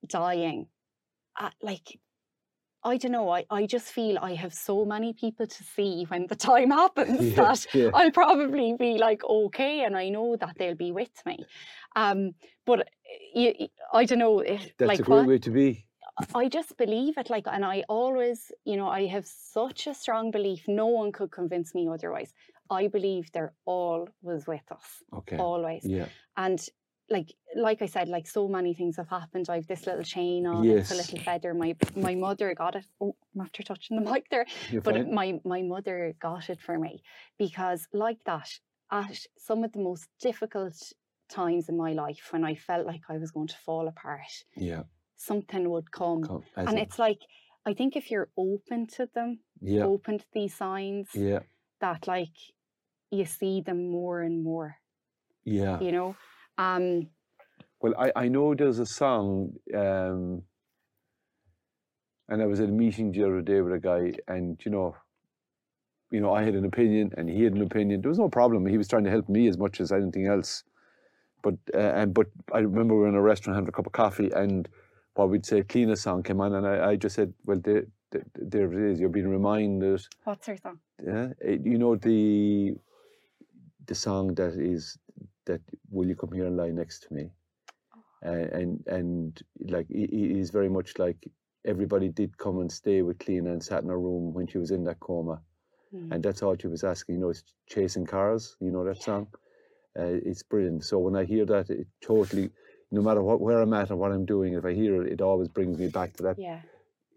dying. 0.07 0.69
Uh, 1.41 1.51
like 1.63 1.99
I 2.85 2.97
don't 2.97 3.13
know. 3.13 3.31
I, 3.31 3.45
I 3.51 3.67
just 3.67 3.87
feel 3.93 4.19
I 4.21 4.35
have 4.35 4.53
so 4.53 4.85
many 4.85 5.13
people 5.13 5.47
to 5.47 5.65
see 5.65 6.05
when 6.09 6.27
the 6.27 6.35
time 6.35 6.71
happens 6.83 7.23
yeah, 7.23 7.37
that 7.37 7.67
yeah. 7.75 7.91
I'll 7.95 8.11
probably 8.11 8.75
be 8.79 8.99
like 8.99 9.23
okay, 9.25 9.85
and 9.85 9.97
I 9.97 10.09
know 10.09 10.37
that 10.37 10.57
they'll 10.59 10.75
be 10.75 10.93
with 10.93 11.23
me. 11.25 11.45
Um, 11.95 12.35
but 12.67 12.89
you, 13.35 13.69
I 13.93 14.05
don't 14.05 14.19
know. 14.19 14.41
If, 14.41 14.77
That's 14.79 14.89
like, 14.89 15.01
a 15.01 15.03
great 15.03 15.17
what, 15.17 15.27
way 15.27 15.39
to 15.39 15.51
be. 15.51 15.87
I 16.35 16.49
just 16.49 16.77
believe 16.77 17.17
it. 17.19 17.31
Like, 17.31 17.47
and 17.47 17.65
I 17.65 17.85
always, 17.89 18.53
you 18.65 18.77
know, 18.77 18.89
I 18.89 19.07
have 19.07 19.27
such 19.27 19.87
a 19.87 19.95
strong 19.95 20.31
belief. 20.31 20.65
No 20.69 20.87
one 20.87 21.13
could 21.13 21.31
convince 21.31 21.75
me 21.75 21.89
otherwise. 21.89 22.35
I 22.71 22.89
believe 22.89 23.31
they're 23.33 23.55
all 23.65 24.09
was 24.23 24.47
with 24.47 24.71
us. 24.71 25.03
Okay. 25.15 25.37
Always. 25.37 25.85
Yeah. 25.85 26.07
And 26.37 26.61
like 27.11 27.35
like 27.55 27.83
I 27.83 27.87
said, 27.87 28.09
like 28.09 28.27
so 28.27 28.49
many 28.49 28.75
things 28.75 28.97
have 28.97 29.09
happened. 29.09 29.49
I've 29.49 29.67
this 29.67 29.87
little 29.87 30.03
chain 30.03 30.47
on, 30.47 30.65
yes. 30.65 30.91
it's 30.91 30.93
a 30.93 30.95
little 30.95 31.19
feather. 31.19 31.55
My 31.55 31.77
my 31.97 32.15
mother 32.15 32.55
got 32.55 32.77
it. 32.77 32.87
Oh, 33.01 33.17
I'm 33.35 33.43
after 33.43 33.63
touching 33.63 34.03
the 34.03 34.11
mic 34.13 34.29
there. 34.31 34.47
You're 34.71 34.83
but 34.83 34.95
fine. 34.95 35.15
my 35.15 35.41
my 35.45 35.63
mother 35.63 36.15
got 36.21 36.49
it 36.51 36.61
for 36.61 36.79
me 36.79 37.03
because 37.39 37.89
like 37.93 38.23
that, 38.25 38.49
at 38.91 39.19
some 39.39 39.65
of 39.65 39.73
the 39.73 39.81
most 39.81 40.09
difficult 40.21 40.75
times 41.29 41.69
in 41.69 41.77
my 41.77 41.93
life 41.93 42.29
when 42.31 42.45
I 42.45 42.55
felt 42.55 42.87
like 42.87 43.03
I 43.09 43.17
was 43.19 43.31
going 43.31 43.49
to 43.49 43.57
fall 43.57 43.89
apart. 43.89 44.45
Yeah 44.57 44.83
something 45.23 45.71
would 45.71 45.91
come. 45.91 46.23
come 46.25 46.43
and 46.57 46.79
it's 46.79 46.99
like, 46.99 47.21
I 47.65 47.75
think 47.75 47.97
if 47.97 48.11
you're 48.11 48.29
open 48.37 48.87
to 48.97 49.09
them, 49.15 49.41
yeah. 49.61 49.85
open 49.85 50.19
to 50.19 50.25
these 50.33 50.55
signs, 50.55 51.09
yeah. 51.15 51.41
that 51.81 52.07
like 52.07 52.37
you 53.11 53.25
see 53.25 53.61
them 53.61 53.91
more 53.91 54.21
and 54.21 54.43
more. 54.43 54.77
Yeah. 55.45 55.81
You 55.81 55.93
know? 55.93 56.17
Um 56.59 57.09
Well, 57.81 57.95
I, 57.99 58.13
I 58.25 58.29
know 58.29 58.55
there's 58.55 58.79
a 58.79 58.87
song, 58.87 59.55
um, 59.75 60.43
and 62.29 62.41
I 62.41 62.47
was 62.47 62.61
at 62.61 62.69
a 62.69 62.73
meeting 62.73 63.13
the 63.13 63.25
other 63.25 63.43
day 63.43 63.61
with 63.61 63.75
a 63.75 63.79
guy, 63.81 64.13
and 64.29 64.61
you 64.65 64.71
know, 64.71 64.95
you 66.11 66.21
know, 66.21 66.33
I 66.33 66.43
had 66.43 66.55
an 66.55 66.65
opinion 66.65 67.13
and 67.17 67.29
he 67.29 67.43
had 67.43 67.55
an 67.55 67.63
opinion. 67.63 68.03
There 68.03 68.11
was 68.11 68.19
no 68.19 68.29
problem. 68.29 68.67
He 68.67 68.79
was 68.79 68.89
trying 68.89 69.05
to 69.05 69.11
help 69.11 69.29
me 69.29 69.49
as 69.49 69.59
much 69.59 69.81
as 69.81 69.91
anything 69.93 70.27
else. 70.27 70.63
But 71.43 71.57
uh, 71.75 71.79
and 71.79 72.15
but 72.15 72.29
I 72.53 72.59
remember 72.61 72.95
we 72.95 73.01
were 73.01 73.09
in 73.09 73.17
a 73.17 73.23
restaurant 73.23 73.57
having 73.57 73.69
a 73.69 73.73
cup 73.73 73.87
of 73.87 73.93
coffee, 73.93 74.31
and 74.31 74.69
what 75.15 75.29
we'd 75.31 75.45
say 75.45 75.63
Cliona 75.63 75.99
song 75.99 76.23
came 76.23 76.41
on, 76.41 76.55
and 76.55 76.67
I, 76.67 76.91
I 76.91 76.97
just 76.97 77.17
said, 77.17 77.35
well, 77.45 77.59
there, 77.59 77.85
there, 78.37 78.73
it 78.73 78.93
is. 78.93 79.01
You're 79.01 79.09
being 79.09 79.29
reminded. 79.29 80.07
What's 80.25 80.47
her 80.47 80.57
song? 80.57 80.79
Yeah, 81.05 81.29
it, 81.41 81.67
you 81.67 81.79
know 81.79 81.97
the 81.97 82.75
the 83.87 83.95
song 83.95 84.35
that 84.35 84.53
is 84.55 84.99
that 85.47 85.61
will 85.91 86.09
you 86.09 86.15
come 86.15 86.33
here 86.33 86.47
and 86.47 86.57
lie 86.57 86.71
next 86.71 87.05
to 87.05 87.15
me, 87.15 87.31
oh. 87.97 88.31
and 88.31 88.83
and 88.87 89.43
like 89.69 89.91
it 89.91 90.13
is 90.13 90.51
very 90.51 90.69
much 90.69 90.99
like 90.99 91.29
everybody 91.65 92.09
did 92.09 92.37
come 92.39 92.59
and 92.59 92.71
stay 92.71 93.03
with 93.03 93.19
Cliona 93.19 93.53
and 93.53 93.63
sat 93.63 93.83
in 93.83 93.89
her 93.89 94.01
room 94.01 94.33
when 94.33 94.47
she 94.47 94.59
was 94.59 94.71
in 94.71 94.85
that 94.85 95.01
coma, 95.01 95.41
mm. 95.95 96.11
and 96.13 96.23
that's 96.23 96.43
all 96.43 96.57
she 96.57 96.69
was 96.69 96.85
asking. 96.85 97.17
You 97.17 97.21
know, 97.23 97.31
it's 97.31 97.45
chasing 97.69 98.07
cars. 98.07 98.57
You 98.61 98.71
know 98.71 98.85
that 98.85 98.99
yeah. 98.99 99.05
song. 99.05 99.29
Uh, 99.99 100.19
it's 100.25 100.43
brilliant. 100.43 100.85
So 100.85 100.99
when 100.99 101.17
I 101.17 101.25
hear 101.25 101.45
that, 101.45 101.69
it 101.69 101.87
totally 102.01 102.51
no 102.93 103.01
matter 103.01 103.23
what 103.23 103.41
where 103.41 103.61
I'm 103.61 103.73
at 103.73 103.91
and 103.91 103.99
what 103.99 104.13
I'm 104.13 104.27
doing, 104.27 104.53
if 104.53 104.65
I 104.65 104.75
hear 104.75 105.03
it, 105.03 105.13
it 105.13 105.21
always 105.21 105.49
brings 105.49 105.79
me 105.79 105.89
back 105.89 106.13
to 106.19 106.23
that. 106.25 106.39
Yeah. 106.39 106.61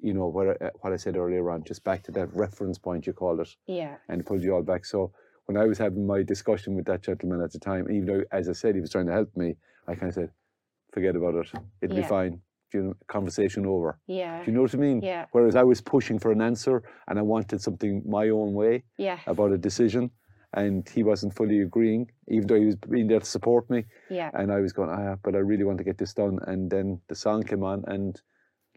You 0.02 0.14
know 0.14 0.28
where 0.28 0.62
uh, 0.64 0.70
what 0.82 0.94
I 0.94 0.96
said 0.96 1.18
earlier 1.18 1.50
on, 1.52 1.64
just 1.64 1.84
back 1.84 2.04
to 2.04 2.12
that 2.14 2.34
reference 2.34 2.78
point 2.78 3.06
you 3.06 3.14
called 3.14 3.42
it. 3.42 3.50
Yeah. 3.68 3.96
And 4.08 4.26
pulls 4.26 4.44
you 4.44 4.56
all 4.56 4.64
back. 4.64 4.86
So 4.86 5.12
when 5.46 5.58
I 5.58 5.66
was 5.66 5.78
having 5.78 6.06
my 6.06 6.24
discussion 6.24 6.76
with 6.76 6.86
that 6.86 7.02
gentleman 7.02 7.42
at 7.42 7.52
the 7.52 7.60
time, 7.60 7.90
even 7.92 8.06
though 8.06 8.24
as 8.32 8.50
I 8.50 8.54
said 8.54 8.76
he 8.76 8.82
was 8.82 8.92
trying 8.92 9.08
to 9.08 9.14
help 9.14 9.36
me, 9.36 9.56
I 9.88 9.96
kind 9.96 10.10
of 10.10 10.16
said, 10.16 10.32
"Forget 10.92 11.16
about 11.16 11.36
it. 11.36 11.52
It'll 11.82 11.96
yeah. 11.96 12.02
be 12.02 12.08
fine." 12.08 12.42
You 12.74 12.84
know, 12.84 12.94
conversation 13.08 13.66
over. 13.66 14.00
Yeah. 14.08 14.44
Do 14.44 14.52
you 14.52 14.58
know 14.58 14.64
what 14.64 14.74
I 14.74 14.78
mean? 14.78 15.02
Yeah. 15.02 15.28
Whereas 15.32 15.56
I 15.56 15.64
was 15.64 15.80
pushing 15.80 16.20
for 16.20 16.32
an 16.34 16.42
answer 16.42 16.84
and 17.08 17.18
I 17.18 17.22
wanted 17.22 17.62
something 17.62 18.04
my 18.06 18.28
own 18.30 18.54
way. 18.54 18.84
Yeah. 18.98 19.20
About 19.28 19.54
a 19.54 19.58
decision 19.58 20.12
and 20.56 20.88
he 20.90 21.04
wasn't 21.04 21.36
fully 21.36 21.62
agreeing, 21.62 22.10
even 22.28 22.48
though 22.48 22.60
he 22.60 22.66
was 22.66 22.76
being 22.76 23.08
there 23.08 23.20
to 23.20 23.26
support 23.26 23.70
me. 23.70 23.86
Yeah. 24.10 24.32
And 24.34 24.52
I 24.52 24.62
was 24.62 24.74
going, 24.74 24.90
ah, 24.90 25.16
but 25.24 25.36
I 25.36 25.40
really 25.40 25.64
want 25.64 25.78
to 25.78 25.84
get 25.84 25.98
this 25.98 26.14
done. 26.14 26.40
And 26.48 26.72
then 26.72 27.02
the 27.08 27.16
song 27.16 27.44
came 27.44 27.64
on, 27.64 27.84
and 27.88 28.20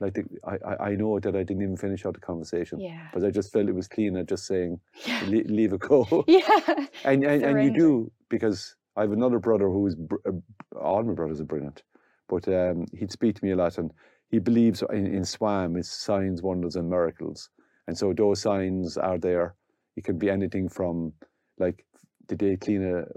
like 0.00 0.14
the, 0.14 0.24
I, 0.44 0.90
I 0.90 0.94
know 0.94 1.18
that 1.18 1.34
I 1.34 1.42
didn't 1.42 1.62
even 1.62 1.76
finish 1.76 2.06
out 2.06 2.14
the 2.14 2.20
conversation. 2.20 2.80
Yeah. 2.80 3.08
But 3.12 3.24
I 3.24 3.30
just 3.30 3.52
felt 3.52 3.68
it 3.68 3.74
was 3.74 3.88
Cliona. 3.88 4.26
just 4.26 4.46
saying, 4.46 4.80
yeah. 5.06 5.24
leave 5.26 5.72
it 5.72 5.80
go. 5.80 6.24
yeah. 6.28 6.86
And 7.04 7.24
and, 7.24 7.42
and 7.42 7.64
you 7.64 7.70
do 7.70 8.12
because 8.28 8.76
I 8.96 9.02
have 9.02 9.12
another 9.12 9.38
brother 9.38 9.68
who 9.68 9.86
is 9.86 9.96
uh, 10.26 10.32
all 10.78 11.02
my 11.02 11.14
brothers 11.14 11.40
are 11.40 11.44
brilliant, 11.44 11.82
but 12.28 12.46
um, 12.48 12.86
he'd 12.92 13.12
speak 13.12 13.36
to 13.36 13.44
me 13.44 13.52
a 13.52 13.56
lot, 13.56 13.78
and 13.78 13.92
he 14.30 14.38
believes 14.38 14.82
in, 14.90 15.06
in 15.06 15.24
SWAM 15.24 15.76
is 15.76 15.90
signs, 15.90 16.42
wonders, 16.42 16.76
and 16.76 16.88
miracles. 16.88 17.50
And 17.86 17.96
so 17.96 18.12
those 18.12 18.40
signs 18.40 18.96
are 18.96 19.18
there. 19.18 19.54
It 19.96 20.04
can 20.04 20.18
be 20.18 20.30
anything 20.30 20.68
from 20.68 21.12
like 21.58 21.84
the 22.28 22.36
day 22.36 22.56
Cliona, 22.56 23.10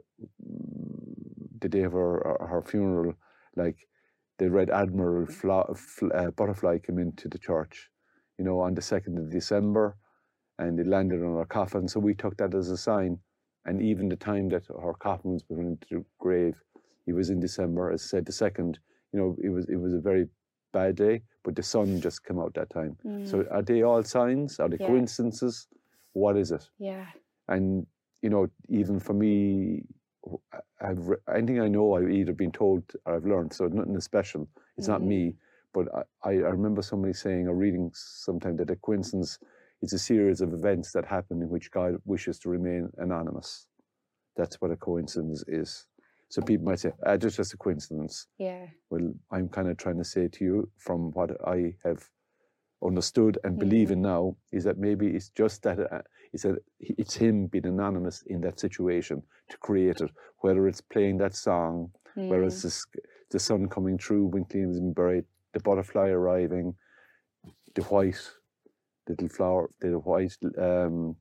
the 1.59 1.69
day 1.69 1.83
of 1.83 1.93
her 1.93 2.37
her 2.49 2.61
funeral, 2.61 3.13
like 3.55 3.87
the 4.41 4.49
Red 4.49 4.71
Admiral 4.71 5.27
fly, 5.27 5.63
uh, 6.15 6.31
butterfly 6.31 6.79
came 6.79 6.97
into 6.97 7.29
the 7.29 7.37
church, 7.37 7.91
you 8.39 8.43
know, 8.43 8.59
on 8.59 8.73
the 8.73 8.81
second 8.81 9.19
of 9.19 9.29
December, 9.29 9.95
and 10.57 10.79
it 10.79 10.87
landed 10.87 11.21
on 11.23 11.35
her 11.35 11.45
coffin. 11.45 11.87
So 11.87 11.99
we 11.99 12.15
took 12.15 12.37
that 12.37 12.55
as 12.55 12.71
a 12.71 12.77
sign. 12.77 13.19
And 13.65 13.83
even 13.83 14.09
the 14.09 14.15
time 14.15 14.49
that 14.49 14.63
her 14.65 14.93
coffin 14.93 15.33
was 15.33 15.43
put 15.43 15.59
into 15.59 15.87
the 15.91 16.05
grave, 16.17 16.55
it 17.05 17.13
was 17.13 17.29
in 17.29 17.39
December. 17.39 17.91
As 17.91 18.01
I 18.01 18.07
said, 18.07 18.25
the 18.25 18.31
second, 18.31 18.79
you 19.13 19.19
know, 19.19 19.35
it 19.43 19.49
was 19.49 19.67
it 19.69 19.75
was 19.75 19.93
a 19.93 19.99
very 19.99 20.25
bad 20.73 20.95
day, 20.95 21.21
but 21.43 21.55
the 21.55 21.61
sun 21.61 22.01
just 22.01 22.25
came 22.25 22.39
out 22.39 22.55
that 22.55 22.71
time. 22.71 22.97
Mm. 23.05 23.29
So 23.29 23.45
are 23.51 23.61
they 23.61 23.83
all 23.83 24.01
signs? 24.01 24.59
Are 24.59 24.69
they 24.69 24.77
yeah. 24.79 24.87
coincidences? 24.87 25.67
What 26.13 26.35
is 26.35 26.49
it? 26.51 26.67
Yeah. 26.79 27.05
And 27.47 27.85
you 28.23 28.31
know, 28.31 28.47
even 28.69 28.99
for 28.99 29.13
me, 29.13 29.83
I've 30.81 31.09
anything 31.33 31.61
I 31.61 31.67
know 31.67 31.95
I've 31.95 32.11
either 32.11 32.33
been 32.33 32.51
told 32.51 32.83
or 33.05 33.15
I've 33.15 33.25
learned. 33.25 33.53
So 33.53 33.67
nothing 33.67 33.95
is 33.95 34.03
special. 34.03 34.47
It's 34.77 34.87
mm-hmm. 34.87 34.93
not 34.93 35.03
me. 35.03 35.35
But 35.73 35.87
I, 36.23 36.29
I 36.29 36.51
remember 36.51 36.81
somebody 36.81 37.13
saying 37.13 37.47
or 37.47 37.55
reading 37.55 37.91
sometime 37.93 38.57
that 38.57 38.69
a 38.69 38.75
coincidence 38.75 39.39
is 39.81 39.93
a 39.93 39.99
series 39.99 40.41
of 40.41 40.53
events 40.53 40.91
that 40.91 41.05
happen 41.05 41.41
in 41.41 41.49
which 41.49 41.71
God 41.71 41.95
wishes 42.05 42.39
to 42.39 42.49
remain 42.49 42.89
anonymous. 42.97 43.67
That's 44.35 44.59
what 44.61 44.71
a 44.71 44.75
coincidence 44.75 45.43
is. 45.47 45.87
So 46.29 46.41
people 46.41 46.65
might 46.65 46.79
say, 46.79 46.91
ah, 47.05 47.17
just 47.17 47.37
just 47.37 47.53
a 47.53 47.57
coincidence. 47.57 48.27
Yeah. 48.37 48.67
Well, 48.89 49.13
I'm 49.31 49.49
kind 49.49 49.69
of 49.69 49.77
trying 49.77 49.97
to 49.97 50.03
say 50.03 50.27
to 50.29 50.43
you 50.43 50.69
from 50.77 51.11
what 51.11 51.31
I 51.45 51.75
have 51.83 52.07
understood 52.85 53.37
and 53.43 53.59
believe 53.59 53.89
mm. 53.89 53.93
in 53.93 54.01
now 54.01 54.35
is 54.51 54.63
that 54.63 54.77
maybe 54.77 55.07
it's 55.07 55.29
just 55.29 55.63
that 55.63 55.79
uh, 55.79 56.01
it's 56.33 56.45
a, 56.45 56.55
it's 56.79 57.15
him 57.15 57.47
being 57.47 57.65
anonymous 57.65 58.23
in 58.27 58.41
that 58.41 58.59
situation 58.59 59.21
to 59.49 59.57
create 59.57 60.01
it. 60.01 60.11
Whether 60.39 60.67
it's 60.67 60.81
playing 60.81 61.17
that 61.19 61.35
song, 61.35 61.91
mm. 62.17 62.27
whether 62.27 62.43
it's 62.43 62.65
mm. 62.65 62.85
the, 62.93 63.01
the 63.31 63.39
sun 63.39 63.67
coming 63.67 63.97
through 63.97 64.27
when 64.27 64.45
Cliona's 64.45 64.79
been 64.79 64.93
buried, 64.93 65.25
the 65.53 65.59
butterfly 65.59 66.09
arriving, 66.09 66.75
the 67.75 67.83
white 67.83 68.19
little 69.07 69.29
flower, 69.29 69.69
the 69.79 69.99
white 69.99 70.37
um, 70.57 71.15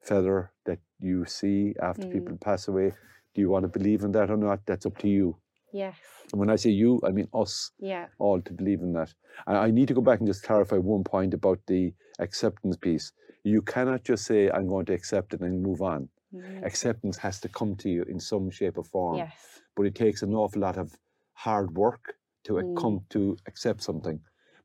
feather 0.00 0.52
that 0.66 0.78
you 1.00 1.24
see 1.26 1.74
after 1.82 2.06
mm. 2.06 2.12
people 2.12 2.36
pass 2.38 2.68
away. 2.68 2.92
Do 3.34 3.40
you 3.40 3.50
want 3.50 3.64
to 3.64 3.78
believe 3.78 4.02
in 4.02 4.12
that 4.12 4.30
or 4.30 4.36
not? 4.36 4.60
That's 4.66 4.86
up 4.86 4.98
to 4.98 5.08
you. 5.08 5.36
Yes. 5.72 5.96
And 6.30 6.38
when 6.40 6.50
I 6.50 6.56
say 6.56 6.70
you, 6.70 7.00
I 7.04 7.10
mean 7.10 7.28
us. 7.34 7.70
Yeah. 7.78 8.06
All 8.18 8.40
to 8.40 8.52
believe 8.52 8.80
in 8.80 8.92
that. 8.92 9.12
And 9.46 9.56
I 9.56 9.70
need 9.70 9.88
to 9.88 9.94
go 9.94 10.00
back 10.00 10.18
and 10.20 10.28
just 10.28 10.42
clarify 10.42 10.76
one 10.76 11.04
point 11.04 11.34
about 11.34 11.60
the 11.66 11.92
acceptance 12.18 12.76
piece. 12.76 13.12
You 13.44 13.62
cannot 13.62 14.04
just 14.04 14.24
say, 14.24 14.50
I'm 14.50 14.68
going 14.68 14.86
to 14.86 14.92
accept 14.92 15.34
it 15.34 15.40
and 15.40 15.62
move 15.62 15.82
on. 15.82 16.08
Mm. 16.34 16.64
Acceptance 16.64 17.16
has 17.18 17.40
to 17.40 17.48
come 17.48 17.76
to 17.76 17.90
you 17.90 18.02
in 18.04 18.20
some 18.20 18.50
shape 18.50 18.78
or 18.78 18.84
form. 18.84 19.16
Yes. 19.16 19.32
But 19.76 19.86
it 19.86 19.94
takes 19.94 20.22
an 20.22 20.34
awful 20.34 20.62
lot 20.62 20.78
of 20.78 20.94
hard 21.32 21.74
work 21.74 22.14
to 22.44 22.54
mm. 22.54 22.76
come 22.76 23.00
to 23.10 23.36
accept 23.46 23.82
something. 23.82 24.20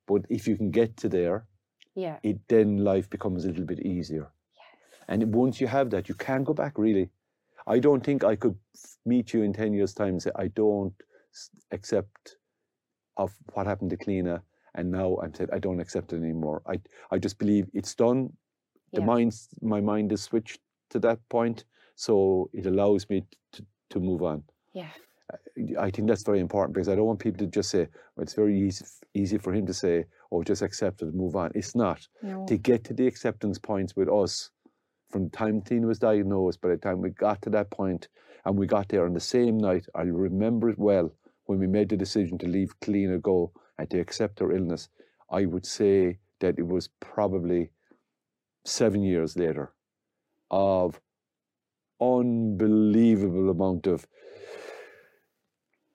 But 0.08 0.22
if 0.30 0.47
you 0.47 0.55
can 0.55 0.72
get 0.72 0.95
to 0.97 1.10
there, 1.10 1.47
yeah, 1.95 2.18
it 2.24 2.39
then 2.47 2.78
life 2.78 3.10
becomes 3.10 3.43
a 3.43 3.47
little 3.47 3.66
bit 3.66 3.80
easier. 3.80 4.32
Yes. 4.55 5.01
And 5.08 5.34
once 5.34 5.60
you 5.60 5.68
have 5.68 5.89
that, 5.89 6.08
you 6.08 6.16
can 6.16 6.43
go 6.43 6.53
back 6.53 6.78
really. 6.78 7.10
I 7.68 7.80
don't 7.80 8.03
think 8.03 8.24
I 8.24 8.36
could 8.36 8.55
meet 9.05 9.34
you 9.34 9.43
in 9.43 9.53
10 9.53 9.74
years' 9.74 9.93
time 9.93 10.09
and 10.09 10.22
say, 10.22 10.32
I 10.36 10.47
don't 10.47 10.93
accept 11.72 12.38
of 13.18 13.34
what 13.53 13.68
happened 13.68 13.89
to 13.91 13.97
Cliona. 13.97 14.41
And 14.76 14.91
now 14.91 15.18
I'm 15.22 15.34
saying 15.34 15.49
I 15.51 15.59
don't 15.59 15.80
accept 15.80 16.13
it 16.13 16.18
anymore. 16.18 16.61
I, 16.68 16.80
I 17.11 17.18
just 17.18 17.38
believe 17.38 17.68
it's 17.74 17.93
done. 17.93 18.32
The 18.93 19.01
yeah. 19.01 19.05
mind's, 19.05 19.49
my 19.61 19.82
mind 19.82 20.11
is 20.11 20.22
switched 20.22 20.61
to 20.91 20.99
that 20.99 21.20
point. 21.30 21.65
So 21.95 22.49
it 22.53 22.65
allows 22.68 23.09
me 23.09 23.24
to, 23.53 23.65
to 23.89 23.99
move 23.99 24.24
on. 24.24 24.43
Yeah. 24.74 24.89
I 25.78 25.91
think 25.91 26.07
that's 26.07 26.24
very 26.24 26.39
important 26.39 26.74
because 26.74 26.88
I 26.88 26.95
don't 26.95 27.07
want 27.07 27.20
people 27.20 27.39
to 27.39 27.51
just 27.51 27.70
say, 27.70 27.88
well, 28.15 28.24
it's 28.24 28.34
very 28.34 28.57
easy, 28.57 28.86
easy 29.13 29.38
for 29.38 29.53
him 29.53 29.65
to 29.65 29.74
say, 29.74 30.05
oh, 30.32 30.43
just 30.43 30.61
accept 30.61 31.01
it, 31.01 31.05
and 31.05 31.15
move 31.15 31.36
on. 31.36 31.51
It's 31.53 31.76
not. 31.76 32.07
No. 32.22 32.45
To 32.45 32.57
get 32.57 32.84
to 32.86 32.93
the 32.93 33.07
acceptance 33.07 33.57
points 33.57 33.95
with 33.95 34.07
us, 34.07 34.51
from 35.10 35.26
the 35.26 35.30
time 35.30 35.62
Cliona 35.62 35.88
was 35.88 35.99
diagnosed, 35.99 36.62
by 36.62 36.70
the 36.70 36.78
time 36.78 37.01
we 37.01 37.10
got 37.10 37.41
to 37.43 37.49
that 37.51 37.70
point, 37.72 38.08
and 38.45 38.58
we 38.58 38.68
got 38.68 38.89
there 38.89 39.05
on 39.05 39.14
the 39.14 39.20
same 39.20 39.58
night, 39.58 39.86
I 39.95 40.03
remember 40.03 40.70
it 40.70 40.80
well, 40.80 41.14
when 41.45 41.60
we 41.60 41.68
made 41.68 41.89
the 41.89 41.97
decision 41.97 42.38
to 42.39 42.47
leave 42.47 42.80
Cliona 42.82 43.22
go 43.22 43.51
and 43.78 43.89
to 43.89 43.99
accept 43.99 44.39
her 44.39 44.51
illness, 44.51 44.89
I 45.30 45.45
would 45.45 45.66
say 45.66 46.20
that 46.39 46.58
it 46.58 46.68
was 46.68 46.89
probably 46.99 47.72
seven 48.66 49.01
years 49.01 49.38
later 49.38 49.74
of 50.51 50.99
unbelievable 51.99 53.49
amount 53.49 53.88
of 53.88 54.08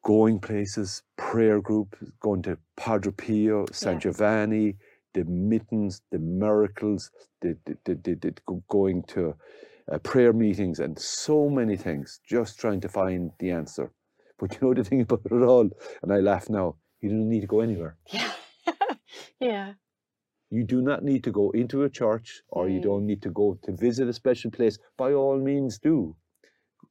going 0.03 0.41
places, 0.41 1.03
prayer 1.17 1.61
group, 1.61 1.97
going 2.21 2.43
to 2.43 2.59
Padre 2.77 3.13
Pio, 3.13 3.67
San 3.73 3.95
yeah. 3.95 3.99
Giovanni, 4.01 4.77
the 5.15 5.25
mittens, 5.25 6.03
the 6.11 6.19
miracles, 6.19 7.11
the, 7.41 7.57
the, 7.65 7.95
the, 7.95 8.15
the 8.15 8.35
going 8.69 9.03
to 9.05 9.35
uh, 9.91 9.99
prayer 9.99 10.33
meetings, 10.33 10.81
and 10.81 10.99
so 10.99 11.49
many 11.49 11.77
things, 11.77 12.21
just 12.27 12.59
trying 12.59 12.81
to 12.81 12.89
find 12.89 13.31
the 13.39 13.51
answer. 13.51 13.93
But 14.39 14.55
you 14.55 14.59
know 14.63 14.75
the 14.75 14.85
thing 14.89 15.03
about 15.03 15.23
it 15.25 15.33
all, 15.33 15.71
and 16.03 16.13
I 16.13 16.19
laugh 16.19 16.49
now, 16.49 16.77
you 17.01 17.11
don't 17.11 17.29
need 17.29 17.41
to 17.41 17.47
go 17.47 17.61
anywhere. 17.61 17.97
Yeah. 18.13 18.95
yeah. 19.41 19.73
You 20.51 20.63
do 20.63 20.83
not 20.83 21.03
need 21.03 21.25
to 21.25 21.33
go 21.33 21.51
into 21.51 21.83
a 21.83 21.91
church 21.91 22.43
or 22.49 22.67
mm. 22.67 22.75
you 22.75 22.81
don't 22.81 23.07
need 23.07 23.23
to 23.23 23.31
go 23.31 23.59
to 23.65 23.73
visit 23.73 24.07
a 24.09 24.13
special 24.13 24.51
place. 24.51 24.79
By 24.97 25.13
all 25.13 25.39
means, 25.39 25.79
do 25.79 26.15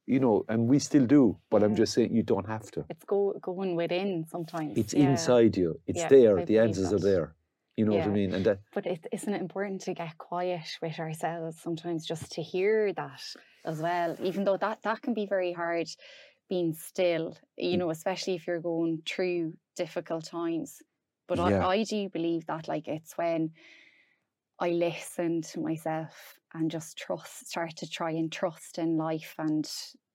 you 0.06 0.20
know, 0.20 0.44
and 0.48 0.68
we 0.68 0.78
still 0.78 1.06
do, 1.06 1.38
but 1.50 1.60
yeah. 1.60 1.66
I'm 1.66 1.76
just 1.76 1.94
saying 1.94 2.14
you 2.14 2.22
don't 2.22 2.48
have 2.48 2.70
to. 2.72 2.84
It's 2.90 3.04
go, 3.04 3.34
going 3.40 3.76
within 3.76 4.26
sometimes. 4.28 4.76
It's 4.76 4.94
yeah. 4.94 5.10
inside 5.10 5.56
you. 5.56 5.80
It's 5.86 6.00
yeah, 6.00 6.08
there. 6.08 6.44
the 6.44 6.58
answers 6.58 6.90
that. 6.90 6.96
are 6.96 7.04
there. 7.04 7.34
You 7.76 7.86
know 7.86 7.96
what 7.96 8.04
I 8.04 8.08
mean? 8.08 8.34
And 8.34 8.44
that, 8.44 8.58
but 8.74 8.86
it, 8.86 9.06
isn't 9.12 9.32
it 9.32 9.40
important 9.40 9.80
to 9.82 9.94
get 9.94 10.18
quiet 10.18 10.68
with 10.82 10.98
ourselves 10.98 11.58
sometimes, 11.60 12.06
just 12.06 12.30
to 12.32 12.42
hear 12.42 12.92
that 12.92 13.22
as 13.64 13.80
well? 13.80 14.16
Even 14.22 14.44
though 14.44 14.58
that 14.58 14.82
that 14.82 15.00
can 15.00 15.14
be 15.14 15.26
very 15.26 15.52
hard, 15.52 15.88
being 16.50 16.74
still. 16.74 17.36
You 17.56 17.76
mm. 17.76 17.78
know, 17.78 17.90
especially 17.90 18.34
if 18.34 18.46
you're 18.46 18.60
going 18.60 19.02
through 19.06 19.54
difficult 19.74 20.26
times. 20.26 20.82
But 21.28 21.38
I, 21.38 21.66
I 21.66 21.84
do 21.84 22.10
believe 22.10 22.44
that, 22.46 22.68
like, 22.68 22.88
it's 22.88 23.16
when 23.16 23.52
I 24.58 24.70
listen 24.70 25.40
to 25.42 25.60
myself 25.60 26.38
and 26.52 26.70
just 26.70 26.98
trust, 26.98 27.48
start 27.48 27.76
to 27.76 27.88
try 27.88 28.10
and 28.10 28.30
trust 28.30 28.78
in 28.78 28.98
life 28.98 29.34
and 29.38 29.66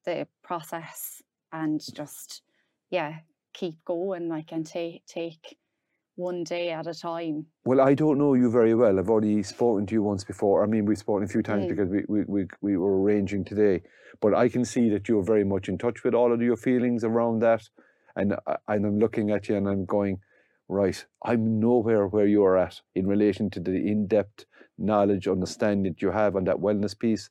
the 0.06 0.28
process 0.44 1.24
and 1.52 1.82
just, 1.96 2.44
yeah, 2.92 3.16
keep 3.54 3.84
going, 3.84 4.30
like, 4.30 4.52
and 4.52 4.64
take, 4.64 5.06
take 5.08 5.58
one 6.18 6.44
day 6.44 6.72
at 6.72 6.88
a 6.88 6.94
time. 6.94 7.46
Well, 7.64 7.80
I 7.80 7.94
don't 7.94 8.18
know 8.18 8.34
you 8.34 8.52
very 8.52 8.74
well. 8.74 9.00
I've 9.00 9.10
already 9.10 9.42
spoken 9.44 9.86
to 9.86 9.94
you 9.94 10.04
once 10.04 10.24
before. 10.24 10.64
I 10.64 10.68
mean, 10.68 10.86
we've 10.86 10.98
spoken 10.98 11.24
a 11.24 11.28
few 11.28 11.44
times 11.44 11.66
mm. 11.66 11.70
because 11.70 11.90
we, 11.90 12.04
we, 12.08 12.24
we, 12.28 12.48
we 12.62 12.78
were 12.78 13.02
arranging 13.02 13.46
today. 13.46 13.84
But 14.20 14.34
I 14.34 14.50
can 14.50 14.66
see 14.66 14.90
that 14.90 15.08
you're 15.08 15.24
very 15.24 15.44
much 15.44 15.70
in 15.70 15.78
touch 15.78 16.04
with 16.04 16.16
all 16.16 16.34
of 16.34 16.42
your 16.42 16.58
feelings 16.58 17.04
around 17.04 17.40
that. 17.40 17.70
And, 18.16 18.36
and 18.68 18.86
I'm 18.86 19.00
looking 19.00 19.30
at 19.30 19.48
you 19.48 19.56
and 19.56 19.68
I'm 19.68 19.86
going, 19.86 20.20
right, 20.68 21.06
I'm 21.24 21.60
nowhere 21.60 22.08
where 22.08 22.26
you 22.26 22.44
are 22.44 22.58
at 22.58 22.82
in 22.96 23.06
relation 23.06 23.52
to 23.52 23.60
the 23.60 23.72
in 23.72 24.08
depth 24.08 24.46
knowledge, 24.78 25.28
understanding 25.28 25.94
that 25.94 26.02
you 26.02 26.12
have 26.12 26.36
on 26.36 26.46
that 26.46 26.58
wellness 26.58 26.98
piece. 26.98 27.30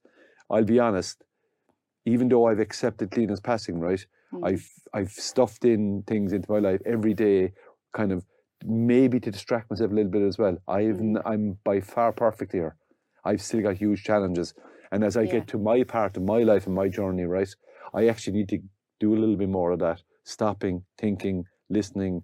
I'll 0.48 0.64
be 0.64 0.78
honest, 0.78 1.24
even 2.04 2.28
though 2.28 2.46
I've 2.46 2.60
accepted 2.60 3.10
Cliona's 3.10 3.40
passing, 3.40 3.80
right, 3.80 4.04
mm. 4.32 4.46
I've 4.46 4.70
I've 4.94 5.10
stuffed 5.10 5.64
in 5.64 6.04
things 6.06 6.32
into 6.32 6.50
my 6.50 6.60
life 6.60 6.80
every 6.86 7.14
day, 7.14 7.52
kind 7.92 8.12
of 8.12 8.24
maybe 8.64 9.20
to 9.20 9.30
distract 9.30 9.70
myself 9.70 9.90
a 9.90 9.94
little 9.94 10.10
bit 10.10 10.22
as 10.22 10.38
well. 10.38 10.56
I've 10.68 10.96
mm. 10.96 11.20
I'm 11.24 11.58
by 11.64 11.80
far 11.80 12.12
perfect 12.12 12.52
here. 12.52 12.76
I've 13.24 13.42
still 13.42 13.62
got 13.62 13.76
huge 13.76 14.04
challenges. 14.04 14.54
And 14.92 15.02
as 15.02 15.16
I 15.16 15.22
yeah. 15.22 15.32
get 15.32 15.48
to 15.48 15.58
my 15.58 15.82
part 15.82 16.16
of 16.16 16.22
my 16.22 16.42
life 16.42 16.66
and 16.66 16.74
my 16.74 16.88
journey, 16.88 17.24
right, 17.24 17.48
I 17.92 18.06
actually 18.08 18.34
need 18.34 18.48
to 18.50 18.58
do 19.00 19.14
a 19.14 19.18
little 19.18 19.36
bit 19.36 19.48
more 19.48 19.72
of 19.72 19.80
that. 19.80 20.02
Stopping, 20.24 20.84
thinking, 20.96 21.44
listening, 21.68 22.22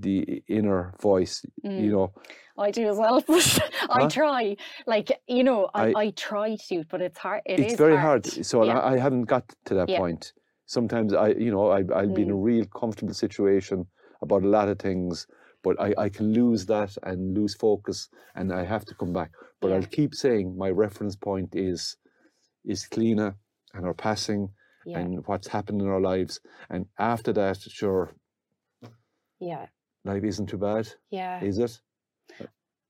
the 0.00 0.42
inner 0.48 0.94
voice, 1.00 1.44
mm. 1.64 1.82
you 1.82 1.92
know. 1.92 2.12
I 2.58 2.70
do 2.70 2.88
as 2.88 2.96
well. 2.96 3.24
I 3.28 4.02
huh? 4.02 4.08
try, 4.08 4.56
like 4.86 5.20
you 5.26 5.44
know, 5.44 5.70
I, 5.74 5.88
I, 5.88 5.92
I, 5.96 6.10
try 6.10 6.56
to, 6.68 6.84
but 6.90 7.00
it's 7.00 7.18
hard. 7.18 7.42
It 7.46 7.60
it's 7.60 7.74
very 7.74 7.96
hard. 7.96 8.26
hard. 8.26 8.46
So 8.46 8.64
yeah. 8.64 8.78
I, 8.78 8.94
I, 8.94 8.98
haven't 8.98 9.24
got 9.24 9.44
to 9.66 9.74
that 9.74 9.88
yeah. 9.88 9.98
point. 9.98 10.32
Sometimes 10.66 11.14
I, 11.14 11.28
you 11.28 11.50
know, 11.50 11.68
I, 11.70 11.78
I'll 11.78 12.06
mm. 12.06 12.14
be 12.14 12.22
in 12.22 12.30
a 12.30 12.34
mm. 12.34 12.44
real 12.44 12.64
comfortable 12.66 13.14
situation 13.14 13.86
about 14.22 14.42
a 14.42 14.48
lot 14.48 14.68
of 14.68 14.78
things, 14.78 15.26
but 15.62 15.80
I, 15.80 15.94
I 15.98 16.08
can 16.08 16.32
lose 16.32 16.66
that 16.66 16.96
and 17.02 17.34
lose 17.34 17.54
focus, 17.54 18.08
and 18.34 18.52
I 18.52 18.64
have 18.64 18.84
to 18.86 18.94
come 18.94 19.12
back. 19.12 19.32
But 19.60 19.68
yeah. 19.68 19.76
I'll 19.76 19.82
keep 19.82 20.14
saying 20.14 20.56
my 20.56 20.70
reference 20.70 21.16
point 21.16 21.54
is 21.54 21.96
is 22.64 22.86
Cliona 22.90 23.34
and 23.74 23.86
our 23.86 23.94
passing 23.94 24.48
and 24.86 25.24
what's 25.26 25.46
happened 25.46 25.80
in 25.80 25.88
our 25.88 26.00
lives, 26.00 26.40
and 26.70 26.86
after 26.98 27.32
that, 27.32 27.60
sure. 27.60 28.14
Yeah 29.40 29.66
life 30.04 30.24
isn't 30.24 30.46
too 30.46 30.58
bad. 30.58 30.88
Yeah. 31.10 31.42
Is 31.42 31.58
it? 31.58 31.80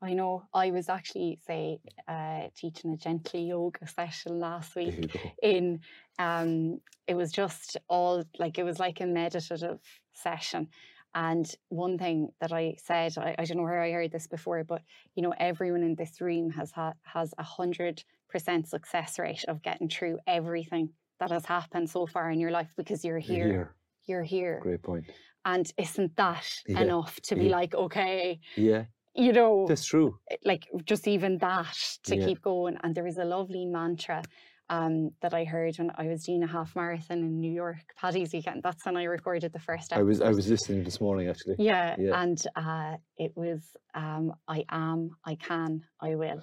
I 0.00 0.14
know. 0.14 0.42
I 0.52 0.72
was 0.72 0.88
actually 0.88 1.38
say 1.46 1.78
uh, 2.08 2.48
teaching 2.56 2.92
a 2.92 2.96
gentle 2.96 3.40
yoga 3.40 3.86
session 3.86 4.40
last 4.40 4.74
week. 4.74 5.14
In 5.42 5.80
um, 6.18 6.80
it 7.06 7.14
was 7.14 7.30
just 7.30 7.76
all 7.88 8.24
like 8.38 8.58
it 8.58 8.64
was 8.64 8.80
like 8.80 9.00
a 9.00 9.06
meditative 9.06 9.78
session. 10.12 10.68
And 11.14 11.46
one 11.68 11.98
thing 11.98 12.30
that 12.40 12.52
I 12.52 12.76
said, 12.78 13.18
I, 13.18 13.34
I 13.38 13.44
don't 13.44 13.58
know 13.58 13.64
where 13.64 13.82
I 13.82 13.92
heard 13.92 14.12
this 14.12 14.26
before, 14.26 14.64
but 14.64 14.82
you 15.14 15.22
know, 15.22 15.34
everyone 15.38 15.82
in 15.82 15.94
this 15.94 16.20
room 16.20 16.50
has 16.50 16.70
ha- 16.72 16.94
has 17.02 17.34
a 17.38 17.42
hundred 17.42 18.02
percent 18.28 18.68
success 18.68 19.18
rate 19.18 19.44
of 19.46 19.62
getting 19.62 19.88
through 19.88 20.18
everything 20.26 20.90
that 21.20 21.30
has 21.30 21.44
happened 21.44 21.90
so 21.90 22.06
far 22.06 22.30
in 22.30 22.40
your 22.40 22.50
life 22.50 22.72
because 22.76 23.04
you're 23.04 23.18
here. 23.18 23.46
You're 23.46 23.52
here. 23.52 23.74
You're 24.06 24.22
here. 24.22 24.60
Great 24.62 24.82
point. 24.82 25.04
And 25.44 25.70
isn't 25.76 26.16
that 26.16 26.48
yeah. 26.66 26.80
enough 26.80 27.20
to 27.22 27.34
be 27.34 27.46
yeah. 27.46 27.56
like, 27.56 27.74
okay, 27.74 28.40
yeah, 28.56 28.84
you 29.14 29.32
know, 29.32 29.66
that's 29.68 29.84
true. 29.84 30.18
Eh, 30.30 30.36
like 30.44 30.68
just 30.84 31.06
even 31.06 31.38
that 31.38 31.76
to 32.04 32.16
yeah. 32.16 32.26
keep 32.26 32.42
going. 32.42 32.78
And 32.82 32.94
there 32.94 33.06
is 33.06 33.18
a 33.18 33.24
lovely 33.24 33.66
mantra, 33.66 34.22
um, 34.68 35.10
that 35.20 35.34
I 35.34 35.44
heard 35.44 35.76
when 35.78 35.90
I 35.96 36.06
was 36.06 36.24
doing 36.24 36.42
a 36.42 36.46
half 36.46 36.74
marathon 36.74 37.18
in 37.18 37.40
New 37.40 37.52
York, 37.52 37.84
Paddy's 38.00 38.32
weekend. 38.32 38.62
That's 38.62 38.84
when 38.84 38.96
I 38.96 39.04
recorded 39.04 39.52
the 39.52 39.58
first 39.58 39.92
episode. 39.92 40.00
I 40.00 40.02
was 40.02 40.20
I 40.20 40.30
was 40.30 40.48
listening 40.48 40.84
this 40.84 41.00
morning 41.00 41.28
actually. 41.28 41.56
Yeah, 41.58 41.96
yeah. 41.98 42.22
and 42.22 42.42
uh, 42.56 42.96
it 43.16 43.32
was 43.36 43.60
um, 43.94 44.32
I 44.48 44.64
am, 44.70 45.10
I 45.24 45.34
can, 45.34 45.82
I 46.00 46.14
will. 46.14 46.42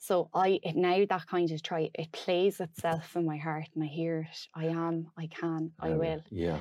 So 0.00 0.30
I 0.32 0.60
it, 0.62 0.76
now 0.76 1.04
that 1.08 1.26
kind 1.26 1.50
of 1.50 1.62
try 1.62 1.90
it 1.92 2.12
plays 2.12 2.60
itself 2.60 3.16
in 3.16 3.26
my 3.26 3.36
heart, 3.36 3.68
and 3.74 3.84
I 3.84 3.88
hear 3.88 4.28
it. 4.30 4.46
I 4.54 4.66
am, 4.66 5.08
I 5.18 5.26
can, 5.26 5.72
I, 5.80 5.88
I 5.88 5.94
will. 5.94 6.22
Yeah 6.30 6.58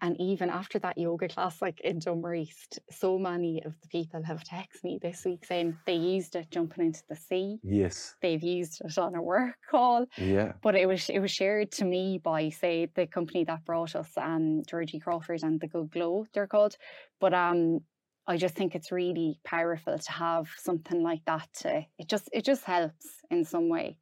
and 0.00 0.16
even 0.20 0.50
after 0.50 0.78
that 0.80 0.98
yoga 0.98 1.28
class, 1.28 1.62
like 1.62 1.80
in 1.80 2.00
East, 2.34 2.80
so 2.90 3.18
many 3.18 3.62
of 3.64 3.74
the 3.80 3.88
people 3.88 4.22
have 4.22 4.42
texted 4.42 4.82
me 4.82 4.98
this 5.00 5.24
week 5.24 5.44
saying 5.44 5.76
they 5.86 5.94
used 5.94 6.34
it 6.34 6.50
jumping 6.50 6.86
into 6.86 7.02
the 7.08 7.16
sea. 7.16 7.58
Yes. 7.62 8.16
They've 8.20 8.42
used 8.42 8.82
it 8.84 8.98
on 8.98 9.14
a 9.14 9.22
work 9.22 9.54
call. 9.70 10.06
Yeah. 10.16 10.52
But 10.62 10.74
it 10.74 10.86
was 10.86 11.08
it 11.08 11.20
was 11.20 11.30
shared 11.30 11.70
to 11.72 11.84
me 11.84 12.18
by 12.18 12.50
say 12.50 12.88
the 12.94 13.06
company 13.06 13.44
that 13.44 13.64
brought 13.64 13.94
us, 13.94 14.10
um, 14.16 14.62
Georgie 14.66 14.98
Crawford 14.98 15.42
and 15.42 15.60
the 15.60 15.68
Good 15.68 15.90
Glow, 15.90 16.26
they're 16.34 16.48
called. 16.48 16.76
But 17.20 17.32
um 17.34 17.80
I 18.26 18.36
just 18.36 18.56
think 18.56 18.74
it's 18.74 18.90
really 18.90 19.38
powerful 19.44 19.96
to 19.96 20.12
have 20.12 20.48
something 20.58 21.00
like 21.00 21.24
that 21.26 21.48
to 21.60 21.84
it 21.96 22.08
just 22.08 22.28
it 22.32 22.44
just 22.44 22.64
helps 22.64 23.06
in 23.30 23.44
some 23.44 23.68
way. 23.68 23.98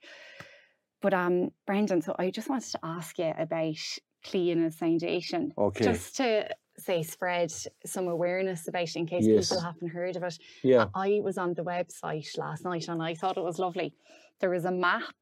But 1.02 1.12
um 1.12 1.50
Brendan, 1.66 2.00
so 2.00 2.16
I 2.18 2.30
just 2.30 2.48
wanted 2.48 2.72
to 2.72 2.78
ask 2.82 3.18
you 3.18 3.32
about 3.36 3.76
Cliona's 4.24 4.76
Foundation. 4.76 5.52
Okay. 5.56 5.84
Just 5.84 6.16
to 6.16 6.48
say 6.76 7.02
spread 7.02 7.52
some 7.86 8.08
awareness 8.08 8.66
about 8.66 8.82
it 8.82 8.96
in 8.96 9.06
case 9.06 9.26
yes. 9.26 9.48
people 9.48 9.62
haven't 9.62 9.88
heard 9.88 10.16
of 10.16 10.22
it. 10.24 10.38
Yeah. 10.62 10.86
I 10.94 11.20
was 11.22 11.38
on 11.38 11.54
the 11.54 11.62
website 11.62 12.36
last 12.36 12.64
night 12.64 12.88
and 12.88 13.02
I 13.02 13.14
thought 13.14 13.36
it 13.36 13.44
was 13.44 13.58
lovely. 13.58 13.94
There 14.40 14.50
was 14.50 14.64
a 14.64 14.72
map 14.72 15.14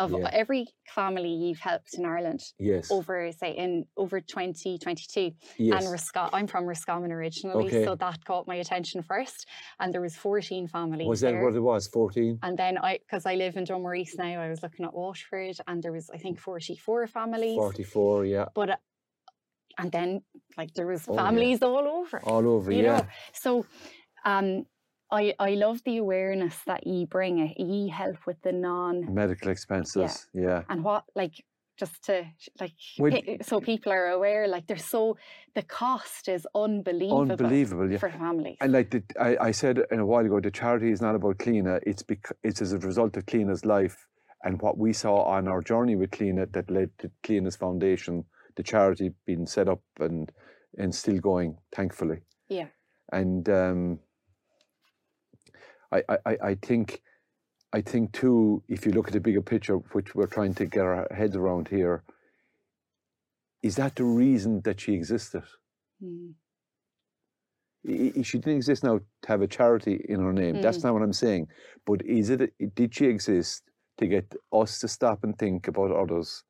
of 0.00 0.12
yeah. 0.12 0.30
every 0.32 0.66
family 0.88 1.28
you've 1.28 1.58
helped 1.58 1.94
in 1.94 2.06
Ireland. 2.06 2.40
Yes. 2.58 2.90
Over 2.90 3.30
say 3.32 3.52
in 3.52 3.84
over 3.96 4.20
2022. 4.20 5.32
Yes. 5.58 5.84
And 5.84 5.94
Rosca- 5.94 6.30
I'm 6.32 6.46
from 6.46 6.64
Roscommon 6.64 7.12
originally, 7.12 7.66
okay. 7.66 7.84
so 7.84 7.94
that 7.96 8.24
caught 8.24 8.46
my 8.48 8.56
attention 8.56 9.02
first. 9.02 9.46
And 9.78 9.92
there 9.92 10.00
was 10.00 10.16
14 10.16 10.68
families. 10.68 11.06
Was 11.06 11.20
that 11.20 11.32
there. 11.32 11.44
what 11.44 11.54
it 11.54 11.60
was? 11.60 11.86
14? 11.88 12.38
And 12.42 12.58
then 12.58 12.78
I 12.78 12.98
because 12.98 13.26
I 13.26 13.34
live 13.34 13.56
in 13.56 13.64
Dunmore 13.64 13.96
now, 14.16 14.40
I 14.40 14.48
was 14.48 14.62
looking 14.62 14.86
at 14.86 14.94
Waterford 14.94 15.56
and 15.66 15.82
there 15.82 15.92
was 15.92 16.08
I 16.10 16.16
think 16.16 16.40
44 16.40 17.06
families. 17.06 17.56
44, 17.56 18.24
yeah. 18.24 18.46
But 18.54 18.70
uh, 18.70 18.76
and 19.78 19.92
then 19.92 20.22
like 20.56 20.72
there 20.74 20.86
was 20.86 21.04
oh, 21.08 21.14
families 21.14 21.58
yeah. 21.60 21.68
all 21.68 21.86
over. 21.86 22.20
All 22.24 22.48
over, 22.48 22.72
yeah. 22.72 22.82
Know? 22.82 23.06
So 23.34 23.66
um 24.24 24.64
I, 25.12 25.34
I 25.38 25.54
love 25.54 25.82
the 25.84 25.98
awareness 25.98 26.56
that 26.66 26.86
you 26.86 27.06
bring 27.06 27.38
it. 27.38 27.58
You 27.58 27.90
help 27.90 28.26
with 28.26 28.40
the 28.42 28.52
non 28.52 29.12
medical 29.12 29.50
expenses. 29.50 30.28
Yeah. 30.32 30.42
yeah. 30.42 30.62
And 30.68 30.84
what 30.84 31.04
like 31.14 31.44
just 31.80 32.04
to 32.04 32.26
like 32.60 32.74
so 33.42 33.58
people 33.58 33.90
are 33.90 34.08
aware 34.08 34.46
like 34.46 34.66
they're 34.66 34.76
so 34.76 35.16
the 35.54 35.62
cost 35.62 36.28
is 36.28 36.46
unbelievable 36.54 37.22
unbelievable 37.22 37.90
yeah. 37.90 37.96
for 37.96 38.10
families 38.10 38.58
and 38.60 38.70
like 38.70 38.90
the, 38.90 39.02
I, 39.18 39.48
I 39.48 39.50
said 39.50 39.80
in 39.90 39.98
a 39.98 40.04
while 40.04 40.26
ago 40.26 40.40
the 40.40 40.50
charity 40.50 40.92
is 40.92 41.00
not 41.00 41.14
about 41.14 41.38
Cliona 41.38 41.80
it's 41.86 42.02
because 42.02 42.36
it's 42.44 42.60
as 42.60 42.74
a 42.74 42.78
result 42.78 43.16
of 43.16 43.24
Cliona's 43.24 43.64
life 43.64 44.06
and 44.44 44.60
what 44.60 44.76
we 44.76 44.92
saw 44.92 45.22
on 45.22 45.48
our 45.48 45.62
journey 45.62 45.96
with 45.96 46.10
Cliona 46.10 46.52
that 46.52 46.70
led 46.70 46.90
to 46.98 47.10
Cliona's 47.22 47.56
foundation 47.56 48.24
the 48.56 48.62
charity 48.62 49.12
being 49.24 49.46
set 49.46 49.66
up 49.66 49.80
and 50.00 50.30
and 50.76 50.94
still 50.94 51.18
going 51.18 51.56
thankfully 51.74 52.18
yeah 52.50 52.66
and 53.10 53.48
um 53.48 53.98
I, 55.92 56.02
I, 56.08 56.36
I 56.42 56.54
think 56.54 57.00
I 57.72 57.80
think 57.80 58.12
too, 58.12 58.62
if 58.68 58.84
you 58.84 58.92
look 58.92 59.06
at 59.06 59.12
the 59.12 59.20
bigger 59.20 59.42
picture, 59.42 59.76
which 59.92 60.14
we're 60.14 60.26
trying 60.26 60.54
to 60.54 60.66
get 60.66 60.82
our 60.82 61.06
heads 61.14 61.36
around 61.36 61.68
here, 61.68 62.02
is 63.62 63.76
that 63.76 63.94
the 63.96 64.04
reason 64.04 64.60
that 64.62 64.80
she 64.80 64.94
existed? 64.94 65.44
Mm. 66.02 66.34
She 68.24 68.38
didn't 68.38 68.56
exist 68.56 68.84
now 68.84 68.98
to 68.98 69.28
have 69.28 69.40
a 69.40 69.46
charity 69.46 70.04
in 70.08 70.20
her 70.20 70.32
name. 70.32 70.56
Mm. 70.56 70.62
That's 70.62 70.82
not 70.82 70.92
what 70.92 71.02
I'm 71.02 71.12
saying. 71.12 71.48
But 71.86 72.04
is 72.04 72.30
it? 72.30 72.52
Did 72.74 72.94
she 72.94 73.06
exist 73.06 73.62
to 73.98 74.06
get 74.06 74.34
us 74.52 74.80
to 74.80 74.88
stop 74.88 75.24
and 75.24 75.38
think 75.38 75.68
about 75.68 75.90
others 75.92 76.44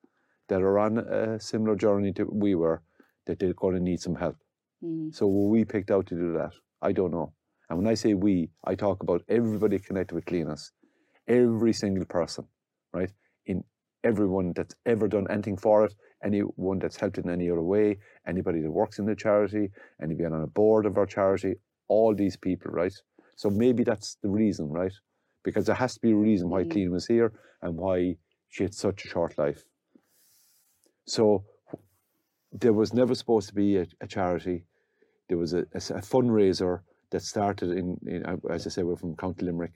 that 0.49 0.63
are 0.63 0.79
on 0.79 0.99
a 0.99 1.39
similar 1.39 1.77
journey 1.77 2.13
to 2.15 2.25
we 2.25 2.55
were, 2.55 2.83
that 3.27 3.39
they're 3.39 3.55
going 3.55 3.75
to 3.75 3.81
need 3.81 4.01
some 4.01 4.17
help? 4.17 4.37
Mm. 4.83 5.15
So 5.15 5.29
were 5.29 5.49
we 5.49 5.65
picked 5.65 5.91
out 5.91 6.07
to 6.07 6.15
do 6.15 6.33
that? 6.33 6.53
I 6.83 6.93
don't 6.93 7.13
know. 7.13 7.33
And 7.71 7.79
when 7.79 7.87
I 7.87 7.95
say 7.95 8.15
we, 8.15 8.51
I 8.65 8.75
talk 8.75 9.05
about 9.05 9.23
everybody 9.29 9.79
connected 9.79 10.15
with 10.15 10.25
Cliona's, 10.25 10.73
every 11.29 11.73
single 11.73 12.05
person, 12.05 12.45
right? 12.93 13.13
In 13.47 13.63
everyone 14.03 14.53
that's 14.57 14.75
ever 14.87 15.07
done 15.07 15.29
anything 15.31 15.57
for 15.57 15.85
it, 15.85 15.95
anyone 16.25 16.81
that's 16.81 16.97
helped 16.97 17.19
in 17.19 17.31
any 17.31 17.49
other 17.49 17.63
way, 17.63 17.99
anybody 18.27 18.61
that 18.61 18.71
works 18.71 18.99
in 18.99 19.07
the 19.07 19.15
charity, 19.15 19.71
anybody 20.03 20.27
on 20.27 20.43
a 20.43 20.49
board 20.49 20.85
of 20.85 20.99
our 20.99 21.07
charity, 21.07 21.55
all 21.87 22.13
these 22.13 22.37
people, 22.37 22.73
right? 22.73 22.93
So 23.37 23.49
maybe 23.49 23.85
that's 23.85 24.17
the 24.21 24.29
reason, 24.29 24.69
right? 24.69 24.93
Because 25.45 25.67
there 25.67 25.77
has 25.77 25.95
to 25.95 26.01
be 26.01 26.11
a 26.11 26.17
reason 26.17 26.51
why 26.51 26.65
mm. 26.65 26.73
Cliona 26.73 26.91
was 26.91 27.07
here 27.07 27.33
and 27.63 27.77
why 27.77 28.17
she 28.49 28.65
had 28.65 28.75
such 28.75 29.05
a 29.05 29.09
short 29.09 29.39
life. 29.39 29.63
So 31.07 31.45
there 32.53 32.73
was 32.73 32.93
never 32.93 33.15
supposed 33.15 33.49
to 33.49 33.55
be 33.55 33.77
a, 33.77 33.87
a 34.01 34.09
charity. 34.09 34.65
There 35.29 35.39
was 35.39 35.55
a, 35.55 35.61
a, 35.73 35.79
a 35.79 36.03
fundraiser 36.03 36.81
that 37.11 37.23
started 37.23 37.71
in, 37.71 37.99
in 38.07 38.25
uh, 38.25 38.37
as 38.51 38.67
I 38.67 38.71
say, 38.71 38.83
we're 38.83 38.97
from 38.97 39.17
County 39.17 39.47
Limerick, 39.47 39.75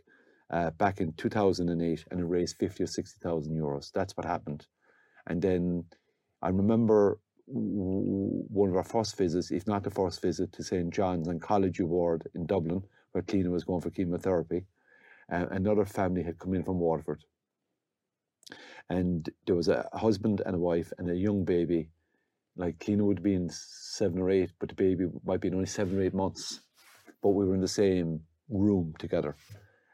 uh, 0.51 0.70
back 0.70 1.01
in 1.01 1.12
2008, 1.14 2.05
and 2.11 2.20
it 2.20 2.24
raised 2.24 2.57
50 2.59 2.85
or 2.85 2.87
60,000 2.87 3.57
euros. 3.57 3.91
That's 3.93 4.16
what 4.16 4.26
happened. 4.26 4.66
And 5.26 5.41
then 5.41 5.85
I 6.43 6.49
remember 6.49 7.18
one 7.47 8.70
of 8.70 8.76
our 8.76 8.85
first 8.85 9.16
visits, 9.16 9.51
if 9.51 9.66
not 9.66 9.82
the 9.82 9.91
first 9.91 10.22
visit, 10.22 10.53
to 10.53 10.62
St. 10.62 10.93
John's 10.93 11.28
and 11.28 11.41
College 11.41 11.80
Ward 11.80 12.28
in 12.35 12.47
Dublin, 12.47 12.82
where 13.12 13.22
Cliona 13.22 13.51
was 13.51 13.64
going 13.64 13.80
for 13.80 13.91
chemotherapy. 13.91 14.64
Uh, 15.30 15.47
another 15.51 15.85
family 15.85 16.22
had 16.22 16.39
come 16.39 16.55
in 16.55 16.62
from 16.62 16.78
Waterford. 16.78 17.24
And 18.91 19.28
there 19.47 19.57
was 19.57 19.68
a 19.68 19.89
husband 19.95 20.43
and 20.45 20.55
a 20.55 20.59
wife 20.59 20.93
and 20.99 21.11
a 21.11 21.16
young 21.16 21.45
baby. 21.45 21.91
Like 22.57 22.78
Cliona 22.78 23.03
would 23.03 23.22
be 23.22 23.35
in 23.35 23.51
seven 23.51 24.20
or 24.20 24.30
eight, 24.30 24.53
but 24.61 24.68
the 24.68 24.74
baby 24.74 25.07
might 25.24 25.41
be 25.41 25.51
only 25.51 25.66
seven 25.66 25.99
or 25.99 26.03
eight 26.03 26.14
months 26.14 26.61
but 27.25 27.31
we 27.31 27.47
were 27.47 27.55
in 27.55 27.62
the 27.62 27.66
same 27.66 28.20
room 28.51 28.95
together. 28.99 29.35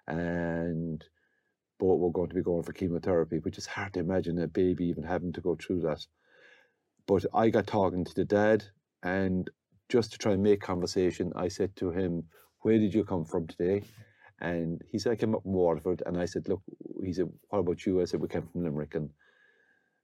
And 0.09 1.03
both 1.78 2.01
we're 2.01 2.11
going 2.11 2.28
to 2.28 2.35
be 2.35 2.43
going 2.43 2.64
for 2.64 2.72
chemotherapy, 2.72 3.39
which 3.39 3.57
is 3.57 3.66
hard 3.66 3.95
to 3.95 4.01
imagine 4.01 4.37
a 4.41 4.49
baby 4.49 4.87
even 4.87 5.05
having 5.05 5.33
to 5.35 5.41
go 5.41 5.55
through 5.57 5.83
that. 5.83 6.05
But 7.07 7.24
I 7.33 7.51
got 7.51 7.68
talking 7.68 8.05
to 8.05 8.14
the 8.14 8.24
dad, 8.24 8.64
and 9.05 9.49
just 9.89 10.11
to 10.12 10.18
try 10.18 10.33
and 10.33 10.43
make 10.43 10.61
conversation, 10.61 11.33
I 11.37 11.47
said 11.47 11.76
to 11.76 11.93
him, 11.93 12.24
Where 12.62 12.78
did 12.78 12.93
you 12.93 13.05
come 13.05 13.24
from 13.24 13.47
today? 13.47 13.85
And 14.41 14.83
he 14.91 14.99
said, 14.99 15.12
I 15.12 15.16
came 15.16 15.37
up 15.37 15.45
from 15.45 15.53
Waterford. 15.53 16.03
And 16.07 16.18
I 16.18 16.24
said, 16.24 16.49
Look, 16.49 16.62
he 17.05 17.12
said, 17.12 17.28
What 17.49 17.61
about 17.61 17.87
you? 17.87 18.01
I 18.03 18.07
said, 18.07 18.20
We 18.20 18.26
came 18.26 18.49
from 18.51 18.64
Limerick. 18.64 18.97
And, 18.97 19.11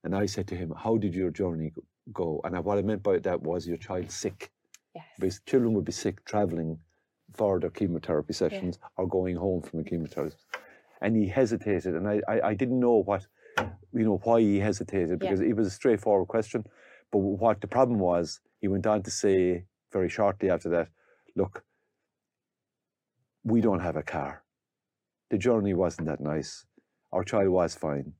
and 0.05 0.15
I 0.15 0.27
said 0.27 0.47
to 0.49 0.55
him, 0.55 0.73
How 0.77 0.97
did 0.97 1.13
your 1.15 1.31
journey 1.31 1.73
go? 2.13 2.41
And 2.45 2.57
what 2.65 2.79
I 2.79 2.83
meant 2.83 3.03
by 3.03 3.19
that 3.19 3.43
was 3.43 3.67
your 3.67 3.79
child 3.79 4.13
sick. 4.13 4.53
Yes. 4.95 5.05
Because 5.19 5.41
children 5.45 5.75
would 5.75 5.85
be 5.85 5.93
sick 5.93 6.25
traveling 6.25 6.79
for 7.37 7.61
their 7.61 7.71
chemotherapy 7.71 8.33
sessions 8.33 8.79
yeah. 8.81 8.89
or 8.97 9.07
going 9.09 9.37
home 9.37 9.63
from 9.63 9.81
a 9.81 9.85
chemotherapy. 9.85 10.37
And 11.01 11.17
he 11.17 11.29
hesitated, 11.29 11.95
and 11.95 12.09
I, 12.09 12.21
I, 12.27 12.41
I, 12.49 12.55
didn't 12.55 12.81
know 12.81 13.03
what, 13.03 13.27
you 13.93 14.05
know, 14.05 14.19
why 14.25 14.41
he 14.41 14.59
hesitated 14.59 15.19
because 15.19 15.41
yeah. 15.41 15.49
it 15.49 15.57
was 15.57 15.67
a 15.67 15.71
straightforward 15.71 16.29
question. 16.29 16.65
But 17.13 17.19
what 17.19 17.61
the 17.61 17.67
problem 17.67 17.99
was, 17.99 18.41
he 18.61 18.69
went 18.69 18.87
on 18.87 19.03
to 19.03 19.11
say 19.11 19.65
very 19.93 20.09
shortly 20.09 20.51
after 20.51 20.71
that, 20.71 20.89
look, 21.37 21.65
we 23.45 23.61
don't 23.61 23.81
have 23.81 23.97
a 23.97 24.03
car. 24.03 24.43
The 25.31 25.39
journey 25.39 25.75
wasn't 25.75 26.09
that 26.09 26.21
nice. 26.21 26.65
Our 27.13 27.25
child 27.25 27.49
was 27.49 27.75
fine. 27.75 28.15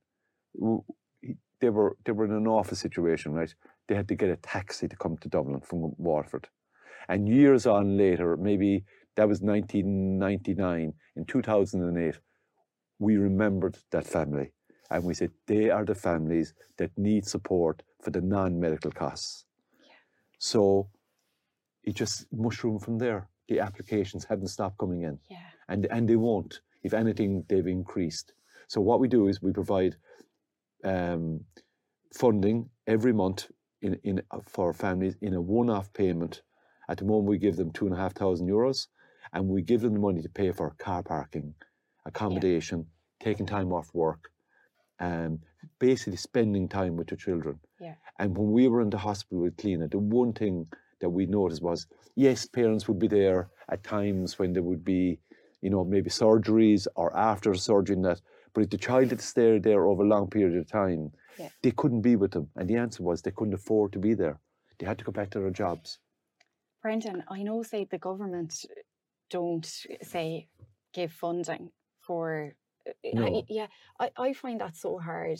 They 1.59 1.69
were 1.69 1.97
they 2.05 2.11
were 2.11 2.25
in 2.25 2.31
an 2.31 2.47
awful 2.47 2.77
situation, 2.77 3.33
right? 3.33 3.53
They 3.87 3.95
had 3.95 4.07
to 4.09 4.15
get 4.15 4.29
a 4.29 4.37
taxi 4.37 4.87
to 4.87 4.95
come 4.95 5.17
to 5.17 5.29
Dublin 5.29 5.61
from 5.61 5.93
Waterford. 5.97 6.47
And 7.09 7.27
years 7.27 7.65
on 7.65 7.97
later, 7.97 8.35
maybe 8.37 8.83
that 9.17 9.27
was 9.27 9.41
1999. 9.41 10.93
In 11.15 11.25
2008, 11.25 12.15
we 12.99 13.17
remembered 13.17 13.77
that 13.91 14.07
family 14.07 14.53
and 14.89 15.03
we 15.03 15.13
said 15.13 15.31
they 15.47 15.69
are 15.69 15.83
the 15.83 15.95
families 15.95 16.53
that 16.77 16.91
need 16.97 17.25
support 17.25 17.83
for 18.01 18.11
the 18.11 18.21
non-medical 18.21 18.91
costs. 18.91 19.45
Yeah. 19.83 19.95
So 20.37 20.89
it 21.83 21.95
just 21.95 22.31
mushroomed 22.31 22.83
from 22.83 22.97
there. 22.97 23.27
The 23.49 23.59
applications 23.59 24.23
haven't 24.23 24.47
stopped 24.47 24.77
coming 24.77 25.01
in. 25.01 25.19
Yeah. 25.29 25.37
And 25.67 25.87
and 25.87 26.07
they 26.07 26.15
won't. 26.15 26.61
If 26.83 26.93
anything, 26.93 27.43
they've 27.49 27.67
increased. 27.67 28.33
So 28.67 28.81
what 28.81 28.99
we 28.99 29.07
do 29.07 29.27
is 29.27 29.41
we 29.41 29.51
provide 29.51 29.95
um, 30.83 31.41
funding 32.13 32.69
every 32.85 33.13
month 33.13 33.49
in, 33.81 33.95
in 34.03 34.21
for 34.43 34.73
families 34.73 35.15
in 35.21 35.33
a 35.33 35.41
one-off 35.41 35.91
payment. 35.93 36.43
At 36.87 36.97
the 36.97 37.05
moment, 37.05 37.29
we 37.29 37.37
give 37.37 37.57
them 37.57 37.71
two 37.71 37.85
and 37.87 37.95
a 37.95 37.97
half 37.97 38.13
thousand 38.13 38.47
euros, 38.47 38.87
and 39.33 39.47
we 39.47 39.61
give 39.61 39.81
them 39.81 39.93
the 39.93 39.99
money 39.99 40.21
to 40.21 40.29
pay 40.29 40.51
for 40.51 40.71
car 40.77 41.03
parking, 41.03 41.53
accommodation, 42.05 42.79
yeah. 42.79 43.25
taking 43.25 43.45
time 43.45 43.71
off 43.71 43.89
work, 43.93 44.29
um, 44.99 45.39
basically 45.79 46.17
spending 46.17 46.67
time 46.67 46.95
with 46.95 47.11
your 47.11 47.17
children. 47.17 47.59
Yeah. 47.79 47.95
And 48.19 48.35
when 48.35 48.51
we 48.51 48.67
were 48.67 48.81
in 48.81 48.89
the 48.89 48.97
hospital 48.97 49.43
with 49.43 49.57
Cliona, 49.57 49.89
the 49.89 49.99
one 49.99 50.33
thing 50.33 50.67
that 51.01 51.09
we 51.09 51.25
noticed 51.25 51.61
was, 51.61 51.87
yes, 52.15 52.45
parents 52.45 52.87
would 52.87 52.99
be 52.99 53.07
there 53.07 53.49
at 53.69 53.83
times 53.83 54.39
when 54.39 54.53
there 54.53 54.63
would 54.63 54.83
be, 54.83 55.19
you 55.61 55.69
know, 55.69 55.83
maybe 55.83 56.09
surgeries 56.09 56.87
or 56.95 57.15
after 57.15 57.53
surgery 57.53 57.95
and 57.95 58.05
that. 58.05 58.21
But 58.53 58.63
if 58.63 58.69
the 58.71 58.77
child 58.77 59.09
had 59.09 59.21
stayed 59.21 59.63
there 59.63 59.85
over 59.85 60.03
a 60.03 60.07
long 60.07 60.27
period 60.29 60.57
of 60.57 60.67
time, 60.67 61.11
yeah. 61.37 61.49
they 61.61 61.71
couldn't 61.71 62.01
be 62.01 62.15
with 62.15 62.31
them. 62.31 62.49
And 62.55 62.67
the 62.67 62.77
answer 62.77 63.03
was 63.03 63.21
they 63.21 63.31
couldn't 63.31 63.53
afford 63.53 63.93
to 63.93 63.99
be 63.99 64.15
there. 64.15 64.39
They 64.79 64.87
had 64.87 64.97
to 64.97 65.05
go 65.05 65.11
back 65.11 65.29
to 65.31 65.39
their 65.39 65.51
jobs. 65.51 65.99
Brendan, 66.81 67.23
I 67.27 67.43
know, 67.43 67.63
say, 67.63 67.85
the 67.89 67.97
government 67.97 68.65
don't, 69.29 69.65
say, 70.01 70.47
give 70.93 71.11
funding 71.11 71.71
for. 72.01 72.53
Uh, 72.87 72.91
no. 73.13 73.25
I, 73.25 73.43
yeah, 73.49 73.67
I, 73.99 74.11
I 74.17 74.33
find 74.33 74.61
that 74.61 74.75
so 74.75 74.97
hard 74.97 75.39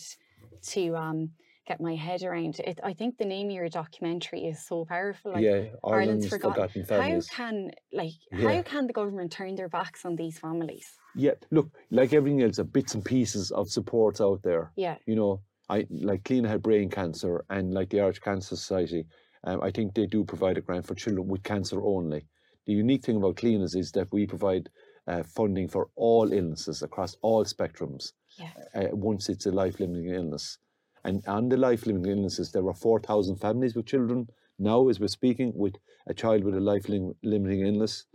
to 0.62 0.96
um, 0.96 1.32
get 1.68 1.82
my 1.82 1.96
head 1.96 2.24
around. 2.24 2.60
It, 2.60 2.80
I 2.84 2.94
think 2.94 3.18
the 3.18 3.26
name 3.26 3.48
of 3.48 3.54
your 3.54 3.70
documentary 3.70 4.46
is 4.46 4.66
so 4.66 4.86
powerful. 4.86 5.34
Like, 5.34 5.44
yeah, 5.44 5.52
Ireland's, 5.52 5.80
Ireland's 5.84 6.30
forgotten, 6.30 6.54
forgotten 6.54 6.86
families. 6.86 7.30
How 7.30 7.36
can 7.38 7.72
like 7.92 8.14
yeah. 8.32 8.54
how 8.54 8.62
can 8.64 8.88
the 8.88 8.94
government 8.94 9.32
turn 9.32 9.56
their 9.56 9.70
backs 9.70 10.06
on 10.06 10.16
these 10.16 10.40
families? 10.40 10.88
Yeah, 11.16 11.32
look, 11.52 11.70
like 11.92 12.14
everything 12.14 12.42
else, 12.44 12.60
are 12.60 12.64
bits 12.64 12.94
and 12.94 13.04
pieces 13.04 13.52
of 13.52 13.70
supports 13.70 14.22
out 14.22 14.42
there. 14.44 14.72
Yeah, 14.76 14.98
you 15.06 15.16
know, 15.16 15.42
I 15.70 15.86
like 15.90 16.24
Cliona 16.24 16.48
had 16.48 16.62
brain 16.62 16.90
cancer, 16.90 17.44
and 17.50 17.74
like 17.74 17.90
the 17.90 18.02
Irish 18.02 18.20
Cancer 18.20 18.56
Society, 18.56 19.06
um, 19.44 19.62
I 19.62 19.72
think 19.72 19.94
they 19.94 20.06
do 20.06 20.24
provide 20.24 20.58
a 20.58 20.62
grant 20.62 20.86
for 20.86 20.96
children 20.96 21.28
with 21.28 21.44
cancer 21.44 21.82
only. 21.84 22.26
The 22.68 22.74
unique 22.74 23.04
thing 23.04 23.16
about 23.16 23.38
Cliona's 23.38 23.76
is 23.76 23.94
that 23.94 24.12
we 24.12 24.28
provide 24.28 24.70
uh, 25.08 25.24
funding 25.24 25.70
for 25.70 25.90
all 25.96 26.34
illnesses 26.34 26.84
across 26.84 27.16
all 27.22 27.46
spectrums. 27.46 28.12
Yeah. 28.38 28.52
Uh, 28.76 28.96
once 28.96 29.30
it's 29.30 29.46
a 29.46 29.52
life-limiting 29.52 30.10
illness, 30.14 30.58
and 31.06 31.26
on 31.28 31.48
the 31.48 31.56
life-limiting 31.56 32.12
illnesses, 32.12 32.52
there 32.52 32.68
are 32.68 32.74
four 32.74 33.00
thousand 33.00 33.38
families 33.38 33.74
with 33.74 33.86
children 33.86 34.28
now, 34.60 34.90
as 34.90 35.00
we're 35.00 35.08
speaking, 35.08 35.54
with 35.56 35.76
a 36.08 36.14
child 36.14 36.44
with 36.44 36.56
a 36.56 36.60
life-limiting 36.60 37.66
illness. 37.66 38.06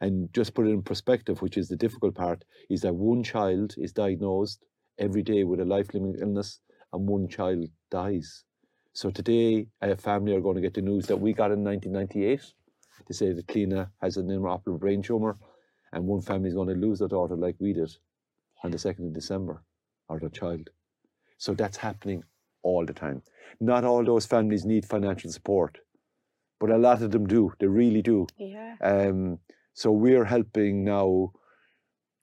And 0.00 0.32
just 0.34 0.54
put 0.54 0.66
it 0.66 0.70
in 0.70 0.82
perspective, 0.82 1.40
which 1.40 1.56
is 1.56 1.68
the 1.68 1.76
difficult 1.76 2.14
part, 2.14 2.44
is 2.68 2.82
that 2.82 2.94
one 2.94 3.22
child 3.22 3.74
is 3.78 3.92
diagnosed 3.92 4.64
every 4.98 5.22
day 5.22 5.44
with 5.44 5.60
a 5.60 5.64
life-limiting 5.64 6.20
illness, 6.20 6.60
and 6.92 7.08
one 7.08 7.26
child 7.26 7.68
dies. 7.90 8.44
So 8.92 9.10
today, 9.10 9.66
a 9.80 9.96
family 9.96 10.34
are 10.34 10.40
going 10.40 10.56
to 10.56 10.60
get 10.60 10.74
the 10.74 10.82
news 10.82 11.06
that 11.06 11.16
we 11.16 11.32
got 11.32 11.52
in 11.52 11.64
1998. 11.64 12.52
They 13.06 13.14
say 13.14 13.32
that 13.32 13.46
Cliona 13.46 13.90
has 14.00 14.16
an 14.16 14.30
inoperable 14.30 14.78
brain 14.78 15.02
tumor, 15.02 15.36
and 15.92 16.06
one 16.06 16.20
family 16.20 16.48
is 16.48 16.54
going 16.54 16.68
to 16.68 16.74
lose 16.74 16.98
their 16.98 17.08
daughter 17.08 17.36
like 17.36 17.56
we 17.58 17.72
did 17.72 17.94
on 18.62 18.70
the 18.70 18.76
2nd 18.76 19.08
of 19.08 19.12
December, 19.12 19.62
or 20.08 20.18
their 20.18 20.28
child. 20.28 20.70
So 21.38 21.54
that's 21.54 21.76
happening 21.76 22.24
all 22.62 22.84
the 22.84 22.92
time. 22.92 23.22
Not 23.60 23.84
all 23.84 24.04
those 24.04 24.26
families 24.26 24.64
need 24.64 24.84
financial 24.84 25.30
support, 25.30 25.78
but 26.58 26.70
a 26.70 26.78
lot 26.78 27.02
of 27.02 27.10
them 27.12 27.26
do. 27.26 27.52
They 27.60 27.66
really 27.66 28.02
do. 28.02 28.26
Yeah. 28.36 28.74
Um, 28.80 29.38
so 29.74 29.92
we're 29.92 30.24
helping 30.24 30.84
now, 30.84 31.32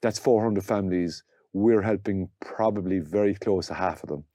that's 0.01 0.19
400 0.19 0.63
families. 0.63 1.23
We're 1.53 1.81
helping 1.81 2.29
probably 2.41 2.99
very 2.99 3.33
close 3.33 3.67
to 3.67 3.73
half 3.75 4.03
of 4.03 4.09
them 4.09 4.25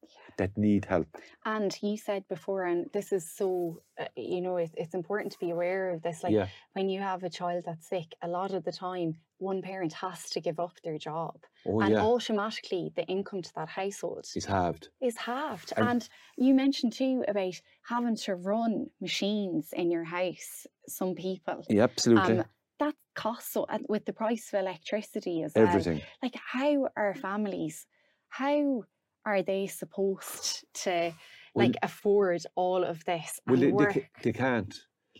that 0.40 0.56
need 0.56 0.86
help. 0.86 1.06
And 1.44 1.76
you 1.82 1.96
said 1.98 2.26
before, 2.28 2.64
and 2.64 2.90
this 2.92 3.12
is 3.12 3.30
so, 3.30 3.82
uh, 4.00 4.06
you 4.16 4.40
know, 4.40 4.56
it, 4.56 4.70
it's 4.74 4.94
important 4.94 5.32
to 5.32 5.38
be 5.38 5.50
aware 5.50 5.90
of 5.90 6.02
this. 6.02 6.22
Like 6.22 6.32
yeah. 6.32 6.48
when 6.72 6.88
you 6.88 7.00
have 7.00 7.22
a 7.22 7.30
child 7.30 7.64
that's 7.66 7.88
sick, 7.88 8.14
a 8.22 8.28
lot 8.28 8.54
of 8.54 8.64
the 8.64 8.72
time, 8.72 9.16
one 9.36 9.60
parent 9.60 9.92
has 9.92 10.30
to 10.30 10.40
give 10.40 10.58
up 10.58 10.72
their 10.82 10.96
job. 10.98 11.36
Oh, 11.66 11.80
and 11.80 11.92
yeah. 11.92 12.00
automatically, 12.00 12.90
the 12.96 13.04
income 13.04 13.42
to 13.42 13.54
that 13.54 13.68
household 13.68 14.26
is 14.34 14.46
halved. 14.46 14.88
Is 15.02 15.18
halved. 15.18 15.74
And, 15.76 15.88
and 15.88 16.08
you 16.38 16.54
mentioned 16.54 16.94
too 16.94 17.22
about 17.28 17.60
having 17.82 18.16
to 18.16 18.34
run 18.34 18.86
machines 19.00 19.74
in 19.74 19.90
your 19.90 20.04
house, 20.04 20.66
some 20.88 21.14
people. 21.14 21.64
Yeah, 21.68 21.84
absolutely. 21.84 22.38
Um, 22.38 22.44
that 22.78 22.94
costs 23.14 23.52
so, 23.52 23.66
with 23.90 24.06
the 24.06 24.14
price 24.14 24.48
of 24.52 24.60
electricity 24.60 25.42
as 25.42 25.52
Everything. 25.54 25.98
well. 25.98 26.06
Like, 26.22 26.36
how 26.36 26.88
are 26.96 27.14
families, 27.14 27.86
how 28.28 28.84
are 29.24 29.42
they 29.42 29.66
supposed 29.66 30.64
to 30.74 31.12
like 31.54 31.76
afford 31.82 32.42
all 32.54 32.84
of 32.84 33.04
this 33.04 33.40
well, 33.46 33.56
they, 33.58 33.72
they, 33.72 34.08
they, 34.22 34.32
can't. 34.32 34.74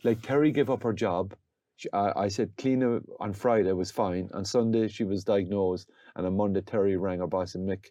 Like 0.05 0.23
Terry 0.23 0.53
gave 0.53 0.71
up 0.71 0.83
her 0.85 0.93
job. 0.93 1.35
She, 1.77 1.89
I, 1.93 2.13
I, 2.25 2.29
said 2.29 2.55
Cliona 2.57 3.03
on 3.19 3.33
Friday 3.33 3.73
was 3.73 3.91
fine. 3.91 4.31
On 4.33 4.45
Sunday 4.45 4.87
she 4.89 5.05
was 5.05 5.25
diagnosed, 5.25 5.91
and 6.15 6.27
on 6.27 6.37
Monday 6.37 6.61
Terry 6.61 6.97
rang 6.97 7.19
her 7.19 7.27
boss 7.27 7.55
and 7.57 7.69
Mick, 7.69 7.87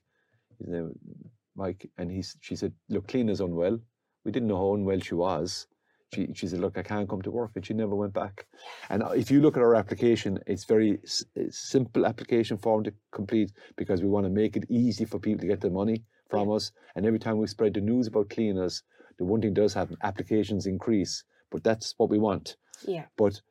his 0.58 0.68
name 0.68 0.92
Mike, 1.56 1.90
and 1.98 2.10
he 2.10 2.24
she 2.40 2.56
said, 2.56 2.74
"Look, 2.88 3.08
Cliona's 3.08 3.42
unwell. 3.42 3.80
We 4.24 4.32
didn't 4.32 4.48
know 4.48 4.58
how 4.58 4.74
unwell 4.76 5.00
she 5.00 5.16
was." 5.16 5.68
She, 6.14 6.28
she 6.34 6.48
said, 6.48 6.60
look, 6.60 6.78
I 6.78 6.82
can't 6.82 7.08
come 7.08 7.22
to 7.22 7.32
work. 7.32 7.52
And 7.56 7.66
she 7.66 7.74
never 7.74 7.96
went 7.96 8.14
back. 8.14 8.48
And 8.90 9.04
uh, 9.04 9.10
if 9.10 9.30
you 9.30 9.42
look 9.42 9.58
at 9.58 9.64
our 9.64 9.76
application, 9.76 10.40
it's 10.48 10.64
very 10.64 11.00
s- 11.04 11.24
simple 11.52 12.06
application 12.06 12.58
form 12.58 12.84
to 12.86 12.94
complete 13.12 13.52
because 13.76 14.02
we 14.02 14.10
want 14.10 14.26
to 14.26 14.30
make 14.32 14.56
it 14.56 14.66
easy 14.70 15.06
for 15.06 15.20
people 15.20 15.42
to 15.42 15.48
get 15.48 15.62
the 15.62 15.70
money 15.70 16.04
from 16.30 16.52
us. 16.52 16.72
And 16.96 17.06
every 17.06 17.20
time 17.20 17.38
we 17.38 17.48
spread 17.48 17.76
the 17.76 17.82
news 17.82 18.08
about 18.08 18.30
Cliona's, 18.30 18.84
the 19.18 19.26
one 19.26 19.42
thing 19.42 19.54
does 19.54 19.74
happen, 19.74 19.98
applications 20.02 20.66
increase. 20.66 21.24
But 21.52 21.64
that's 21.64 21.94
what 21.98 22.10
we 22.10 22.18
want. 22.18 22.58
Yeah. 22.88 23.06
But 23.18 23.42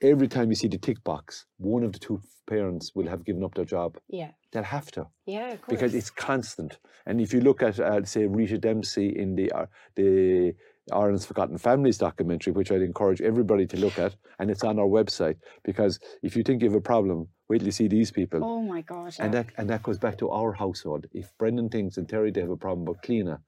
every 0.00 0.28
time 0.28 0.48
you 0.50 0.54
see 0.56 0.68
the 0.68 0.78
tick 0.78 1.02
box, 1.04 1.46
one 1.58 1.82
of 1.84 1.92
the 1.92 1.98
two 1.98 2.20
parents 2.48 2.92
will 2.94 3.08
have 3.08 3.24
given 3.24 3.44
up 3.44 3.54
their 3.54 3.64
job. 3.64 3.98
Yeah. 4.08 4.30
They'll 4.52 4.62
have 4.62 4.90
to. 4.92 5.06
Yeah, 5.26 5.56
Because 5.68 5.94
it's 5.94 6.10
constant. 6.10 6.78
And 7.06 7.20
if 7.20 7.32
you 7.32 7.40
look 7.40 7.62
at, 7.62 7.78
uh, 7.78 8.04
say, 8.04 8.26
Rita 8.26 8.58
Dempsey 8.58 9.08
in 9.16 9.36
the 9.36 9.50
uh, 9.52 9.66
the 9.94 10.54
Ireland's 10.92 11.26
Forgotten 11.26 11.58
Families 11.58 11.98
documentary, 11.98 12.52
which 12.52 12.70
I'd 12.72 12.82
encourage 12.82 13.20
everybody 13.20 13.66
to 13.66 13.76
look 13.76 13.98
at, 13.98 14.14
and 14.38 14.50
it's 14.50 14.64
on 14.64 14.78
our 14.78 14.86
website. 14.86 15.36
Because 15.64 15.98
if 16.22 16.36
you 16.36 16.42
think 16.42 16.62
you 16.62 16.68
have 16.68 16.76
a 16.76 16.80
problem, 16.80 17.28
wait 17.48 17.58
till 17.58 17.66
you 17.66 17.72
see 17.72 17.88
these 17.88 18.10
people. 18.10 18.40
Oh 18.42 18.62
my 18.62 18.82
God! 18.82 19.14
And 19.18 19.32
that 19.34 19.46
and 19.56 19.68
that 19.70 19.82
goes 19.82 19.98
back 19.98 20.18
to 20.18 20.30
our 20.30 20.52
household. 20.52 21.06
If 21.12 21.30
Brendan 21.38 21.68
thinks 21.68 21.96
and 21.96 22.08
Terry 22.08 22.30
they 22.30 22.40
have 22.40 22.50
a 22.50 22.56
problem 22.56 22.86
about 22.86 23.02
Cliona, 23.02 23.38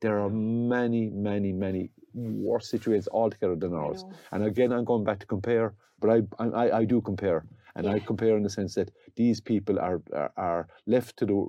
there 0.00 0.18
are 0.18 0.30
many, 0.30 1.10
many, 1.10 1.52
many 1.52 1.90
worse 2.14 2.70
situations 2.70 3.08
altogether 3.12 3.56
than 3.56 3.74
ours. 3.74 4.04
And 4.32 4.44
again, 4.44 4.72
I'm 4.72 4.84
going 4.84 5.04
back 5.04 5.18
to 5.20 5.26
compare, 5.26 5.74
but 6.00 6.10
I 6.10 6.22
I, 6.38 6.70
I 6.80 6.84
do 6.84 7.00
compare, 7.00 7.46
and 7.74 7.86
yeah. 7.86 7.92
I 7.92 7.98
compare 8.00 8.36
in 8.36 8.42
the 8.42 8.50
sense 8.50 8.74
that 8.74 8.90
these 9.16 9.40
people 9.40 9.78
are, 9.78 10.02
are 10.12 10.32
are 10.36 10.68
left 10.86 11.16
to 11.18 11.26
the 11.26 11.46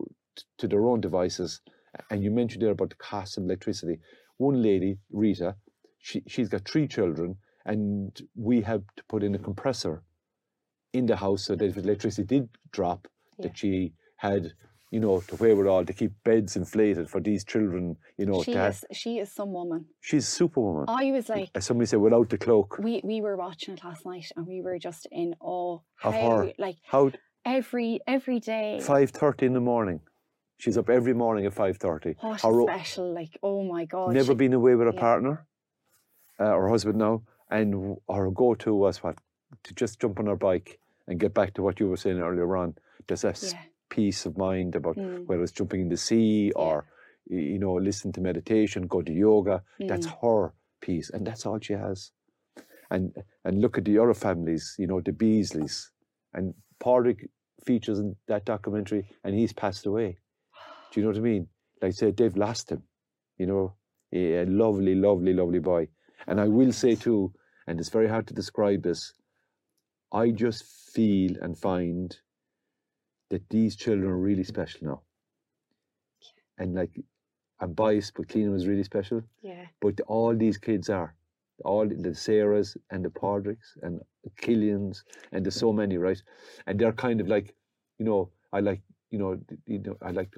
to 0.60 0.68
their 0.68 0.86
own 0.86 1.02
devices. 1.02 1.62
And 2.12 2.24
you 2.24 2.30
mentioned 2.30 2.62
there 2.62 2.72
about 2.72 2.92
the 2.92 2.96
cost 2.96 3.38
of 3.38 3.44
electricity 3.46 4.00
one 4.38 4.62
lady, 4.62 4.98
Rita, 5.12 5.56
she, 6.00 6.24
she's 6.28 6.50
got 6.50 6.68
three 6.68 6.88
children, 6.88 7.38
and 7.66 8.20
we 8.36 8.62
had 8.62 8.84
to 8.96 9.04
put 9.10 9.24
in 9.24 9.36
a 9.36 9.40
compressor 9.40 10.04
in 10.94 11.06
the 11.06 11.18
house 11.18 11.46
so 11.46 11.56
that 11.56 11.66
if 11.66 11.78
electricity 11.78 12.24
did 12.24 12.50
drop, 12.72 13.08
yeah. 13.38 13.48
that 13.48 13.58
she 13.58 13.94
had, 14.18 14.54
you 14.92 15.00
know, 15.00 15.20
to 15.22 15.36
wherewithal 15.36 15.86
to 15.86 15.94
keep 15.94 16.12
beds 16.24 16.56
inflated 16.56 17.10
for 17.10 17.20
these 17.20 17.44
children, 17.44 17.98
you 18.18 18.26
know. 18.26 18.42
She, 18.44 18.54
is, 18.54 18.86
she 18.94 19.20
is 19.20 19.32
some 19.32 19.52
woman. 19.52 19.86
She's 20.02 20.28
a 20.28 20.32
superwoman. 20.32 20.86
I 20.88 21.12
was 21.12 21.30
like. 21.30 21.50
As 21.54 21.66
somebody 21.66 21.88
said, 21.88 22.00
without 22.00 22.30
the 22.30 22.38
cloak. 22.38 22.78
We, 22.80 23.02
we 23.04 23.22
were 23.22 23.36
watching 23.36 23.74
it 23.74 23.84
last 23.84 24.06
night 24.06 24.32
and 24.36 24.48
we 24.48 24.62
were 24.62 24.80
just 24.80 25.08
in 25.12 25.36
awe. 25.40 25.80
Of 26.04 26.14
how, 26.14 26.30
her. 26.30 26.54
Like, 26.58 26.78
how, 26.86 27.12
every 27.46 28.00
every 28.08 28.40
day. 28.40 28.80
5.30 28.82 29.44
in 29.44 29.54
the 29.54 29.62
morning. 29.62 30.00
She's 30.58 30.78
up 30.78 30.90
every 30.90 31.14
morning 31.14 31.46
at 31.46 31.54
five 31.54 31.78
thirty. 31.78 32.16
What 32.20 32.42
her, 32.42 32.64
special! 32.64 33.14
Like, 33.14 33.38
oh 33.44 33.64
my 33.64 33.86
god! 33.86 34.14
Never 34.14 34.32
she, 34.32 34.36
been 34.36 34.54
away 34.54 34.76
with 34.76 34.88
a 34.88 34.94
yeah. 34.94 35.00
partner, 35.00 35.48
uh, 36.40 36.46
her 36.46 36.70
husband 36.70 36.98
now, 36.98 37.24
and 37.50 37.98
her 38.10 38.32
go-to 38.32 38.74
was 38.74 39.04
what 39.04 39.18
to 39.64 39.74
just 39.76 40.00
jump 40.00 40.20
on 40.20 40.26
her 40.26 40.36
bike 40.36 40.80
and 41.08 41.20
get 41.20 41.34
back 41.34 41.54
to 41.54 41.62
what 41.62 41.80
you 41.80 41.88
were 41.88 41.98
saying 41.98 42.20
earlier 42.20 42.58
on. 42.58 42.76
Just 43.08 43.24
a 43.24 43.36
yeah. 43.42 43.62
peace 43.90 44.26
of 44.26 44.38
mind 44.38 44.76
about 44.76 44.98
mm. 44.98 45.26
whether 45.28 45.44
it's 45.44 45.52
jumping 45.52 45.82
in 45.82 45.90
the 45.90 45.98
sea 45.98 46.52
or 46.56 46.86
yeah. 47.28 47.40
you 47.40 47.60
know 47.60 47.74
listen 47.74 48.12
to 48.14 48.22
meditation, 48.22 48.88
go 48.88 49.02
to 49.04 49.12
yoga. 49.12 49.64
Mm. 49.80 49.88
That's 49.90 50.08
her 50.22 50.54
peace, 50.82 51.12
and 51.12 51.26
that's 51.26 51.46
all 51.46 51.60
she 51.62 51.74
has. 51.74 52.12
And 52.90 53.16
and 53.46 53.62
look 53.62 53.78
at 53.78 53.86
the 53.86 54.00
other 54.00 54.16
families, 54.16 54.76
you 54.80 54.88
know, 54.88 55.02
the 55.02 55.12
Beasleys, 55.12 55.92
and 56.34 56.56
Padraig 56.80 57.30
features 57.64 58.00
in 58.00 58.16
that 58.28 58.46
documentary, 58.46 59.08
and 59.24 59.36
he's 59.36 59.54
passed 59.54 59.86
away. 59.86 60.18
Do 60.92 61.00
you 61.00 61.04
know 61.04 61.10
what 61.10 61.18
I 61.18 61.22
mean? 61.22 61.48
Like 61.82 61.90
I 61.90 61.92
said, 61.92 62.18
they've 62.18 62.36
lost 62.36 62.72
him. 62.72 62.84
You 63.38 63.46
know, 63.46 63.74
a, 64.14 64.44
a 64.44 64.46
lovely, 64.46 64.96
lovely, 64.96 65.34
lovely 65.34 65.60
boy. 65.60 65.88
And 66.28 66.40
I 66.40 66.48
will 66.48 66.72
say 66.72 66.96
too, 66.96 67.34
and 67.68 67.80
it's 67.80 67.90
very 67.90 68.08
hard 68.08 68.28
to 68.28 68.34
describe 68.34 68.84
this, 68.84 69.14
I 70.12 70.32
just 70.32 70.64
feel 70.64 71.36
and 71.42 71.58
find 71.58 72.18
that 73.30 73.48
these 73.50 73.76
children 73.76 74.10
are 74.10 74.18
really 74.18 74.44
special 74.44 74.88
now. 74.88 75.02
And 76.58 76.74
like, 76.76 77.00
I'm 77.60 77.74
biased, 77.74 78.14
but 78.16 78.28
Cliona 78.28 78.52
was 78.52 78.68
really 78.68 78.84
special. 78.84 79.22
Yeah. 79.42 79.66
But 79.82 80.00
all 80.08 80.36
these 80.36 80.58
kids 80.58 80.90
are. 80.90 81.14
All 81.66 81.88
the 81.88 82.14
Sarahs 82.14 82.78
and 82.92 83.04
the 83.04 83.10
Padraigs 83.10 83.78
and 83.82 84.00
the 84.24 84.30
Killians 84.42 85.02
and 85.32 85.44
there's 85.44 85.56
so 85.56 85.74
many, 85.74 85.98
right? 85.98 86.22
And 86.68 86.80
they're 86.80 86.94
kind 86.94 87.20
of 87.20 87.28
like, 87.28 87.56
you 87.98 88.06
know, 88.06 88.30
I 88.54 88.60
like, 88.60 88.82
you 89.10 89.18
know, 89.18 89.40
you 89.66 89.80
know, 89.80 89.98
I 90.02 90.12
like 90.12 90.34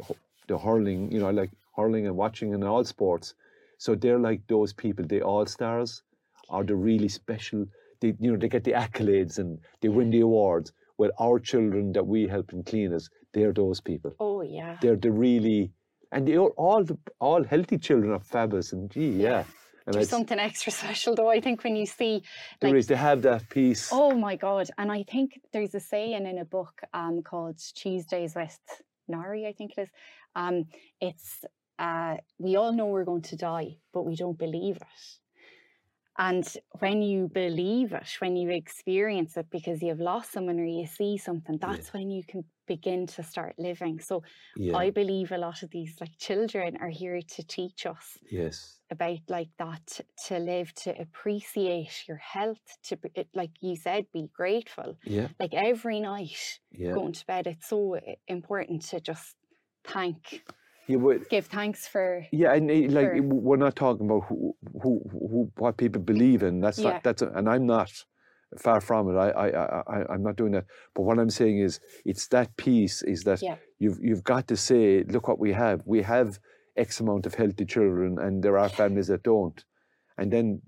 the 0.50 0.58
hurling, 0.58 1.10
you 1.12 1.20
know, 1.20 1.30
like 1.30 1.52
hurling 1.78 2.06
and 2.08 2.18
watching 2.18 2.54
in 2.54 2.64
all 2.64 2.84
sports. 2.84 3.36
So 3.78 3.95
they're 3.95 4.20
like 4.20 4.41
those 4.47 4.74
people, 4.74 5.06
the 5.06 5.22
all 5.22 5.45
stars, 5.45 6.04
are 6.50 6.64
the 6.66 6.76
really 6.76 7.08
special. 7.08 7.66
They, 8.02 8.14
you 8.20 8.32
know, 8.32 8.38
they 8.38 8.50
get 8.50 8.66
the 8.66 8.74
accolades 8.74 9.39
and 9.39 9.60
they 9.80 9.88
win 9.88 10.10
the 10.10 10.22
awards. 10.22 10.74
Well, 10.97 11.12
our 11.20 11.39
children 11.39 11.93
that 11.93 12.06
we 12.06 12.28
help 12.28 12.52
in 12.52 12.64
Cliona's, 12.64 13.10
they're 13.34 13.54
those 13.54 13.80
people. 13.80 14.14
Oh 14.20 14.41
yeah. 14.41 14.78
They're 14.82 14.97
the 14.97 15.12
really, 15.12 15.72
and 16.12 16.28
they 16.28 16.36
are 16.36 16.50
all 16.66 16.84
the 16.84 16.97
all 17.20 17.43
healthy 17.43 17.78
children 17.78 18.12
are 18.12 18.20
fabulous. 18.20 18.74
And 18.74 18.91
gee, 18.91 19.12
yeah. 19.12 19.43
And 19.86 19.93
There's 19.95 20.10
something 20.10 20.39
extra 20.39 20.72
special 20.82 21.16
though. 21.16 21.30
I 21.30 21.39
think 21.39 21.64
when 21.64 21.76
you 21.76 21.86
see 21.86 22.14
like, 22.16 22.24
there 22.60 22.76
is, 22.76 22.88
they 22.88 22.95
have 22.95 23.22
that 23.22 23.50
piece. 23.50 23.89
Oh 23.91 24.12
my 24.28 24.36
god! 24.36 24.70
And 24.78 24.91
I 24.91 25.04
think 25.04 25.39
there's 25.54 25.74
a 25.76 25.80
saying 25.80 26.26
in 26.26 26.38
a 26.39 26.45
book 26.45 26.82
um, 26.93 27.22
called 27.22 27.58
Cheese 27.80 28.06
Days 28.06 28.34
with 28.36 28.60
Nari, 29.10 29.47
I 29.47 29.54
think 29.54 29.74
it 29.78 29.82
is. 29.82 29.89
Um, 30.36 30.66
it's 31.00 31.44
uh, 31.78 32.18
we 32.38 32.56
all 32.56 32.74
know 32.74 32.88
we're 32.88 33.06
going 33.06 33.22
to 33.24 33.36
die, 33.36 33.78
but 33.94 34.06
we 34.06 34.16
don't 34.16 34.38
believe 34.38 34.78
it. 34.78 35.20
And 36.20 36.46
when 36.80 37.02
you 37.02 37.30
believe 37.30 37.94
it, 37.94 38.10
when 38.20 38.36
you 38.36 38.50
experience 38.50 39.38
it 39.38 39.50
because 39.50 39.82
you've 39.82 40.02
lost 40.02 40.34
someone 40.34 40.60
or 40.60 40.66
you 40.66 40.86
see 40.86 41.18
something, 41.18 41.58
that's 41.58 41.88
yeah. 41.88 42.00
when 42.00 42.12
you 42.12 42.24
can 42.26 42.44
begin 42.68 43.08
to 43.08 43.24
start 43.24 43.56
living. 43.58 44.02
So 44.02 44.24
yeah. 44.58 44.76
I 44.76 44.90
believe 44.90 45.32
a 45.32 45.38
lot 45.38 45.64
of 45.64 45.72
these 45.72 45.96
like 46.02 46.18
children 46.18 46.78
are 46.82 46.90
here 46.90 47.22
to 47.22 47.44
teach 47.44 47.86
us 47.86 48.18
yes 48.30 48.80
about 48.92 49.20
like 49.30 49.50
that 49.60 50.02
to 50.28 50.40
live, 50.40 50.74
to 50.74 51.00
appreciate 51.00 52.06
your 52.08 52.18
health, 52.18 52.66
to 52.84 52.98
like 53.34 53.52
you 53.62 53.78
said, 53.78 54.06
be 54.12 54.30
grateful. 54.36 54.98
Yeah. 55.06 55.28
Like 55.40 55.54
every 55.54 56.02
night 56.02 56.60
yeah. 56.72 56.92
going 56.92 57.14
to 57.14 57.26
bed, 57.26 57.48
it's 57.48 57.70
so 57.70 57.98
important 58.28 58.82
to 58.90 59.00
just 59.00 59.36
thank 59.90 60.44
you 60.90 60.98
would 60.98 61.30
give 61.30 61.46
thanks 61.46 61.88
for 61.88 62.26
yeah 62.32 62.54
and 62.54 62.70
eh, 62.72 62.88
like 62.90 63.12
for, 63.12 63.22
we're 63.22 63.58
not 63.58 63.76
talking 63.76 64.08
about 64.08 64.24
who, 64.28 64.56
who, 64.82 65.02
who 65.12 65.52
what 65.58 65.78
people 65.78 66.02
believe 66.02 66.42
in. 66.42 66.60
That's 66.60 66.80
yeah. 66.80 66.90
not 66.90 67.04
that's 67.04 67.22
a, 67.22 67.28
and 67.30 67.48
i'm 67.48 67.68
not 67.68 67.92
far 68.58 68.82
from 68.82 69.10
it. 69.10 69.18
I, 69.18 69.30
I 69.30 69.84
i 69.96 70.14
i'm 70.14 70.24
not 70.24 70.36
doing 70.36 70.54
that. 70.54 70.66
But 70.96 71.04
what 71.04 71.20
i'm 71.20 71.30
saying 71.30 71.60
is 71.60 71.80
it's 72.06 72.28
that 72.30 72.58
piece 72.58 73.04
is 73.04 73.24
that 73.26 73.42
yeah. 73.42 73.58
you've 73.78 74.00
you've 74.02 74.24
got 74.24 74.48
to 74.48 74.58
say 74.58 75.04
look 75.04 75.28
what 75.28 75.40
we 75.40 75.54
have. 75.54 75.84
We 75.86 76.02
have 76.02 76.40
x 76.76 77.00
amount 77.00 77.28
of 77.28 77.36
healthy 77.36 77.66
children 77.66 78.18
and 78.20 78.42
there 78.44 78.58
are 78.58 78.70
families 78.70 79.08
that 79.08 79.22
don't. 79.22 79.64
And 80.18 80.34
then 80.34 80.62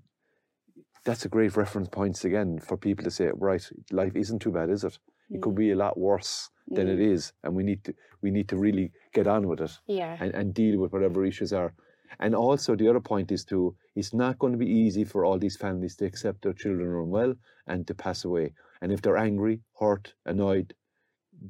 that's 1.04 1.24
a 1.24 1.28
great 1.28 1.56
reference 1.56 1.88
points 1.88 2.24
again 2.24 2.60
for 2.60 2.76
people 2.76 3.02
to 3.02 3.10
say 3.10 3.30
right 3.34 3.68
life 3.90 4.14
isn't 4.14 4.38
too 4.38 4.52
bad 4.52 4.70
is 4.70 4.84
it? 4.84 4.98
It 5.30 5.42
could 5.42 5.54
mm. 5.54 5.64
be 5.64 5.72
a 5.72 5.76
lot 5.76 5.98
worse 5.98 6.48
than 6.68 6.86
mm. 6.86 6.94
it 6.94 7.00
is, 7.00 7.32
and 7.42 7.54
we 7.54 7.62
need 7.62 7.84
to 7.84 7.94
we 8.22 8.30
need 8.30 8.48
to 8.48 8.56
really 8.56 8.92
get 9.12 9.26
on 9.26 9.48
with 9.48 9.60
it. 9.60 9.72
Yeah. 9.86 10.16
And, 10.20 10.34
and 10.34 10.54
deal 10.54 10.78
with 10.78 10.92
whatever 10.92 11.24
issues 11.24 11.52
are. 11.52 11.72
And 12.20 12.34
also 12.34 12.76
the 12.76 12.88
other 12.88 13.00
point 13.00 13.32
is 13.32 13.44
to 13.46 13.74
it's 13.96 14.14
not 14.14 14.38
going 14.38 14.52
to 14.52 14.58
be 14.58 14.70
easy 14.70 15.04
for 15.04 15.24
all 15.24 15.38
these 15.38 15.56
families 15.56 15.96
to 15.96 16.04
accept 16.04 16.42
their 16.42 16.52
children 16.52 16.88
are 16.88 17.02
unwell 17.02 17.34
and 17.66 17.86
to 17.86 17.94
pass 17.94 18.24
away. 18.24 18.52
And 18.80 18.92
if 18.92 19.02
they're 19.02 19.16
angry, 19.16 19.60
hurt, 19.78 20.14
annoyed, 20.26 20.74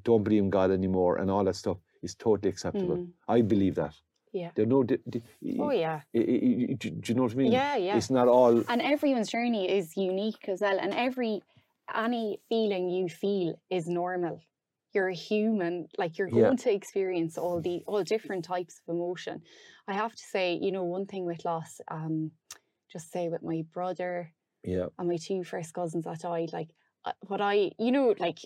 don't 0.05 0.23
believe 0.23 0.43
in 0.43 0.51
God 0.51 0.71
anymore, 0.71 1.17
and 1.19 1.31
all 1.31 1.45
that 1.45 1.57
stuff 1.57 1.79
is 2.03 2.15
totally 2.15 2.51
acceptable. 2.51 2.97
Mm. 2.97 3.09
I 3.29 3.41
believe 3.43 3.75
that. 3.77 3.95
Yeah. 4.33 4.51
There 4.55 4.65
no. 4.65 4.85
oh 5.61 5.71
yeah. 5.71 6.01
Do 6.15 6.21
you 6.21 7.15
know 7.15 7.25
what 7.25 7.33
I 7.33 7.35
mean? 7.35 7.53
Yeah, 7.53 7.77
yeah. 7.77 7.97
It's 7.97 8.11
not 8.11 8.29
all. 8.29 8.65
And 8.69 8.81
everyone's 8.81 9.29
journey 9.29 9.71
is 9.71 9.97
unique 9.97 10.49
as 10.49 10.63
well, 10.63 10.79
and 10.81 10.95
every 10.95 11.43
any 11.95 12.41
feeling 12.49 12.89
you 12.89 13.09
feel 13.09 13.55
is 13.71 13.89
normal. 13.89 14.41
You're 14.93 15.09
a 15.09 15.14
human, 15.14 15.88
like 15.99 16.18
you're 16.18 16.28
going 16.28 16.59
yeah. 16.59 16.64
to 16.64 16.72
experience 16.72 17.38
all 17.38 17.61
the 17.61 17.82
all 17.86 18.03
different 18.05 18.45
types 18.45 18.80
of 18.80 18.95
emotion. 18.95 19.43
I 19.88 19.95
have 19.95 20.14
to 20.14 20.22
say, 20.22 20.59
you 20.61 20.72
know, 20.72 20.84
one 20.84 21.07
thing 21.07 21.24
with 21.24 21.45
loss, 21.45 21.80
um, 21.88 22.30
just 22.93 23.11
say 23.11 23.28
with 23.28 23.43
my 23.43 23.64
brother, 23.72 24.32
yeah, 24.64 24.86
and 24.99 25.09
my 25.09 25.16
two 25.16 25.45
first 25.45 25.72
cousins 25.72 26.05
that 26.05 26.20
died, 26.20 26.53
like 26.53 26.70
uh, 27.05 27.12
what 27.20 27.40
I, 27.40 27.72
you 27.78 27.93
know, 27.93 28.14
like 28.18 28.38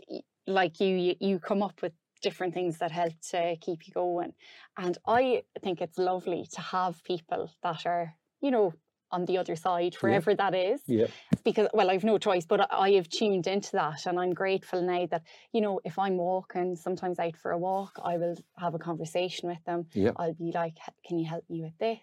like 0.47 0.81
you, 0.81 1.15
you 1.21 1.39
come 1.41 1.63
up 1.63 1.83
with 1.83 1.93
different 2.23 2.55
things 2.55 2.79
that 2.79 2.93
help 2.93 3.13
to 3.31 3.57
keep 3.61 3.87
you 3.87 3.93
going, 3.93 4.33
and 4.79 4.97
I 5.07 5.43
think 5.63 5.81
it's 5.81 5.99
lovely 5.99 6.47
to 6.53 6.61
have 6.61 7.03
people 7.05 7.51
that 7.63 7.87
are, 7.87 8.15
you 8.41 8.51
know, 8.51 8.73
on 9.17 9.25
the 9.25 9.39
other 9.39 9.57
side, 9.57 9.95
wherever 10.01 10.33
yeah. 10.33 10.37
that 10.37 10.55
is. 10.55 10.81
Yeah. 10.87 11.07
Because, 11.43 11.69
well, 11.73 11.91
I've 11.91 12.05
no 12.05 12.19
choice, 12.19 12.45
but 12.45 12.71
I 12.71 12.91
have 12.91 13.09
tuned 13.09 13.47
into 13.47 13.73
that. 13.73 14.05
And 14.07 14.21
I'm 14.21 14.35
grateful 14.35 14.83
now 14.83 15.07
that, 15.07 15.23
you 15.53 15.63
know, 15.63 15.81
if 15.85 15.99
I'm 15.99 16.19
walking, 16.19 16.77
sometimes 16.77 17.19
out 17.19 17.37
for 17.37 17.51
a 17.51 17.59
walk, 17.59 17.99
I 18.05 18.19
will 18.19 18.37
have 18.59 18.75
a 18.75 18.79
conversation 18.79 19.49
with 19.49 19.65
them. 19.65 19.87
Yeah. 19.95 20.11
I'll 20.17 20.35
be 20.35 20.53
like, 20.53 20.75
can 21.07 21.19
you 21.19 21.27
help 21.27 21.45
me 21.49 21.63
with 21.63 21.79
this? 21.79 21.99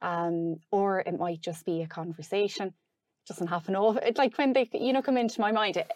Um, 0.00 0.56
or 0.72 1.00
it 1.00 1.16
might 1.16 1.40
just 1.40 1.64
be 1.64 1.82
a 1.82 1.86
conversation. 1.86 2.66
It 2.68 3.28
doesn't 3.28 3.46
happen 3.46 3.76
all. 3.76 3.96
It's 3.98 4.18
like 4.18 4.36
when 4.36 4.52
they, 4.52 4.68
you 4.72 4.92
know, 4.92 5.02
come 5.02 5.16
into 5.16 5.40
my 5.40 5.52
mind, 5.52 5.76
it, 5.76 5.88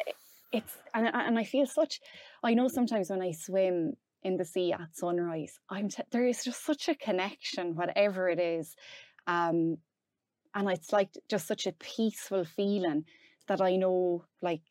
it's, 0.53 0.73
and, 0.95 1.09
and 1.13 1.37
I 1.37 1.43
feel 1.43 1.67
such, 1.67 1.99
I 2.45 2.55
know 2.55 2.69
sometimes 2.69 3.11
when 3.11 3.21
I 3.21 3.33
swim 3.33 3.95
in 4.23 4.37
the 4.37 4.45
sea 4.45 4.73
at 4.73 4.95
sunrise, 4.95 5.59
I'm, 5.69 5.89
t- 5.89 6.05
there 6.13 6.25
is 6.25 6.45
just 6.45 6.65
such 6.65 6.89
a 6.89 6.95
connection, 6.95 7.75
whatever 7.75 8.29
it 8.29 8.39
is. 8.39 8.77
Um, 9.27 9.79
and 10.57 10.71
it's 10.71 10.93
like 10.93 11.11
just 11.29 11.47
such 11.47 11.67
a 11.67 11.73
peaceful 11.73 12.45
feeling 12.45 13.05
that 13.47 13.61
I 13.61 13.77
know, 13.77 14.25
like, 14.41 14.63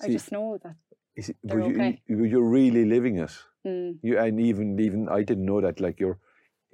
See, 0.00 0.08
I 0.08 0.12
just 0.12 0.30
know 0.30 0.58
that 0.62 0.76
it, 1.16 1.36
they're 1.42 1.60
you, 1.60 1.74
okay. 1.74 2.02
You, 2.06 2.38
are 2.38 2.48
really 2.48 2.84
living 2.84 3.16
it. 3.18 3.32
Mm. 3.66 3.98
You 4.02 4.18
and 4.18 4.38
even 4.38 4.78
even 4.78 5.08
I 5.08 5.22
didn't 5.22 5.46
know 5.46 5.60
that. 5.62 5.80
Like 5.80 5.98
you're, 6.00 6.18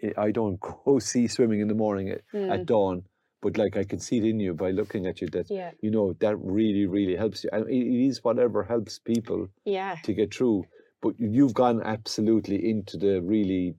eh, 0.02 0.10
I 0.18 0.32
don't 0.32 0.60
go 0.84 0.98
see 0.98 1.28
swimming 1.28 1.60
in 1.60 1.68
the 1.68 1.74
morning 1.74 2.10
at, 2.10 2.22
mm. 2.34 2.52
at 2.52 2.66
dawn, 2.66 3.04
but 3.40 3.56
like 3.56 3.76
I 3.76 3.84
can 3.84 4.00
see 4.00 4.18
it 4.18 4.24
in 4.24 4.40
you 4.40 4.54
by 4.54 4.72
looking 4.72 5.06
at 5.06 5.20
you 5.20 5.28
that 5.28 5.48
yeah. 5.48 5.70
you 5.80 5.92
know 5.92 6.12
that 6.18 6.36
really 6.38 6.86
really 6.86 7.16
helps 7.16 7.44
you. 7.44 7.50
And 7.52 7.68
it 7.70 8.06
is 8.06 8.24
whatever 8.24 8.64
helps 8.64 8.98
people 8.98 9.48
yeah. 9.64 9.96
to 10.02 10.12
get 10.12 10.34
through. 10.34 10.64
But 11.00 11.14
you've 11.18 11.54
gone 11.54 11.80
absolutely 11.82 12.68
into 12.68 12.96
the 12.96 13.20
really, 13.20 13.76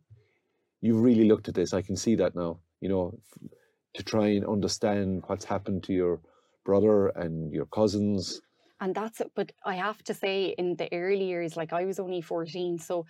you've 0.82 1.02
really 1.02 1.26
looked 1.26 1.50
at 1.50 1.56
this. 1.56 1.74
I 1.74 1.82
can 1.82 1.98
see 1.98 2.16
that 2.16 2.36
now. 2.36 2.60
You 2.80 2.90
know, 2.90 3.20
to 3.98 4.04
try 4.04 4.28
and 4.28 4.46
understand 4.46 5.24
what's 5.28 5.46
happened 5.46 5.84
to 5.84 5.94
your 5.94 6.20
brother 6.64 7.08
and 7.10 7.52
your 7.52 7.66
cousins. 7.66 8.42
And 8.80 8.94
that's 8.94 9.20
it. 9.22 9.32
But 9.36 9.52
I 9.66 9.76
have 9.76 10.04
to 10.04 10.14
say, 10.14 10.54
in 10.58 10.76
the 10.76 10.88
early 10.94 11.26
years, 11.26 11.58
like 11.58 11.74
I 11.74 11.84
was 11.86 12.00
only 12.00 12.22
14, 12.22 12.78
so 12.78 13.06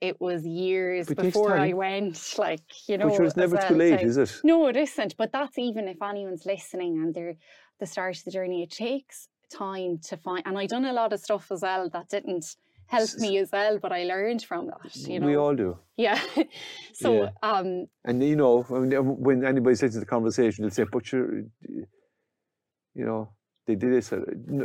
it 0.00 0.18
was 0.18 0.46
years 0.46 1.08
but 1.08 1.18
before 1.18 1.58
I 1.58 1.72
went. 1.74 2.34
Like, 2.38 2.88
you 2.88 2.96
know. 2.96 3.08
But 3.08 3.26
it's 3.26 3.36
never 3.36 3.56
well, 3.56 3.68
too 3.68 3.74
late, 3.74 4.00
is 4.00 4.16
it? 4.16 4.40
No, 4.42 4.66
it 4.68 4.76
isn't. 4.76 5.16
But 5.18 5.30
that's 5.30 5.58
even 5.58 5.88
if 5.88 6.02
anyone's 6.02 6.46
listening 6.46 7.02
and 7.02 7.14
they're 7.14 7.36
the 7.78 7.86
start 7.86 8.16
of 8.16 8.24
the 8.24 8.30
journey, 8.30 8.62
it 8.62 8.70
takes 8.70 9.28
time 9.52 9.98
to 10.08 10.16
find. 10.16 10.42
And 10.46 10.58
I 10.58 10.66
done 10.66 10.86
a 10.86 10.92
lot 10.92 11.12
of 11.12 11.20
stuff 11.20 11.52
as 11.52 11.60
well 11.60 11.90
that 11.90 12.08
didn't 12.08 12.56
helped 12.90 13.18
me 13.18 13.38
as 13.38 13.50
well, 13.52 13.78
but 13.78 13.92
I 13.92 14.04
learned 14.04 14.42
from 14.42 14.66
that. 14.66 14.94
You 14.96 15.20
know, 15.20 15.26
we 15.26 15.36
all 15.36 15.54
do. 15.54 15.78
Yeah. 15.96 16.20
so, 16.92 17.22
yeah. 17.22 17.30
um, 17.42 17.86
and 18.04 18.22
you 18.22 18.36
know, 18.36 18.62
when, 18.62 19.44
anybody 19.44 19.76
says 19.76 19.94
to 19.94 20.00
the 20.00 20.06
conversation, 20.06 20.62
they'll 20.62 20.70
say, 20.70 20.84
"But 20.90 21.10
you're, 21.12 21.42
you 22.94 23.06
know." 23.10 23.30
They 23.66 23.76
did 23.76 23.92
this. 23.92 24.12
Uh, 24.12 24.22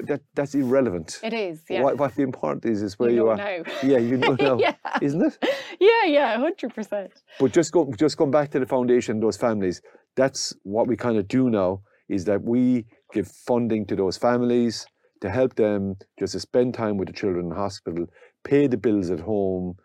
that 0.10 0.22
that's 0.34 0.56
irrelevant. 0.56 1.20
It 1.22 1.34
is. 1.34 1.62
Yeah. 1.70 1.84
What, 1.84 1.98
what 1.98 2.16
the 2.16 2.24
important 2.24 2.66
is 2.66 2.82
is 2.82 2.98
where 2.98 3.12
you, 3.12 3.18
you 3.18 3.30
are. 3.30 3.36
Now. 3.36 3.58
Yeah, 3.84 4.00
you 4.00 4.18
know 4.24 4.36
now, 4.40 4.58
yeah. 4.58 4.74
isn't 5.00 5.22
it? 5.22 5.38
Yeah, 5.80 6.06
yeah, 6.06 6.38
hundred 6.40 6.74
percent. 6.74 7.12
But 7.40 7.52
just 7.52 7.72
go, 7.72 7.92
just 8.00 8.18
going 8.18 8.32
back 8.32 8.50
to 8.52 8.60
the 8.60 8.66
foundation, 8.66 9.20
those 9.20 9.38
families. 9.38 9.82
That's 10.16 10.54
what 10.64 10.88
we 10.88 10.96
kind 10.96 11.18
of 11.20 11.28
do 11.28 11.52
now. 11.52 11.82
Is 12.10 12.26
that 12.26 12.42
we 12.42 12.86
give 13.14 13.28
funding 13.28 13.86
to 13.88 13.96
those 13.96 14.18
families 14.18 14.88
to 15.22 15.30
help 15.30 15.56
them 15.56 15.96
just 16.20 16.34
to 16.34 16.40
spend 16.40 16.74
time 16.74 16.98
with 16.98 17.08
the 17.08 17.14
children 17.14 17.46
in 17.46 17.52
hospital, 17.52 18.08
pay 18.44 18.68
the 18.68 18.78
bills 18.78 19.10
at 19.10 19.20
home, 19.20 19.78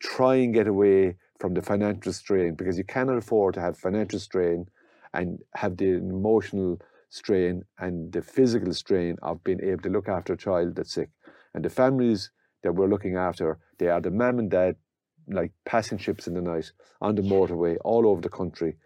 try 0.00 0.36
and 0.36 0.54
get 0.54 0.66
away 0.66 1.16
from 1.38 1.54
the 1.54 1.62
financial 1.62 2.12
strain 2.12 2.54
because 2.54 2.78
you 2.78 2.84
cannot 2.84 3.18
afford 3.18 3.54
to 3.54 3.60
have 3.60 3.76
financial 3.76 4.18
strain 4.18 4.66
and 5.12 5.38
have 5.54 5.76
the 5.76 5.92
emotional 5.92 6.78
strain 7.08 7.62
and 7.78 8.12
the 8.12 8.22
physical 8.22 8.72
strain 8.74 9.16
of 9.22 9.42
being 9.44 9.60
able 9.62 9.82
to 9.82 9.88
look 9.88 10.08
after 10.08 10.32
a 10.32 10.36
child 10.36 10.74
that's 10.74 10.94
sick. 10.94 11.10
And 11.54 11.64
the 11.64 11.70
families 11.70 12.30
that 12.62 12.72
we're 12.72 12.88
looking 12.88 13.16
after, 13.16 13.58
they 13.78 13.88
are 13.88 14.00
the 14.00 14.10
mum 14.10 14.38
and 14.38 14.50
dad, 14.50 14.76
like 15.28 15.52
passing 15.64 15.98
ships 15.98 16.26
in 16.26 16.34
the 16.34 16.40
night 16.40 16.72
on 17.00 17.14
the 17.14 17.22
motorway 17.22 17.76
all 17.84 18.06
over 18.06 18.20
the 18.20 18.28
country. 18.28 18.76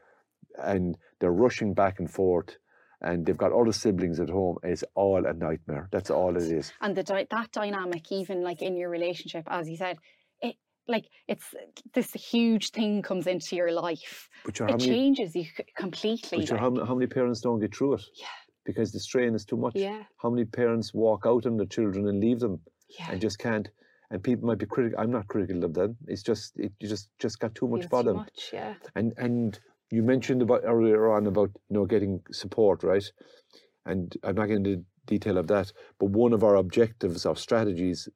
And 0.62 0.96
they're 1.20 1.32
rushing 1.32 1.74
back 1.74 1.98
and 1.98 2.10
forth 2.10 2.56
and 3.00 3.24
they've 3.24 3.36
got 3.36 3.52
other 3.52 3.72
siblings 3.72 4.20
at 4.20 4.28
home. 4.28 4.58
It's 4.62 4.84
all 4.94 5.24
a 5.24 5.32
nightmare. 5.32 5.88
That's 5.92 6.10
all 6.10 6.36
it 6.36 6.42
is. 6.42 6.72
And 6.80 6.96
the 6.96 7.26
that 7.30 7.52
dynamic, 7.52 8.10
even 8.10 8.42
like 8.42 8.62
in 8.62 8.76
your 8.76 8.90
relationship, 8.90 9.44
as 9.48 9.68
you 9.68 9.76
said, 9.76 9.98
it 10.40 10.56
like 10.86 11.06
it's 11.28 11.54
this 11.94 12.12
huge 12.12 12.70
thing 12.70 13.02
comes 13.02 13.26
into 13.26 13.56
your 13.56 13.72
life. 13.72 14.28
But 14.44 14.60
it 14.60 14.64
many, 14.64 14.86
changes 14.86 15.36
you 15.36 15.46
completely. 15.76 16.40
But 16.40 16.50
like. 16.50 16.60
how, 16.60 16.84
how 16.84 16.94
many 16.94 17.06
parents 17.06 17.40
don't 17.40 17.60
get 17.60 17.74
through 17.74 17.94
it? 17.94 18.04
Yeah. 18.14 18.26
Because 18.64 18.92
the 18.92 19.00
strain 19.00 19.34
is 19.34 19.44
too 19.44 19.56
much. 19.56 19.76
Yeah. 19.76 20.02
How 20.18 20.28
many 20.28 20.44
parents 20.44 20.92
walk 20.92 21.24
out 21.24 21.46
on 21.46 21.56
their 21.56 21.66
children 21.66 22.06
and 22.08 22.20
leave 22.20 22.40
them 22.40 22.60
yeah. 22.98 23.10
and 23.10 23.20
just 23.20 23.38
can't? 23.38 23.68
and 24.10 24.22
people 24.22 24.46
might 24.46 24.58
be 24.58 24.66
critical. 24.66 24.98
I'm 24.98 25.10
not 25.10 25.28
critical 25.28 25.64
of 25.64 25.74
them. 25.74 25.96
It's 26.06 26.22
just 26.22 26.58
it 26.58 26.72
you 26.80 26.88
just 26.88 27.08
just 27.18 27.38
got 27.38 27.54
too 27.54 27.68
much 27.68 27.86
for 27.88 28.02
them. 28.02 28.16
Much, 28.16 28.50
yeah. 28.52 28.74
And 28.94 29.12
and 29.18 29.58
you 29.90 30.02
mentioned 30.02 30.42
about 30.42 30.62
earlier 30.64 31.10
on 31.10 31.26
about 31.26 31.50
you 31.68 31.74
know 31.74 31.86
getting 31.86 32.20
support, 32.30 32.82
right? 32.82 33.04
And 33.86 34.14
I'm 34.22 34.34
not 34.34 34.46
going 34.46 34.64
into 34.64 34.84
detail 35.06 35.38
of 35.38 35.46
that, 35.48 35.72
but 35.98 36.10
one 36.10 36.32
of 36.32 36.44
our 36.44 36.56
objectives, 36.56 37.24
our 37.24 37.36
strategies 37.36 38.08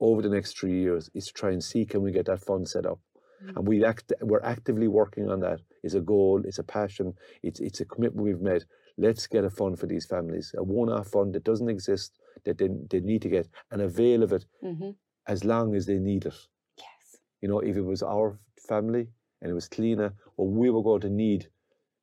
over 0.00 0.22
the 0.22 0.28
next 0.28 0.58
three 0.58 0.80
years 0.80 1.08
is 1.14 1.26
to 1.26 1.32
try 1.32 1.50
and 1.50 1.62
see 1.62 1.86
can 1.86 2.02
we 2.02 2.10
get 2.10 2.26
that 2.26 2.44
fund 2.44 2.68
set 2.68 2.84
up. 2.84 2.98
Mm-hmm. 3.42 3.56
And 3.56 3.68
we 3.68 3.84
act 3.84 4.12
we're 4.22 4.42
actively 4.42 4.88
working 4.88 5.30
on 5.30 5.40
that. 5.40 5.60
It's 5.82 5.94
a 5.94 6.00
goal, 6.00 6.42
it's 6.44 6.58
a 6.58 6.64
passion, 6.64 7.14
it's 7.42 7.60
it's 7.60 7.80
a 7.80 7.84
commitment 7.84 8.26
we've 8.26 8.40
made. 8.40 8.64
Let's 8.96 9.26
get 9.26 9.44
a 9.44 9.50
fund 9.50 9.78
for 9.78 9.86
these 9.86 10.06
families, 10.06 10.54
a 10.56 10.62
one-off 10.62 11.08
fund 11.08 11.34
that 11.34 11.42
doesn't 11.42 11.68
exist, 11.68 12.16
that 12.44 12.58
they, 12.58 12.68
they 12.90 13.00
need 13.00 13.22
to 13.22 13.28
get, 13.28 13.48
and 13.72 13.82
avail 13.82 14.22
of 14.22 14.32
it 14.32 14.44
mm-hmm. 14.62 14.90
as 15.26 15.42
long 15.42 15.74
as 15.74 15.86
they 15.86 15.98
need 15.98 16.26
it. 16.26 16.34
Yes. 16.78 17.20
You 17.40 17.48
know, 17.48 17.58
if 17.58 17.76
it 17.76 17.82
was 17.82 18.04
our 18.04 18.38
family 18.68 19.08
and 19.44 19.50
it 19.50 19.54
was 19.54 19.68
Cliona, 19.68 20.10
or 20.38 20.48
we 20.48 20.70
were 20.70 20.82
going 20.82 21.02
to 21.02 21.10
need 21.10 21.48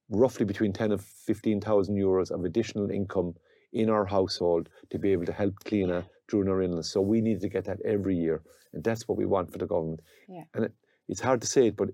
roughly 0.10 0.46
between 0.46 0.72
10 0.72 0.92
and 0.92 1.02
15,000 1.02 1.96
euros 1.96 2.30
of 2.30 2.46
additional 2.46 2.92
income 2.92 3.34
in 3.74 3.90
our 3.90 4.06
household 4.06 4.70
to 4.92 5.00
be 5.00 5.12
able 5.12 5.26
to 5.26 5.34
help 5.34 5.56
Cliona 5.66 6.06
during 6.28 6.50
our 6.50 6.62
illness. 6.62 6.92
So 6.92 7.02
we 7.02 7.20
need 7.20 7.42
to 7.42 7.50
get 7.50 7.66
that 7.66 7.82
every 7.84 8.16
year. 8.16 8.44
And 8.74 8.84
that's 8.84 9.08
what 9.08 9.18
we 9.18 9.26
want 9.26 9.52
for 9.52 9.58
the 9.58 9.66
government. 9.66 10.02
Yeah. 10.30 10.44
And 10.54 10.66
it, 10.66 10.74
it's 11.10 11.20
hard 11.20 11.42
to 11.42 11.48
say 11.48 11.68
it, 11.68 11.78
but 11.78 11.90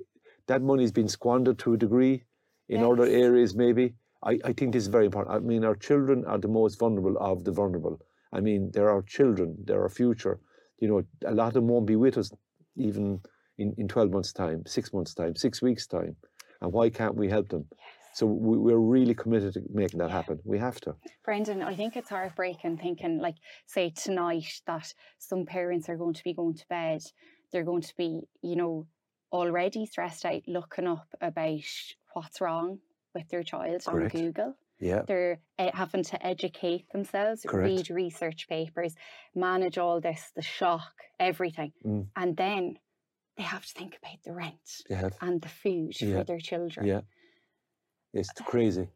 that 0.47 0.61
money's 0.61 0.91
been 0.91 1.07
squandered 1.07 1.59
to 1.59 1.73
a 1.73 1.77
degree 1.77 2.23
in 2.67 2.81
yes. 2.81 2.89
other 2.91 3.05
areas, 3.05 3.55
maybe. 3.55 3.93
I, 4.23 4.39
I 4.43 4.51
think 4.51 4.73
this 4.73 4.83
is 4.83 4.89
very 4.89 5.05
important. 5.05 5.33
I 5.33 5.39
mean, 5.39 5.63
our 5.63 5.75
children 5.75 6.25
are 6.25 6.39
the 6.39 6.49
most 6.49 6.77
vulnerable 6.77 7.17
of 7.19 7.45
the 7.45 7.51
vulnerable. 7.51 8.01
I 8.33 8.41
mean, 8.41 8.71
they're 8.73 8.89
our 8.89 9.03
children, 9.03 9.55
they're 9.63 9.81
our 9.81 9.89
future. 9.89 10.41
You 10.79 10.89
know, 10.89 11.03
a 11.25 11.33
lot 11.33 11.47
of 11.47 11.53
them 11.53 11.69
won't 11.69 11.85
be 11.85 11.95
with 11.95 12.17
us 12.17 12.31
even 12.75 13.21
in, 13.57 13.73
in 13.77 13.87
12 13.87 14.11
months' 14.11 14.33
time, 14.33 14.63
six 14.65 14.93
months' 14.93 15.13
time, 15.13 15.35
six 15.35 15.61
weeks' 15.61 15.87
time. 15.87 16.15
And 16.61 16.71
why 16.71 16.89
can't 16.89 17.15
we 17.15 17.29
help 17.29 17.49
them? 17.49 17.65
Yes. 17.71 17.79
So 18.17 18.25
we, 18.25 18.73
are 18.73 18.79
really 18.79 19.13
committed 19.13 19.53
to 19.53 19.61
making 19.71 19.99
that 19.99 20.09
happen. 20.09 20.39
We 20.43 20.57
have 20.57 20.81
to. 20.81 20.95
Brendan, 21.23 21.61
I 21.61 21.75
think 21.75 21.95
it's 21.95 22.09
heartbreaking 22.09 22.77
thinking, 22.77 23.19
like, 23.19 23.35
say 23.67 23.91
tonight, 23.91 24.61
that 24.65 24.91
some 25.19 25.45
parents 25.45 25.87
are 25.87 25.97
going 25.97 26.15
to 26.15 26.23
be 26.23 26.33
going 26.33 26.55
to 26.55 26.67
bed. 26.67 27.01
They're 27.51 27.63
going 27.63 27.83
to 27.83 27.93
be, 27.95 28.21
you 28.41 28.55
know, 28.55 28.87
already 29.31 29.85
stressed 29.85 30.25
out 30.25 30.41
looking 30.47 30.87
up 30.87 31.07
about 31.21 31.59
what's 32.13 32.41
wrong 32.41 32.79
with 33.13 33.29
their 33.29 33.43
child 33.43 33.83
Correct. 33.85 34.15
on 34.15 34.21
Google. 34.21 34.55
Yeah. 34.79 35.03
They're 35.07 35.39
uh, 35.57 35.71
having 35.73 36.03
to 36.05 36.25
educate 36.25 36.89
themselves, 36.91 37.45
Correct. 37.47 37.67
read 37.67 37.89
research 37.89 38.47
papers, 38.47 38.95
manage 39.35 39.77
all 39.77 39.99
this, 39.99 40.31
the 40.35 40.41
shock, 40.41 40.93
everything. 41.19 41.71
Mm. 41.85 42.07
And 42.15 42.37
then 42.37 42.77
they 43.37 43.43
have 43.43 43.65
to 43.65 43.73
think 43.73 43.97
about 44.01 44.17
the 44.23 44.33
rent 44.33 44.81
and 45.21 45.41
the 45.41 45.47
food 45.47 45.99
yeah. 46.01 46.17
for 46.17 46.23
their 46.23 46.39
children. 46.39 46.85
Yeah. 46.85 47.01
It's 48.13 48.29
uh, 48.29 48.43
crazy. 48.43 48.87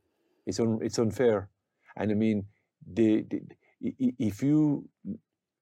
It's 0.46 0.60
un, 0.60 0.80
it's 0.82 0.98
unfair. 0.98 1.50
And 1.98 2.12
I 2.12 2.16
mean, 2.16 2.46
the, 2.94 3.26
the 3.30 3.42
if 4.20 4.42
you 4.42 4.88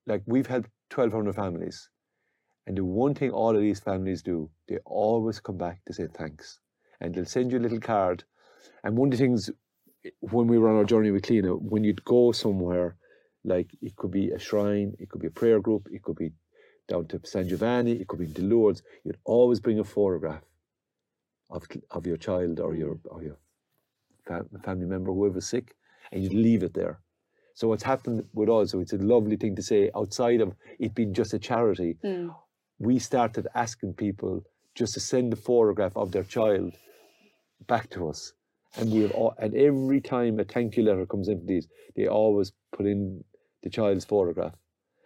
like, 0.08 0.24
we've 0.26 0.48
helped 0.48 0.70
twelve 0.90 1.12
hundred 1.12 1.36
families, 1.36 1.90
and 2.68 2.78
the 2.78 2.86
one 2.86 3.14
thing 3.14 3.32
all 3.32 3.56
of 3.56 3.62
these 3.62 3.80
families 3.80 4.22
do, 4.22 4.50
they 4.68 4.78
always 4.86 5.40
come 5.40 5.58
back 5.58 5.84
to 5.86 5.94
say 5.94 6.08
thanks, 6.14 6.60
and 7.02 7.14
they'll 7.14 7.26
send 7.26 7.52
you 7.52 7.60
a 7.60 7.66
little 7.66 7.80
card. 7.80 8.24
And 8.84 8.98
one 8.98 9.08
of 9.10 9.12
the 9.12 9.18
things 9.18 9.50
eh, 10.06 10.12
when 10.20 10.48
we 10.48 10.58
were 10.58 10.70
on 10.70 10.78
our 10.78 10.86
journey 10.86 11.12
with 11.12 11.24
Cliona, 11.24 11.60
when 11.60 11.84
you'd 11.84 12.04
go 12.06 12.32
somewhere, 12.32 12.96
like 13.44 13.70
it 13.82 13.96
could 13.96 14.12
be 14.12 14.30
a 14.32 14.40
shrine, 14.40 14.96
it 15.00 15.10
could 15.10 15.22
be 15.22 15.28
a 15.28 15.32
prayer 15.32 15.60
group, 15.60 15.88
it 15.92 16.04
could 16.04 16.16
be 16.16 16.32
down 16.90 17.06
to 17.08 17.22
San 17.24 17.48
Giovanni, 17.48 17.94
it 17.94 18.08
could 18.08 18.20
be 18.20 18.26
the 18.26 18.42
Lourdes, 18.42 18.84
you'd 19.06 19.18
always 19.24 19.60
bring 19.60 19.80
a 19.80 19.84
photograph 19.84 20.44
of 21.50 21.66
of 21.92 22.06
your 22.06 22.18
child 22.18 22.60
or 22.60 22.76
your 22.76 23.00
or 23.06 23.24
your 23.24 23.38
family 24.64 24.86
member, 24.86 25.12
whoever's 25.12 25.48
sick, 25.48 25.76
and 26.12 26.24
you'd 26.24 26.34
leave 26.34 26.64
it 26.64 26.74
there. 26.74 27.00
So 27.54 27.68
what's 27.68 27.84
happened 27.84 28.26
with 28.34 28.50
us, 28.50 28.72
so 28.72 28.80
it's 28.80 28.94
a 28.94 28.98
lovely 28.98 29.36
thing 29.36 29.56
to 29.56 29.64
say, 29.64 29.90
outside 29.96 30.42
of 30.42 30.56
it 30.80 30.94
being 30.96 31.14
just 31.14 31.34
a 31.34 31.40
charity, 31.40 31.98
mm. 32.04 32.34
we 32.78 33.00
started 33.00 33.48
asking 33.56 33.96
people 33.96 34.44
just 34.76 34.94
to 34.94 35.00
send 35.00 35.34
a 35.34 35.36
photograph 35.36 35.98
of 35.98 36.12
their 36.12 36.24
child 36.24 36.74
back 37.68 37.90
to 37.92 38.08
us. 38.08 38.34
And 38.78 38.92
we 38.92 39.02
have 39.02 39.12
all, 39.12 39.34
and 39.40 39.56
every 39.56 40.00
time 40.00 40.40
a 40.40 40.46
thank 40.46 40.78
you 40.78 40.84
letter 40.84 41.06
comes 41.06 41.28
in 41.28 41.40
for 41.40 41.46
these, 41.48 41.68
they 41.96 42.08
always 42.08 42.54
put 42.72 42.86
in 42.86 43.24
the 43.64 43.70
child's 43.70 44.06
photograph 44.06 44.54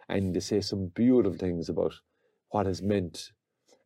and 0.08 0.34
they 0.34 0.40
say 0.40 0.60
some 0.60 0.86
beautiful 0.88 1.38
things 1.38 1.68
about 1.68 1.94
what 2.50 2.66
has 2.66 2.82
meant. 2.82 3.32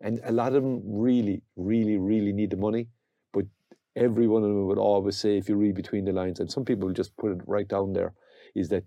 And 0.01 0.21
a 0.25 0.33
lot 0.33 0.55
of 0.55 0.63
them 0.63 0.83
really, 0.85 1.43
really, 1.57 1.97
really 1.97 2.33
need 2.33 2.51
the 2.51 2.57
money 2.57 2.89
But 3.33 3.47
every 3.97 4.27
one 4.29 4.43
of 4.43 4.49
them 4.49 4.67
would 4.67 4.79
always 4.79 5.17
say, 5.19 5.37
if 5.39 5.49
you 5.49 5.57
read 5.57 5.75
between 5.75 6.05
the 6.05 6.13
lines, 6.13 6.41
and 6.41 6.51
some 6.51 6.65
people 6.65 6.93
just 6.93 7.17
put 7.17 7.33
it 7.33 7.41
right 7.47 7.69
down 7.69 7.93
there, 7.93 8.15
is 8.55 8.69
that 8.71 8.85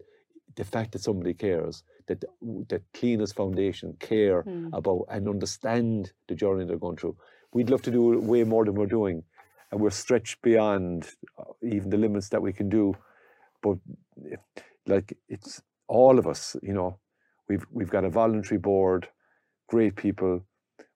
the 0.55 0.63
fact 0.65 0.91
that 0.93 1.01
somebody 1.01 1.34
cares, 1.34 1.84
that 2.07 2.23
that 2.69 2.84
Cliona's 2.93 3.32
Foundation 3.32 3.95
care 3.99 4.43
mm. 4.43 4.69
about 4.73 5.05
and 5.09 5.27
understand 5.29 6.11
the 6.27 6.36
journey 6.36 6.65
they're 6.65 6.77
going 6.77 6.97
through. 6.97 7.15
We'd 7.53 7.69
love 7.69 7.82
to 7.84 7.91
do 7.91 8.19
way 8.19 8.43
more 8.43 8.65
than 8.65 8.75
we're 8.75 8.86
doing, 8.88 9.23
and 9.71 9.82
we're 9.82 9.91
stretched 9.91 10.41
beyond 10.41 11.09
uh, 11.39 11.43
even 11.61 11.89
the 11.89 11.97
limits 11.97 12.29
that 12.29 12.41
we 12.41 12.53
can 12.53 12.69
do. 12.69 12.95
But 13.61 13.77
like 14.88 15.17
it's 15.29 15.61
all 15.88 16.19
of 16.19 16.27
us, 16.27 16.55
you 16.61 16.73
know, 16.73 16.99
we've 17.52 17.66
we've 17.72 17.89
got 17.89 18.06
a 18.06 18.10
voluntary 18.10 18.58
board, 18.58 19.10
great 19.68 19.95
people. 19.95 20.45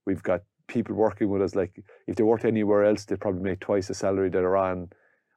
We've 0.06 0.24
got 0.24 0.41
people 0.68 0.95
working 0.95 1.30
with 1.30 1.41
us, 1.41 1.53
like 1.56 1.84
if 2.08 2.16
they 2.16 2.24
worked 2.24 2.45
anywhere 2.45 2.86
else, 2.86 3.06
they'd 3.06 3.20
probably 3.20 3.43
make 3.43 3.60
twice 3.60 3.88
the 3.88 3.93
salary 3.93 4.30
that 4.30 4.43
are 4.43 4.58
on. 4.58 4.89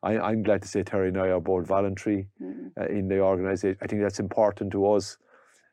I, 0.03 0.33
am 0.33 0.45
glad 0.45 0.62
to 0.62 0.69
say 0.69 0.85
Terry 0.85 1.09
and 1.09 1.19
I 1.19 1.29
are 1.31 1.41
both 1.41 1.66
voluntary 1.66 2.29
mm. 2.41 2.71
uh, 2.81 2.87
in 2.87 3.09
the 3.09 3.19
organisation. 3.21 3.79
I 3.83 3.87
think 3.89 4.01
that's 4.03 4.21
important 4.21 4.71
to 4.73 4.93
us. 4.93 5.19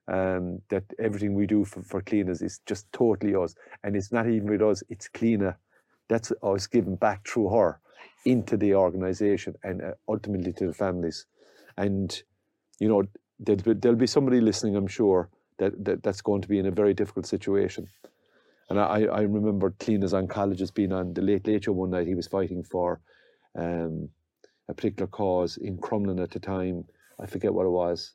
Um, 0.07 0.61
that 0.69 0.83
everything 0.99 1.33
we 1.33 1.47
do 1.47 1.65
for, 1.65 1.81
for 1.81 1.99
Cliona's 1.99 2.43
is 2.43 2.59
just 2.67 2.91
totally 2.93 3.35
us, 3.35 3.55
and 3.83 3.95
it's 3.95 4.11
not 4.11 4.27
even 4.27 4.47
with 4.47 4.61
us. 4.61 4.83
It's 4.89 5.09
Cliona. 5.09 5.55
That's 6.09 6.31
us 6.43 6.67
giving 6.67 6.95
back 6.95 7.27
through 7.27 7.49
her 7.49 7.79
into 8.23 8.55
the 8.55 8.75
organisation 8.75 9.55
and 9.63 9.81
uh, 9.81 9.91
ultimately 10.07 10.53
to 10.53 10.67
the 10.67 10.73
families. 10.73 11.25
And 11.75 12.21
you 12.79 12.87
know, 12.87 13.03
there'll 13.39 13.61
be, 13.61 13.73
there'll 13.73 13.97
be 13.97 14.07
somebody 14.07 14.41
listening, 14.41 14.75
I'm 14.75 14.87
sure, 14.87 15.29
that, 15.57 15.83
that 15.85 16.03
that's 16.03 16.21
going 16.21 16.41
to 16.41 16.47
be 16.47 16.59
in 16.59 16.65
a 16.65 16.71
very 16.71 16.93
difficult 16.93 17.25
situation. 17.25 17.87
And 18.69 18.79
I, 18.79 19.03
I 19.03 19.21
remember 19.21 19.71
Cliona's 19.71 20.13
oncologist 20.13 20.73
being 20.73 20.91
on 20.91 21.13
the 21.13 21.21
Late 21.21 21.45
Late 21.47 21.65
Show 21.65 21.73
one 21.73 21.91
night. 21.91 22.07
He 22.07 22.15
was 22.15 22.27
fighting 22.27 22.63
for 22.63 22.99
um, 23.55 24.09
a 24.67 24.73
particular 24.73 25.07
cause 25.07 25.57
in 25.57 25.77
Crumlin 25.77 26.21
at 26.21 26.31
the 26.31 26.39
time. 26.39 26.85
I 27.19 27.27
forget 27.27 27.53
what 27.53 27.65
it 27.65 27.69
was. 27.69 28.13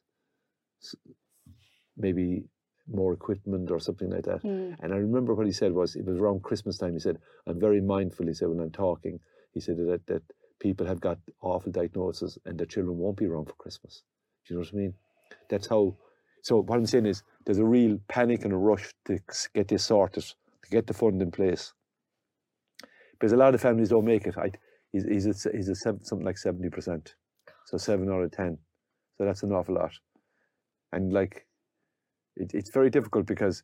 Maybe 1.96 2.44
more 2.92 3.12
equipment 3.12 3.70
or 3.70 3.78
something 3.78 4.10
like 4.10 4.24
that. 4.24 4.42
Mm. 4.42 4.76
And 4.80 4.92
I 4.92 4.96
remember 4.96 5.34
what 5.34 5.46
he 5.46 5.52
said 5.52 5.72
was 5.72 5.94
it 5.94 6.04
was 6.04 6.18
around 6.18 6.42
Christmas 6.42 6.78
time. 6.78 6.94
He 6.94 6.98
said, 6.98 7.18
"I'm 7.46 7.60
very 7.60 7.80
mindful." 7.80 8.26
He 8.26 8.34
said 8.34 8.48
when 8.48 8.60
I'm 8.60 8.70
talking, 8.70 9.20
he 9.52 9.60
said 9.60 9.76
that 9.76 10.06
that 10.06 10.22
people 10.58 10.86
have 10.86 11.00
got 11.00 11.18
awful 11.40 11.70
diagnoses 11.70 12.38
and 12.44 12.58
their 12.58 12.66
children 12.66 12.98
won't 12.98 13.16
be 13.16 13.26
around 13.26 13.46
for 13.46 13.54
Christmas. 13.54 14.02
Do 14.46 14.54
you 14.54 14.60
know 14.60 14.64
what 14.64 14.74
I 14.74 14.76
mean? 14.76 14.94
That's 15.48 15.68
how. 15.68 15.96
So 16.42 16.62
what 16.62 16.76
I'm 16.76 16.86
saying 16.86 17.06
is, 17.06 17.22
there's 17.44 17.58
a 17.58 17.64
real 17.64 17.98
panic 18.08 18.44
and 18.44 18.52
a 18.52 18.56
rush 18.56 18.92
to 19.06 19.18
get 19.54 19.68
this 19.68 19.84
sorted 19.84 20.24
to 20.24 20.70
get 20.70 20.86
the 20.86 20.94
fund 20.94 21.20
in 21.22 21.30
place. 21.30 21.72
Because 23.12 23.32
a 23.32 23.36
lot 23.36 23.54
of 23.54 23.60
families 23.60 23.90
don't 23.90 24.04
make 24.04 24.26
it. 24.26 24.36
I, 24.38 24.50
he's, 24.92 25.04
he's, 25.04 25.46
a, 25.46 25.50
he's 25.52 25.68
a 25.68 25.74
seven, 25.74 26.04
something 26.04 26.24
like 26.24 26.36
70%. 26.36 27.14
So 27.66 27.76
seven 27.76 28.10
out 28.10 28.22
of 28.22 28.30
10. 28.30 28.58
So 29.18 29.24
that's 29.24 29.42
an 29.42 29.52
awful 29.52 29.74
lot. 29.74 29.92
And 30.92 31.12
like, 31.12 31.46
it, 32.36 32.52
it's 32.54 32.70
very 32.70 32.90
difficult 32.90 33.26
because 33.26 33.62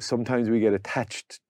sometimes 0.00 0.50
we 0.50 0.60
get 0.60 0.72
attached 0.72 1.40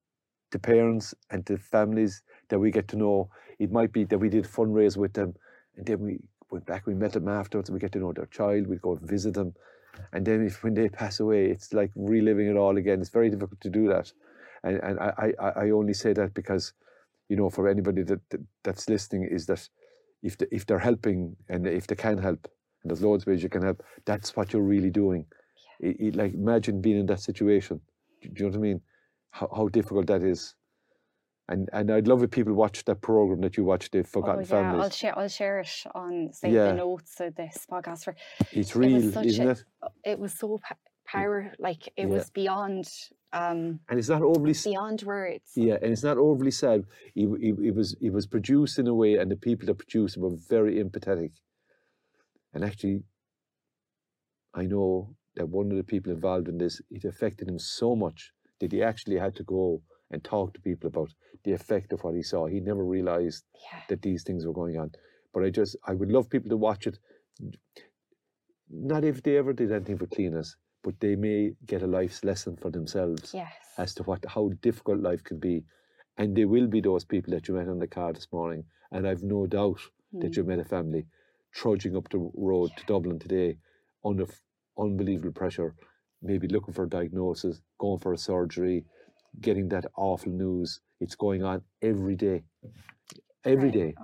to 0.51 0.59
parents 0.59 1.15
and 1.31 1.47
to 1.47 1.57
families 1.57 2.23
that 2.49 2.59
we 2.59 2.71
get 2.71 2.89
to 2.89 2.97
know. 2.97 3.31
It 3.59 3.73
might 3.73 3.93
be 3.93 4.05
that 4.05 4.19
we 4.19 4.29
did 4.29 4.45
fundraise 4.45 4.97
with 4.97 5.15
them 5.15 5.35
and 5.77 5.87
then 5.87 6.01
we 6.01 6.19
went 6.51 6.67
back, 6.67 6.87
we 6.87 6.95
met 6.95 7.13
them 7.13 7.29
afterwards, 7.29 7.71
we 7.71 7.79
get 7.79 7.93
to 7.93 7.99
know 7.99 8.13
their 8.13 8.27
child, 8.27 8.67
we 8.67 8.77
go 8.77 8.97
and 8.97 9.09
visit 9.09 9.35
them. 9.35 9.55
And 10.13 10.25
then 10.25 10.47
if 10.47 10.63
when 10.63 10.75
they 10.75 10.89
pass 10.89 11.21
away, 11.21 11.47
it's 11.47 11.73
like 11.73 11.91
reliving 11.97 12.49
it 12.49 12.57
all 12.57 12.77
again. 12.77 13.01
It's 13.01 13.11
very 13.11 13.31
difficult 13.31 13.61
to 13.61 13.71
do 13.71 13.89
that. 13.89 14.13
And, 14.63 14.77
and 14.83 15.01
I, 15.01 15.33
I, 15.41 15.49
I 15.49 15.71
only 15.71 15.95
say 15.95 16.13
that 16.13 16.35
because, 16.35 16.73
you 17.29 17.37
know, 17.37 17.51
for 17.51 17.69
anybody 17.69 18.03
that, 18.03 18.21
that 18.31 18.41
that's 18.65 18.89
listening, 18.89 19.29
is 19.31 19.47
that 19.47 19.69
if 20.23 20.39
the, 20.39 20.53
if 20.55 20.67
they're 20.67 20.79
helping 20.79 21.37
and 21.49 21.67
if 21.67 21.87
they 21.87 21.97
can 21.97 22.19
help, 22.19 22.49
and 22.83 22.91
there's 22.91 23.03
loads 23.03 23.25
of 23.25 23.29
ways 23.29 23.43
you 23.43 23.49
can 23.49 23.63
help, 23.63 23.83
that's 24.05 24.37
what 24.37 24.53
you're 24.53 24.63
really 24.63 24.91
doing. 24.91 25.27
Yeah. 25.81 25.91
It, 25.91 25.97
it, 26.01 26.17
like 26.17 26.35
imagine 26.35 26.81
being 26.81 26.99
in 26.99 27.07
that 27.07 27.21
situation. 27.21 27.81
Do, 28.23 28.29
do 28.29 28.35
you 28.37 28.51
know 28.51 28.51
what 28.51 28.59
I 28.59 28.69
mean? 28.69 28.81
How, 29.31 29.49
how 29.55 29.69
difficult 29.69 30.07
that 30.07 30.23
is. 30.23 30.55
And 31.49 31.71
and 31.73 31.91
I'd 31.91 32.07
love 32.07 32.23
if 32.23 32.31
people 32.31 32.53
watch 32.53 32.85
that 32.85 33.01
program 33.01 33.41
that 33.41 33.57
you 33.57 33.65
watched, 33.65 33.93
the 33.93 34.05
Forgotten 34.05 34.41
oh, 34.41 34.41
yeah, 34.41 34.47
Families. 34.47 34.83
I'll 34.85 34.91
share 34.91 35.19
I'll 35.19 35.29
share 35.29 35.61
it 35.61 35.71
on 35.95 36.31
say 36.33 36.51
yeah. 36.51 36.67
the 36.67 36.75
notes 36.75 37.21
of 37.21 37.35
this 37.37 37.67
podcast. 37.71 38.05
For 38.05 38.15
it's 38.53 38.77
real, 38.77 38.97
it 38.97 39.27
isn't 39.27 39.49
a, 39.49 39.51
it? 39.53 39.65
It 40.05 40.19
was 40.19 40.35
so 40.35 40.61
power. 41.07 41.53
Like 41.59 41.87
it 41.89 41.93
yeah. 41.97 42.07
was 42.07 42.31
beyond. 42.31 42.89
Um, 43.33 43.81
and 43.89 43.99
it's 43.99 44.09
not 44.09 44.23
overly 44.23 44.55
beyond 44.65 45.03
words. 45.03 45.53
Yeah, 45.55 45.77
and 45.83 45.93
it's 45.93 46.03
not 46.03 46.17
overly 46.19 46.51
sad. 46.51 46.85
He, 47.15 47.27
he, 47.41 47.53
he 47.63 47.71
was 47.71 47.97
he 48.01 48.11
was 48.11 48.27
produced 48.27 48.79
in 48.79 48.87
a 48.87 48.95
way, 48.95 49.17
and 49.17 49.31
the 49.31 49.37
people 49.37 49.67
that 49.67 49.79
produced 49.79 50.17
it 50.17 50.21
were 50.21 50.37
very 50.49 50.83
empathetic. 50.83 51.33
And 52.53 52.65
actually, 52.65 53.03
I 54.55 54.65
know 54.65 55.15
that 55.37 55.49
one 55.49 55.71
of 55.71 55.77
the 55.77 55.85
people 55.85 56.13
involved 56.13 56.49
in 56.49 56.59
this, 56.59 56.81
it 56.91 57.05
affected 57.05 57.49
him 57.49 57.59
so 57.59 57.95
much 57.95 58.33
that 58.61 58.73
he 58.73 58.83
actually 58.83 59.19
had 59.19 59.37
to 59.37 59.45
go 59.45 59.83
and 60.11 60.23
talk 60.25 60.55
to 60.55 60.61
people 60.61 60.89
about 60.89 61.13
the 61.45 61.53
effect 61.53 61.93
of 61.93 62.03
what 62.03 62.15
he 62.15 62.23
saw. 62.23 62.47
He 62.47 62.61
never 62.61 62.85
realized 62.85 63.45
yeah. 63.71 63.81
that 63.89 64.03
these 64.03 64.23
things 64.23 64.47
were 64.47 64.53
going 64.53 64.79
on. 64.79 64.91
But 65.33 65.45
I 65.45 65.51
just, 65.51 65.77
I 65.87 65.95
would 65.95 66.11
love 66.11 66.31
people 66.31 66.49
to 66.51 66.57
watch 66.57 66.87
it. 66.87 66.99
Not 68.71 69.05
if 69.05 69.23
they 69.23 69.37
ever 69.37 69.53
did 69.53 69.73
anything 69.73 69.99
for 69.99 70.07
Cliona's, 70.07 70.57
but 70.83 70.99
they 71.01 71.17
may 71.17 71.53
get 71.67 71.83
a 71.83 71.87
life's 71.87 72.25
lesson 72.25 72.57
for 72.57 72.71
themselves 72.71 73.33
yes. 73.35 73.53
as 73.77 73.95
to 73.95 74.03
what 74.05 74.25
how 74.27 74.51
difficult 74.63 75.01
life 75.01 75.23
can 75.25 75.39
be. 75.39 75.65
And 76.17 76.37
there 76.37 76.49
will 76.49 76.67
be 76.67 76.81
those 76.81 77.05
people 77.05 77.33
that 77.33 77.49
you 77.49 77.55
met 77.55 77.69
on 77.69 77.79
the 77.79 77.87
car 77.87 78.13
this 78.13 78.29
morning. 78.33 78.65
And 78.91 79.07
I've 79.07 79.23
no 79.23 79.47
doubt 79.47 79.81
mm. 80.15 80.21
that 80.23 80.37
you 80.37 80.45
met 80.45 80.59
a 80.59 80.65
family 80.65 81.07
trudging 81.53 81.97
up 81.97 82.09
the 82.11 82.31
road 82.35 82.71
yeah. 82.71 82.77
to 82.79 82.87
Dublin 82.87 83.19
today 83.19 83.59
under 84.05 84.27
unbelievable 84.79 85.33
pressure, 85.33 85.75
maybe 86.23 86.49
looking 86.49 86.75
for 86.75 86.85
a 86.85 86.89
diagnosis, 86.89 87.61
going 87.79 87.99
for 87.99 88.13
a 88.13 88.19
surgery, 88.19 88.85
getting 89.41 89.69
that 89.69 89.87
awful 89.97 90.33
news. 90.33 90.81
It's 91.01 91.15
going 91.15 91.43
on 91.45 91.63
every 91.83 92.17
day. 92.17 92.45
Every 93.45 93.71
day. 93.71 93.95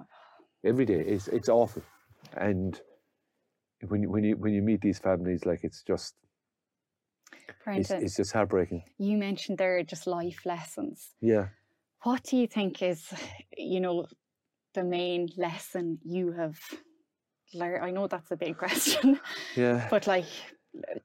Every 0.64 0.84
day. 0.84 1.00
It's 1.00 1.28
it's 1.28 1.48
awful. 1.48 1.82
And 2.36 2.80
when 3.88 4.02
you 4.02 4.10
when 4.10 4.24
you 4.24 4.36
when 4.36 4.52
you 4.52 4.62
meet 4.62 4.80
these 4.80 4.98
families, 4.98 5.44
like 5.44 5.64
it's 5.64 5.82
just 5.82 6.14
it's, 7.66 7.90
it's 7.90 8.16
just 8.16 8.32
heartbreaking. 8.32 8.82
You 8.98 9.16
mentioned 9.16 9.58
there 9.58 9.78
are 9.78 9.82
just 9.82 10.06
life 10.06 10.44
lessons. 10.44 11.14
Yeah. 11.20 11.48
What 12.02 12.22
do 12.24 12.36
you 12.36 12.46
think 12.46 12.82
is, 12.82 13.12
you 13.56 13.80
know, 13.80 14.06
the 14.74 14.84
main 14.84 15.28
lesson 15.36 15.98
you 16.04 16.32
have 16.32 16.58
learned? 17.54 17.84
I 17.84 17.90
know 17.90 18.06
that's 18.06 18.30
a 18.30 18.36
big 18.36 18.56
question. 18.64 19.20
Yeah. 19.56 19.88
But 19.90 20.06
like 20.06 20.26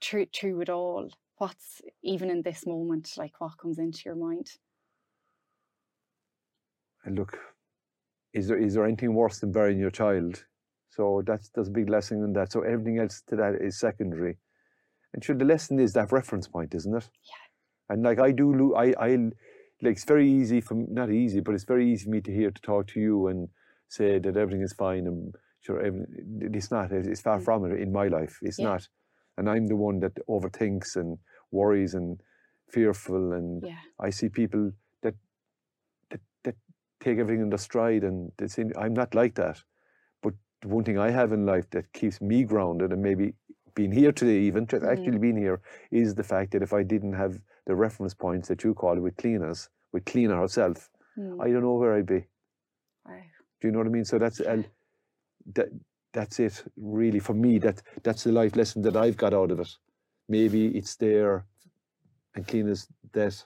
through 0.02 0.28
through 0.34 0.62
it 0.62 0.70
all, 0.70 1.10
what's 1.40 1.82
even 2.04 2.30
in 2.30 2.44
this 2.44 2.66
moment, 2.68 3.14
like 3.18 3.34
what 3.40 3.58
comes 3.58 3.80
into 3.80 4.02
your 4.06 4.16
mind? 4.16 4.52
And 7.04 7.18
look, 7.18 7.38
is 8.34 8.48
there 8.48 8.58
is 8.58 8.76
there 8.76 8.86
anything 8.86 9.14
worse 9.14 9.40
than 9.40 9.52
burying 9.52 9.80
your 9.80 9.90
child? 9.90 10.46
So 10.90 11.24
that's 11.26 11.50
there's 11.50 11.70
a 11.70 11.72
big 11.72 11.90
lesson 11.90 12.24
in 12.24 12.34
that. 12.34 12.52
So 12.52 12.62
everything 12.62 13.00
else 13.00 13.24
to 13.30 13.36
that 13.38 13.56
is 13.62 13.80
secondary. 13.80 14.38
And 15.14 15.24
sure, 15.24 15.36
the 15.36 15.46
lesson 15.46 15.80
is 15.80 15.94
that 15.94 16.12
reference 16.12 16.48
point, 16.48 16.76
isn't 16.76 16.96
it? 16.96 17.10
Yeah. 17.24 17.94
And 17.94 18.04
like 18.04 18.20
I 18.20 18.32
do, 18.32 18.76
I 18.76 18.94
I 19.00 19.16
like 19.82 19.94
it's 19.94 20.04
very 20.04 20.30
easy 20.30 20.62
for 20.62 20.76
not 20.76 21.10
easy, 21.10 21.40
but 21.40 21.56
it's 21.56 21.64
very 21.64 21.92
easy 21.92 22.04
for 22.04 22.12
me 22.12 22.22
to 22.22 22.32
hear 22.32 22.52
to 22.52 22.62
talk 22.62 22.88
to 22.88 23.00
you 23.00 23.28
and 23.28 23.48
say 23.88 24.20
that 24.20 24.38
everything 24.38 24.62
is 24.62 24.74
fine 24.74 25.08
and 25.08 25.34
sure 25.62 25.80
it's 25.82 26.70
not. 26.70 26.92
It's 26.92 27.22
far 27.22 27.40
mm. 27.40 27.46
from 27.46 27.66
it 27.66 27.80
in 27.80 27.92
my 27.92 28.08
life. 28.08 28.38
It's 28.42 28.60
yeah. 28.60 28.66
not. 28.66 28.88
And 29.40 29.50
I'm 29.50 29.68
the 29.68 29.76
one 29.76 30.00
that 30.02 30.16
overthinks 30.28 30.98
and 30.98 31.18
worries 31.52 31.94
and 31.94 32.20
fearful 32.70 33.34
and 33.34 33.64
yeah. 33.66 33.78
I 34.00 34.10
see 34.10 34.30
people 34.30 34.72
that 35.02 35.16
that 36.10 36.20
that 36.44 36.56
take 37.00 37.18
everything 37.18 37.42
in 37.42 37.50
the 37.50 37.58
stride 37.58 38.04
and 38.04 38.32
they 38.38 38.48
say 38.48 38.66
I'm 38.78 38.94
not 38.94 39.16
like 39.16 39.36
that. 39.36 39.64
But 40.22 40.34
the 40.62 40.68
one 40.68 40.84
thing 40.84 41.00
I 41.00 41.10
have 41.10 41.32
in 41.32 41.46
life 41.46 41.70
that 41.72 41.92
keeps 41.94 42.22
me 42.22 42.44
grounded 42.44 42.92
and 42.92 43.02
maybe 43.02 43.34
being 43.76 43.94
here 43.94 44.12
today 44.12 44.40
even 44.42 44.68
just 44.68 44.84
mm. 44.84 44.92
actually 44.92 45.20
being 45.20 45.38
here 45.38 45.62
is 45.90 46.14
the 46.14 46.24
fact 46.24 46.52
that 46.52 46.62
if 46.62 46.74
I 46.74 46.84
didn't 46.84 47.14
have 47.14 47.40
the 47.66 47.76
reference 47.76 48.14
points 48.14 48.50
that 48.50 48.64
you 48.64 48.74
call 48.74 48.98
it 48.98 49.00
with 49.00 49.16
Cliona's, 49.16 49.70
with 49.94 50.04
Cliona 50.04 50.38
herself, 50.40 50.90
mm. 51.18 51.42
I 51.42 51.50
don't 51.50 51.64
know 51.64 51.76
where 51.76 51.96
I'd 51.96 52.06
be. 52.06 52.26
Do 53.62 53.68
you 53.68 53.72
know 53.72 53.80
what 53.80 53.88
I 53.88 53.92
mean? 53.92 54.06
So 54.06 54.20
that's 54.20 54.42
and 54.42 54.68
that 55.56 55.70
that's 56.14 56.40
it 56.40 56.64
really 56.78 57.20
for 57.20 57.34
me. 57.34 57.60
That 57.60 57.82
that's 58.04 58.24
the 58.24 58.32
life 58.32 58.56
lesson 58.56 58.82
that 58.84 58.96
I've 58.98 59.18
got 59.18 59.34
out 59.34 59.52
of 59.52 59.60
it 59.60 59.70
maybe 60.30 60.68
it's 60.68 60.96
there 60.96 61.46
and 62.36 62.48
Cliona's 62.48 62.88
that 63.12 63.44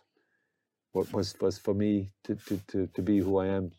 what 0.91 1.11
was 1.13 1.33
was 1.41 1.57
for 1.57 1.73
me 1.73 2.11
to, 2.25 2.35
to, 2.35 2.59
to, 2.67 2.87
to 2.87 3.01
be 3.01 3.17
who 3.19 3.39
I 3.39 3.47
am. 3.47 3.71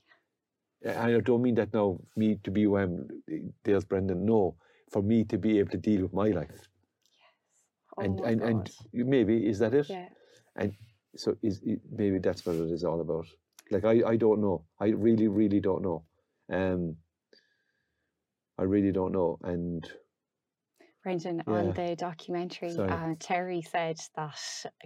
I 0.85 1.21
don't 1.21 1.43
mean 1.43 1.55
that 1.55 1.73
now, 1.73 1.99
me 2.17 2.39
to 2.43 2.51
be 2.51 2.65
who 2.65 2.77
I 2.77 2.83
am, 2.83 3.09
Dale's 3.63 3.85
Brendan. 3.85 4.27
No, 4.27 4.57
for 4.91 5.03
me 5.03 5.25
to 5.25 5.39
be 5.39 5.59
able 5.59 5.71
to 5.71 5.79
deal 5.79 6.03
with 6.03 6.13
my 6.13 6.29
life. 6.29 6.51
Yes. 6.51 6.67
Oh 7.97 8.03
and 8.03 8.21
and, 8.21 8.43
and 8.43 8.71
maybe 8.93 9.47
is 9.47 9.61
that 9.61 9.75
it? 9.75 9.89
Yeah. 9.89 10.09
And 10.57 10.75
so 11.15 11.37
is 11.43 11.61
maybe 11.91 12.19
that's 12.19 12.45
what 12.45 12.57
it 12.57 12.71
is 12.71 12.85
all 12.85 13.01
about. 13.01 13.27
Like 13.71 13.85
I, 13.85 14.03
I 14.07 14.17
don't 14.17 14.41
know. 14.41 14.65
I 14.81 14.87
really, 14.87 15.29
really 15.29 15.61
don't 15.61 15.83
know. 15.83 16.05
Um 16.53 16.97
I 18.59 18.63
really 18.63 18.93
don't 18.93 19.13
know. 19.13 19.39
And 19.43 19.89
Brendan, 21.03 21.43
yeah. 21.47 21.53
on 21.53 21.73
the 21.73 21.97
documentary, 21.97 22.77
uh, 22.77 23.15
Terry 23.19 23.63
said 23.63 23.99
that 24.17 24.39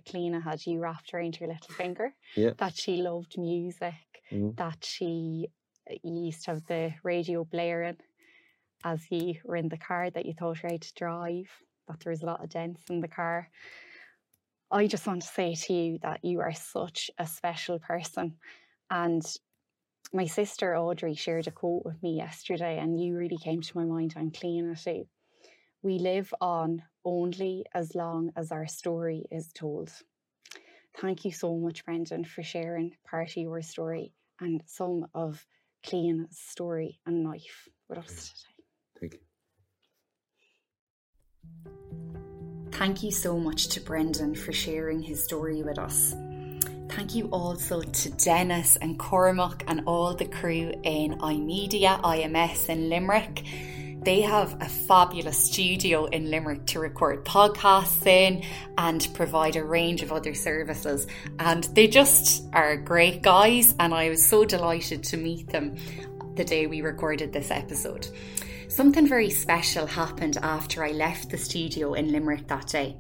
Cliona 0.07 0.43
had 0.43 0.67
you 0.67 0.81
wrapped 0.81 1.15
around 1.15 1.37
her 1.37 1.47
little 1.47 1.75
finger, 1.75 2.13
yeah. 2.35 2.51
that 2.59 2.77
she 2.77 3.03
loved 3.03 3.39
music, 3.39 3.93
mm. 4.33 4.57
that 4.57 4.85
she 4.85 5.49
used 6.03 6.45
to 6.45 6.53
have 6.53 6.67
the 6.67 6.93
radio 7.05 7.45
blaring 7.45 7.97
as 8.85 9.01
you 9.11 9.35
were 9.45 9.57
in 9.57 9.69
the 9.69 9.77
car, 9.77 10.11
that 10.11 10.27
you 10.27 10.35
taught 10.35 10.59
her 10.59 10.69
how 10.71 10.77
to 10.77 10.95
drive, 10.95 11.49
that 11.89 12.01
there 12.01 12.11
was 12.11 12.23
a 12.23 12.27
lot 12.27 12.43
of 12.43 12.51
dents 12.51 12.83
in 12.91 13.01
the 13.01 13.09
car. 13.09 13.49
I 14.71 14.87
just 14.87 15.07
want 15.07 15.23
to 15.23 15.29
say 15.29 15.55
to 15.55 15.73
you 15.73 15.99
that 16.03 16.25
you 16.25 16.41
are 16.41 16.53
such 16.53 17.11
a 17.19 17.27
special 17.27 17.79
person. 17.79 18.35
And 18.91 19.23
my 20.13 20.27
sister 20.27 20.77
Audrey 20.77 21.15
shared 21.15 21.47
a 21.47 21.51
quote 21.51 21.85
with 21.85 22.03
me 22.03 22.17
yesterday, 22.17 22.79
and 22.79 23.01
you 23.01 23.17
really 23.17 23.39
came 23.39 23.61
to 23.63 23.77
my 23.77 23.85
mind 23.85 24.15
on 24.17 24.31
Cliona 24.31 24.83
too 24.83 25.07
we 25.83 25.99
live 25.99 26.33
on 26.41 26.83
only 27.05 27.65
as 27.75 27.95
long 27.95 28.31
as 28.37 28.51
our 28.51 28.67
story 28.67 29.25
is 29.31 29.53
told. 29.53 29.91
Thank 31.01 31.25
you 31.25 31.33
so 31.33 31.57
much, 31.57 31.85
Brendan, 31.85 32.25
for 32.25 32.43
sharing 32.43 32.97
part 33.09 33.31
of 33.31 33.37
your 33.37 33.63
story 33.63 34.13
and 34.41 34.63
some 34.67 35.07
of 35.15 35.47
Cliona's 35.87 36.39
story 36.39 36.99
and 37.07 37.25
life 37.25 37.69
with 37.89 37.99
us 37.99 38.35
today. 38.35 38.65
Thank 39.01 39.13
you. 39.15 39.21
Thank 42.73 43.03
you 43.03 43.11
so 43.11 43.39
much 43.39 43.69
to 43.69 43.81
Brendan 43.81 44.35
for 44.35 44.53
sharing 44.53 45.03
his 45.03 45.23
story 45.23 45.63
with 45.63 45.79
us. 45.79 46.15
Thank 46.91 47.15
you 47.15 47.27
also 47.27 47.83
to 47.83 48.11
Denis 48.11 48.77
and 48.77 48.99
Cormac 48.99 49.65
and 49.69 49.83
all 49.87 50.15
the 50.15 50.27
crew 50.27 50.73
in 50.83 51.19
iMedia, 51.19 52.01
IMS 52.03 52.69
in 52.69 52.89
Limerick 52.89 53.45
they 54.09 54.21
have 54.23 54.57
a 54.63 54.69
fabulous 54.69 55.37
studio 55.37 56.07
in 56.07 56.31
Limerick 56.31 56.67
to 56.67 56.81
record 56.81 57.25
podcasts 57.25 58.07
in 58.07 58.43
and 58.79 59.07
provide 59.13 59.57
a 59.57 59.65
range 59.65 60.03
of 60.03 60.13
other 60.13 60.35
services. 60.35 61.07
And 61.39 61.65
they 61.65 61.89
just 61.89 62.47
are 62.53 62.77
great 62.77 63.23
guys, 63.23 63.75
and 63.79 63.93
I 63.93 64.09
was 64.09 64.25
so 64.25 64.45
delighted 64.45 65.03
to 65.05 65.17
meet 65.17 65.49
them 65.49 65.77
the 66.37 66.45
day 66.45 66.67
we 66.67 66.81
recorded 66.81 67.33
this 67.33 67.51
episode. 67.51 68.09
Something 68.69 69.07
very 69.07 69.31
special 69.31 69.87
happened 69.87 70.39
after 70.43 70.85
I 70.85 70.93
left 70.93 71.31
the 71.31 71.39
studio 71.39 71.95
in 71.95 72.13
Limerick 72.13 72.47
that 72.49 72.69
day. 72.69 72.97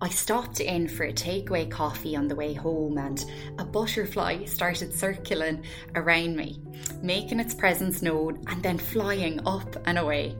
I 0.00 0.08
stopped 0.10 0.60
in 0.60 0.86
for 0.86 1.04
a 1.04 1.12
takeaway 1.12 1.68
coffee 1.68 2.14
on 2.14 2.28
the 2.28 2.36
way 2.36 2.54
home, 2.54 2.98
and 2.98 3.24
a 3.58 3.64
butterfly 3.64 4.44
started 4.44 4.94
circling 4.94 5.64
around 5.96 6.36
me, 6.36 6.62
making 7.02 7.40
its 7.40 7.52
presence 7.52 8.00
known 8.00 8.44
and 8.46 8.62
then 8.62 8.78
flying 8.78 9.44
up 9.44 9.76
and 9.86 9.98
away. 9.98 10.36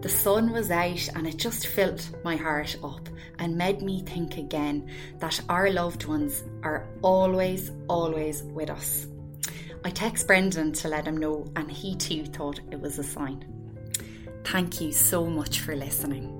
The 0.00 0.08
sun 0.08 0.50
was 0.52 0.70
out 0.72 1.08
and 1.14 1.26
it 1.28 1.36
just 1.36 1.68
filled 1.68 2.04
my 2.24 2.34
heart 2.36 2.76
up 2.82 3.08
and 3.38 3.56
made 3.56 3.82
me 3.82 4.02
think 4.02 4.36
again 4.36 4.90
that 5.18 5.40
our 5.48 5.70
loved 5.70 6.06
ones 6.06 6.42
are 6.64 6.88
always, 7.02 7.70
always 7.88 8.42
with 8.42 8.70
us. 8.70 9.06
I 9.84 9.90
text 9.90 10.26
Brendan 10.26 10.72
to 10.72 10.88
let 10.88 11.06
him 11.06 11.16
know, 11.16 11.46
and 11.54 11.70
he 11.70 11.94
too 11.94 12.26
thought 12.26 12.60
it 12.72 12.80
was 12.80 12.98
a 12.98 13.04
sign. 13.04 13.44
Thank 14.44 14.80
you 14.80 14.90
so 14.90 15.26
much 15.26 15.60
for 15.60 15.76
listening. 15.76 16.37